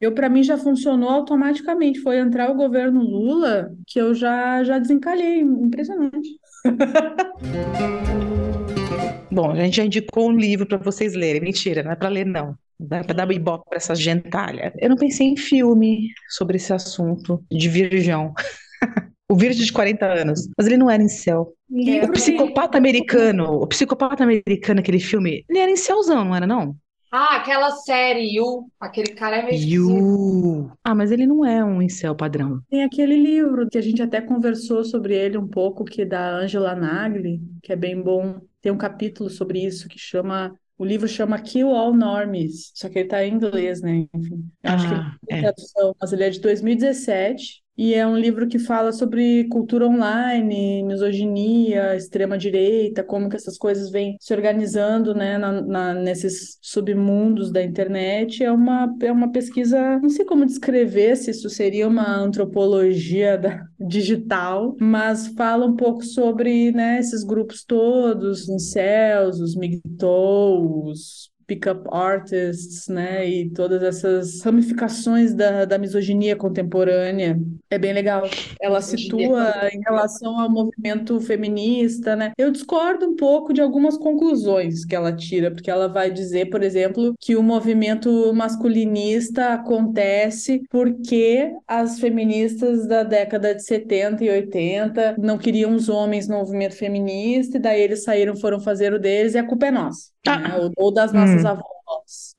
Eu, 0.00 0.12
para 0.12 0.30
mim, 0.30 0.42
já 0.42 0.56
funcionou 0.56 1.10
automaticamente. 1.10 2.00
Foi 2.00 2.18
entrar 2.18 2.50
o 2.50 2.54
governo 2.54 3.02
Lula 3.02 3.70
que 3.86 4.00
eu 4.00 4.14
já, 4.14 4.64
já 4.64 4.78
desencalhei. 4.78 5.40
Impressionante. 5.40 6.40
Bom, 9.30 9.50
a 9.50 9.56
gente 9.56 9.76
já 9.76 9.84
indicou 9.84 10.30
um 10.30 10.36
livro 10.36 10.66
para 10.66 10.78
vocês 10.78 11.12
lerem. 11.14 11.42
Mentira, 11.42 11.82
não 11.82 11.92
é 11.92 11.96
para 11.96 12.08
ler, 12.08 12.24
não. 12.24 12.54
Dá 12.78 13.04
para 13.04 13.14
dar 13.14 13.30
ibope 13.30 13.68
para 13.68 13.76
essa 13.76 13.94
gentalha. 13.94 14.72
Eu 14.78 14.88
não 14.88 14.96
pensei 14.96 15.26
em 15.26 15.36
filme 15.36 16.08
sobre 16.30 16.56
esse 16.56 16.72
assunto 16.72 17.44
de 17.50 17.68
virgão. 17.68 18.32
O 19.30 19.36
virgem 19.36 19.64
de 19.64 19.72
40 19.72 20.06
anos. 20.06 20.48
Mas 20.58 20.66
ele 20.66 20.76
não 20.76 20.90
era 20.90 21.00
incel. 21.00 21.54
O 21.70 21.78
Livro 21.78 22.10
psicopata 22.10 22.76
americano, 22.76 23.62
o 23.62 23.66
psicopata 23.68 24.24
americano, 24.24 24.80
aquele 24.80 24.98
filme, 24.98 25.44
ele 25.48 25.58
era 25.60 25.70
incelzão, 25.70 26.24
não 26.24 26.34
era 26.34 26.48
não? 26.48 26.74
Ah, 27.12 27.36
aquela 27.36 27.70
série 27.72 28.34
You, 28.36 28.70
aquele 28.78 29.14
cara 29.14 29.36
é 29.38 29.42
meio. 29.44 29.60
You. 29.68 30.70
Ah, 30.84 30.94
mas 30.94 31.10
ele 31.10 31.26
não 31.26 31.44
é 31.44 31.64
um 31.64 31.82
incel 31.82 32.14
padrão. 32.14 32.62
Tem 32.68 32.84
aquele 32.84 33.16
livro 33.16 33.68
que 33.68 33.76
a 33.78 33.80
gente 33.80 34.00
até 34.02 34.20
conversou 34.20 34.84
sobre 34.84 35.14
ele 35.14 35.36
um 35.36 35.48
pouco, 35.48 35.84
que 35.84 36.02
é 36.02 36.04
da 36.04 36.36
Angela 36.36 36.74
Nagli, 36.74 37.40
que 37.62 37.72
é 37.72 37.76
bem 37.76 38.00
bom. 38.00 38.40
Tem 38.60 38.70
um 38.70 38.78
capítulo 38.78 39.28
sobre 39.28 39.64
isso 39.64 39.88
que 39.88 39.98
chama. 39.98 40.54
O 40.78 40.84
livro 40.84 41.06
chama 41.08 41.38
Kill 41.40 41.68
All 41.74 41.92
Normies, 41.94 42.72
só 42.74 42.88
que 42.88 42.98
ele 43.00 43.08
tá 43.08 43.24
em 43.24 43.34
inglês, 43.34 43.82
né? 43.82 44.06
Enfim, 44.14 44.48
eu 44.62 44.72
acho 44.72 44.86
que 44.88 44.94
ele 44.94 45.02
Ah, 45.02 45.16
tem 45.26 45.36
é. 45.38 45.40
tradução, 45.40 45.94
mas 46.00 46.12
ele 46.12 46.24
é 46.24 46.30
de 46.30 46.40
2017 46.40 47.62
e 47.82 47.94
é 47.94 48.06
um 48.06 48.14
livro 48.18 48.46
que 48.46 48.58
fala 48.58 48.92
sobre 48.92 49.44
cultura 49.48 49.86
online, 49.86 50.82
misoginia, 50.84 51.96
extrema-direita, 51.96 53.02
como 53.02 53.30
que 53.30 53.36
essas 53.36 53.56
coisas 53.56 53.90
vêm 53.90 54.16
se 54.20 54.34
organizando, 54.34 55.14
né, 55.14 55.38
na, 55.38 55.62
na- 55.62 55.94
nesses 55.94 56.58
submundos 56.60 57.50
da 57.50 57.62
internet. 57.62 58.44
É 58.44 58.52
uma, 58.52 58.94
é 59.00 59.10
uma 59.10 59.32
pesquisa, 59.32 59.98
não 60.00 60.10
sei 60.10 60.26
como 60.26 60.44
descrever 60.44 61.16
se 61.16 61.30
isso 61.30 61.48
seria 61.48 61.88
uma 61.88 62.06
antropologia 62.18 63.38
da- 63.38 63.64
digital, 63.78 64.76
mas 64.78 65.28
fala 65.28 65.64
um 65.66 65.74
pouco 65.74 66.04
sobre, 66.04 66.72
né, 66.72 66.98
esses 66.98 67.24
grupos 67.24 67.64
todos, 67.64 68.42
os 68.42 68.48
incels, 68.50 69.40
os 69.40 69.56
migtous, 69.56 71.30
pick-up 71.46 71.82
artists, 71.90 72.86
né, 72.88 73.28
e 73.28 73.50
todas 73.50 73.82
essas 73.82 74.40
ramificações 74.42 75.34
da, 75.34 75.64
da 75.64 75.78
misoginia 75.78 76.36
contemporânea. 76.36 77.38
É 77.72 77.78
bem 77.78 77.92
legal. 77.92 78.22
Ela 78.60 78.80
situa 78.80 79.68
em 79.72 79.80
relação 79.80 80.40
ao 80.40 80.50
movimento 80.50 81.20
feminista, 81.20 82.16
né? 82.16 82.32
Eu 82.36 82.50
discordo 82.50 83.06
um 83.06 83.14
pouco 83.14 83.52
de 83.52 83.60
algumas 83.60 83.96
conclusões 83.96 84.84
que 84.84 84.94
ela 84.94 85.14
tira, 85.14 85.52
porque 85.52 85.70
ela 85.70 85.86
vai 85.86 86.10
dizer, 86.10 86.50
por 86.50 86.64
exemplo, 86.64 87.14
que 87.20 87.36
o 87.36 87.42
movimento 87.44 88.32
masculinista 88.34 89.54
acontece 89.54 90.60
porque 90.68 91.52
as 91.66 92.00
feministas 92.00 92.88
da 92.88 93.04
década 93.04 93.54
de 93.54 93.62
70 93.62 94.24
e 94.24 94.30
80 94.30 95.14
não 95.16 95.38
queriam 95.38 95.72
os 95.74 95.88
homens 95.88 96.26
no 96.26 96.38
movimento 96.38 96.74
feminista, 96.76 97.56
e 97.56 97.60
daí 97.60 97.80
eles 97.82 98.02
saíram, 98.02 98.34
foram 98.36 98.58
fazer 98.58 98.92
o 98.92 98.98
deles, 98.98 99.34
e 99.34 99.38
a 99.38 99.46
culpa 99.46 99.66
é 99.66 99.70
nossa, 99.70 100.10
né? 100.26 100.56
Ou, 100.58 100.72
ou 100.76 100.92
das 100.92 101.12
nossas 101.12 101.44
Hum. 101.44 101.48
avós. 101.48 101.79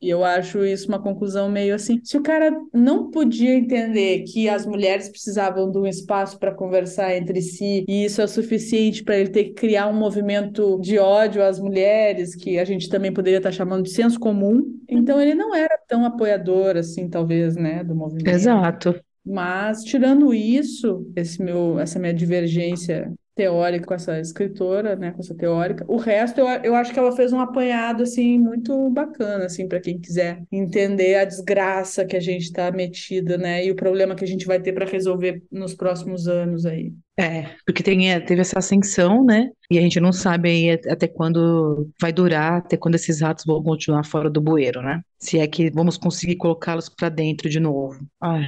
E 0.02 0.10
eu 0.10 0.24
acho 0.24 0.66
isso 0.66 0.88
uma 0.88 1.02
conclusão 1.02 1.49
meio 1.49 1.76
assim. 1.76 1.99
Se 2.04 2.18
o 2.18 2.24
cara 2.24 2.52
não 2.74 3.12
podia 3.12 3.54
entender 3.54 4.24
que 4.24 4.49
as 4.49 4.66
mulheres 4.66 5.10
precisavam 5.10 5.72
de 5.72 5.78
um 5.78 5.86
espaço 5.86 6.39
para 6.39 6.54
conversar 6.54 7.16
entre 7.16 7.41
si, 7.41 7.86
e 7.88 8.06
isso 8.06 8.22
é 8.22 8.28
suficiente 8.28 9.04
para 9.04 9.18
ele 9.18 9.30
ter 9.30 9.45
que 9.45 9.54
criar 9.54 9.88
um 9.88 9.93
movimento 9.93 10.80
de 10.80 10.97
ódio 10.97 11.43
às 11.43 11.60
mulheres, 11.60 12.36
que 12.36 12.58
a 12.58 12.66
gente 12.66 12.89
também 12.89 13.14
poderia 13.14 13.38
estar 13.38 13.52
chamando 13.52 13.84
de 13.84 13.91
senso 13.91 14.20
comum, 14.20 14.64
então 14.89 15.22
ele 15.22 15.36
não 15.36 15.54
era 15.54 15.78
tão 15.88 16.06
apoiador 16.06 16.78
assim, 16.78 17.08
talvez, 17.10 17.56
né, 17.56 17.84
do 17.84 17.95
movimento. 17.95 18.28
Exato. 18.28 18.99
Mas 19.24 19.84
tirando 19.84 20.34
isso, 20.34 21.06
esse 21.16 21.43
meu, 21.43 21.80
essa 21.80 21.99
minha 21.99 22.14
divergência 22.14 23.14
teórica, 23.36 23.86
com 23.86 23.94
essa 23.94 24.20
escritora, 24.20 24.96
né, 24.96 25.12
com 25.12 25.20
essa 25.20 25.36
teórica. 25.36 25.86
O 25.88 25.98
resto 25.98 26.40
eu, 26.40 26.48
eu 26.48 26.76
acho 26.76 26.94
que 26.94 27.00
ela 27.00 27.16
fez 27.16 27.34
um 27.34 27.40
apanhado 27.40 28.04
assim 28.04 28.40
muito 28.40 28.90
bacana 28.90 29.46
assim 29.46 29.68
para 29.68 29.80
quem 29.80 30.00
quiser 30.00 30.44
entender 30.52 31.16
a 31.16 31.26
desgraça 31.26 32.06
que 32.06 32.16
a 32.16 32.20
gente 32.20 32.44
está 32.44 32.72
metida, 32.72 33.38
né, 33.38 33.66
e 33.66 33.72
o 33.72 33.76
problema 33.76 34.16
que 34.16 34.24
a 34.24 34.28
gente 34.28 34.46
vai 34.46 34.60
ter 34.60 34.74
para 34.74 34.86
resolver 34.86 35.42
nos 35.52 35.74
próximos 35.74 36.28
anos 36.28 36.66
aí. 36.66 36.94
É, 37.20 37.56
porque 37.66 37.84
tem, 37.84 38.00
teve 38.26 38.42
essa 38.42 38.58
ascensão, 38.58 39.24
né? 39.24 39.50
E 39.70 39.78
a 39.78 39.82
gente 39.82 40.00
não 40.00 40.12
sabe 40.12 40.50
aí 40.50 40.70
até 40.90 41.08
quando 41.08 41.90
vai 42.02 42.12
durar, 42.12 42.60
até 42.60 42.76
quando 42.78 42.96
esses 42.96 43.22
ratos 43.22 43.46
vão 43.46 43.62
continuar 43.62 44.04
fora 44.04 44.30
do 44.30 44.42
bueiro, 44.42 44.82
né? 44.82 45.02
Se 45.20 45.38
é 45.38 45.46
que 45.46 45.70
vamos 45.70 45.98
conseguir 45.98 46.38
colocá-los 46.38 46.90
para 46.90 47.10
dentro 47.10 47.48
de 47.48 47.60
novo. 47.60 48.00
Ai, 48.20 48.48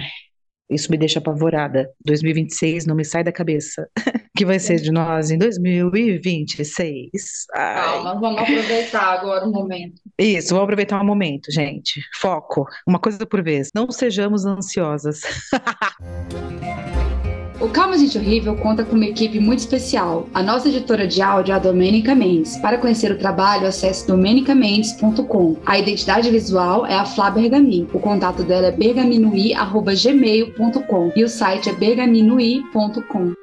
isso 0.69 0.89
me 0.91 0.97
deixa 0.97 1.19
apavorada. 1.19 1.89
2026 2.03 2.85
não 2.85 2.95
me 2.95 3.05
sai 3.05 3.23
da 3.23 3.31
cabeça. 3.31 3.87
que 4.35 4.45
vai 4.45 4.59
ser 4.59 4.81
de 4.81 4.91
nós 4.91 5.29
em 5.29 5.37
2026. 5.37 7.45
Ai. 7.53 7.75
Calma, 7.75 8.19
vamos 8.19 8.41
aproveitar 8.41 9.19
agora 9.19 9.45
o 9.45 9.51
momento. 9.51 10.01
Isso, 10.17 10.49
vamos 10.49 10.63
aproveitar 10.63 10.99
o 11.01 11.05
momento, 11.05 11.51
gente. 11.51 12.01
Foco, 12.15 12.65
uma 12.87 12.99
coisa 12.99 13.25
por 13.25 13.43
vez. 13.43 13.69
Não 13.75 13.91
sejamos 13.91 14.45
ansiosas. 14.45 15.21
O 17.61 17.69
Calma 17.69 17.97
Gente 17.97 18.17
Horrível 18.17 18.57
conta 18.57 18.83
com 18.83 18.93
uma 18.93 19.05
equipe 19.05 19.39
muito 19.39 19.59
especial. 19.59 20.27
A 20.33 20.43
nossa 20.43 20.67
editora 20.67 21.07
de 21.07 21.21
áudio 21.21 21.53
é 21.53 21.55
a 21.55 21.59
Domênica 21.59 22.13
Mendes. 22.13 22.57
Para 22.57 22.77
conhecer 22.77 23.09
o 23.09 23.17
trabalho, 23.17 23.65
acesse 23.65 24.05
domenicamendes.com. 24.05 25.55
A 25.65 25.79
identidade 25.79 26.29
visual 26.29 26.85
é 26.85 26.95
a 26.95 27.05
Flá 27.05 27.31
Bergamin. 27.31 27.87
O 27.93 27.99
contato 27.99 28.43
dela 28.43 28.67
é 28.67 28.71
bergaminui.gmail.com 28.71 31.13
e 31.15 31.23
o 31.23 31.29
site 31.29 31.69
é 31.69 31.73
bergaminui.com. 31.73 33.33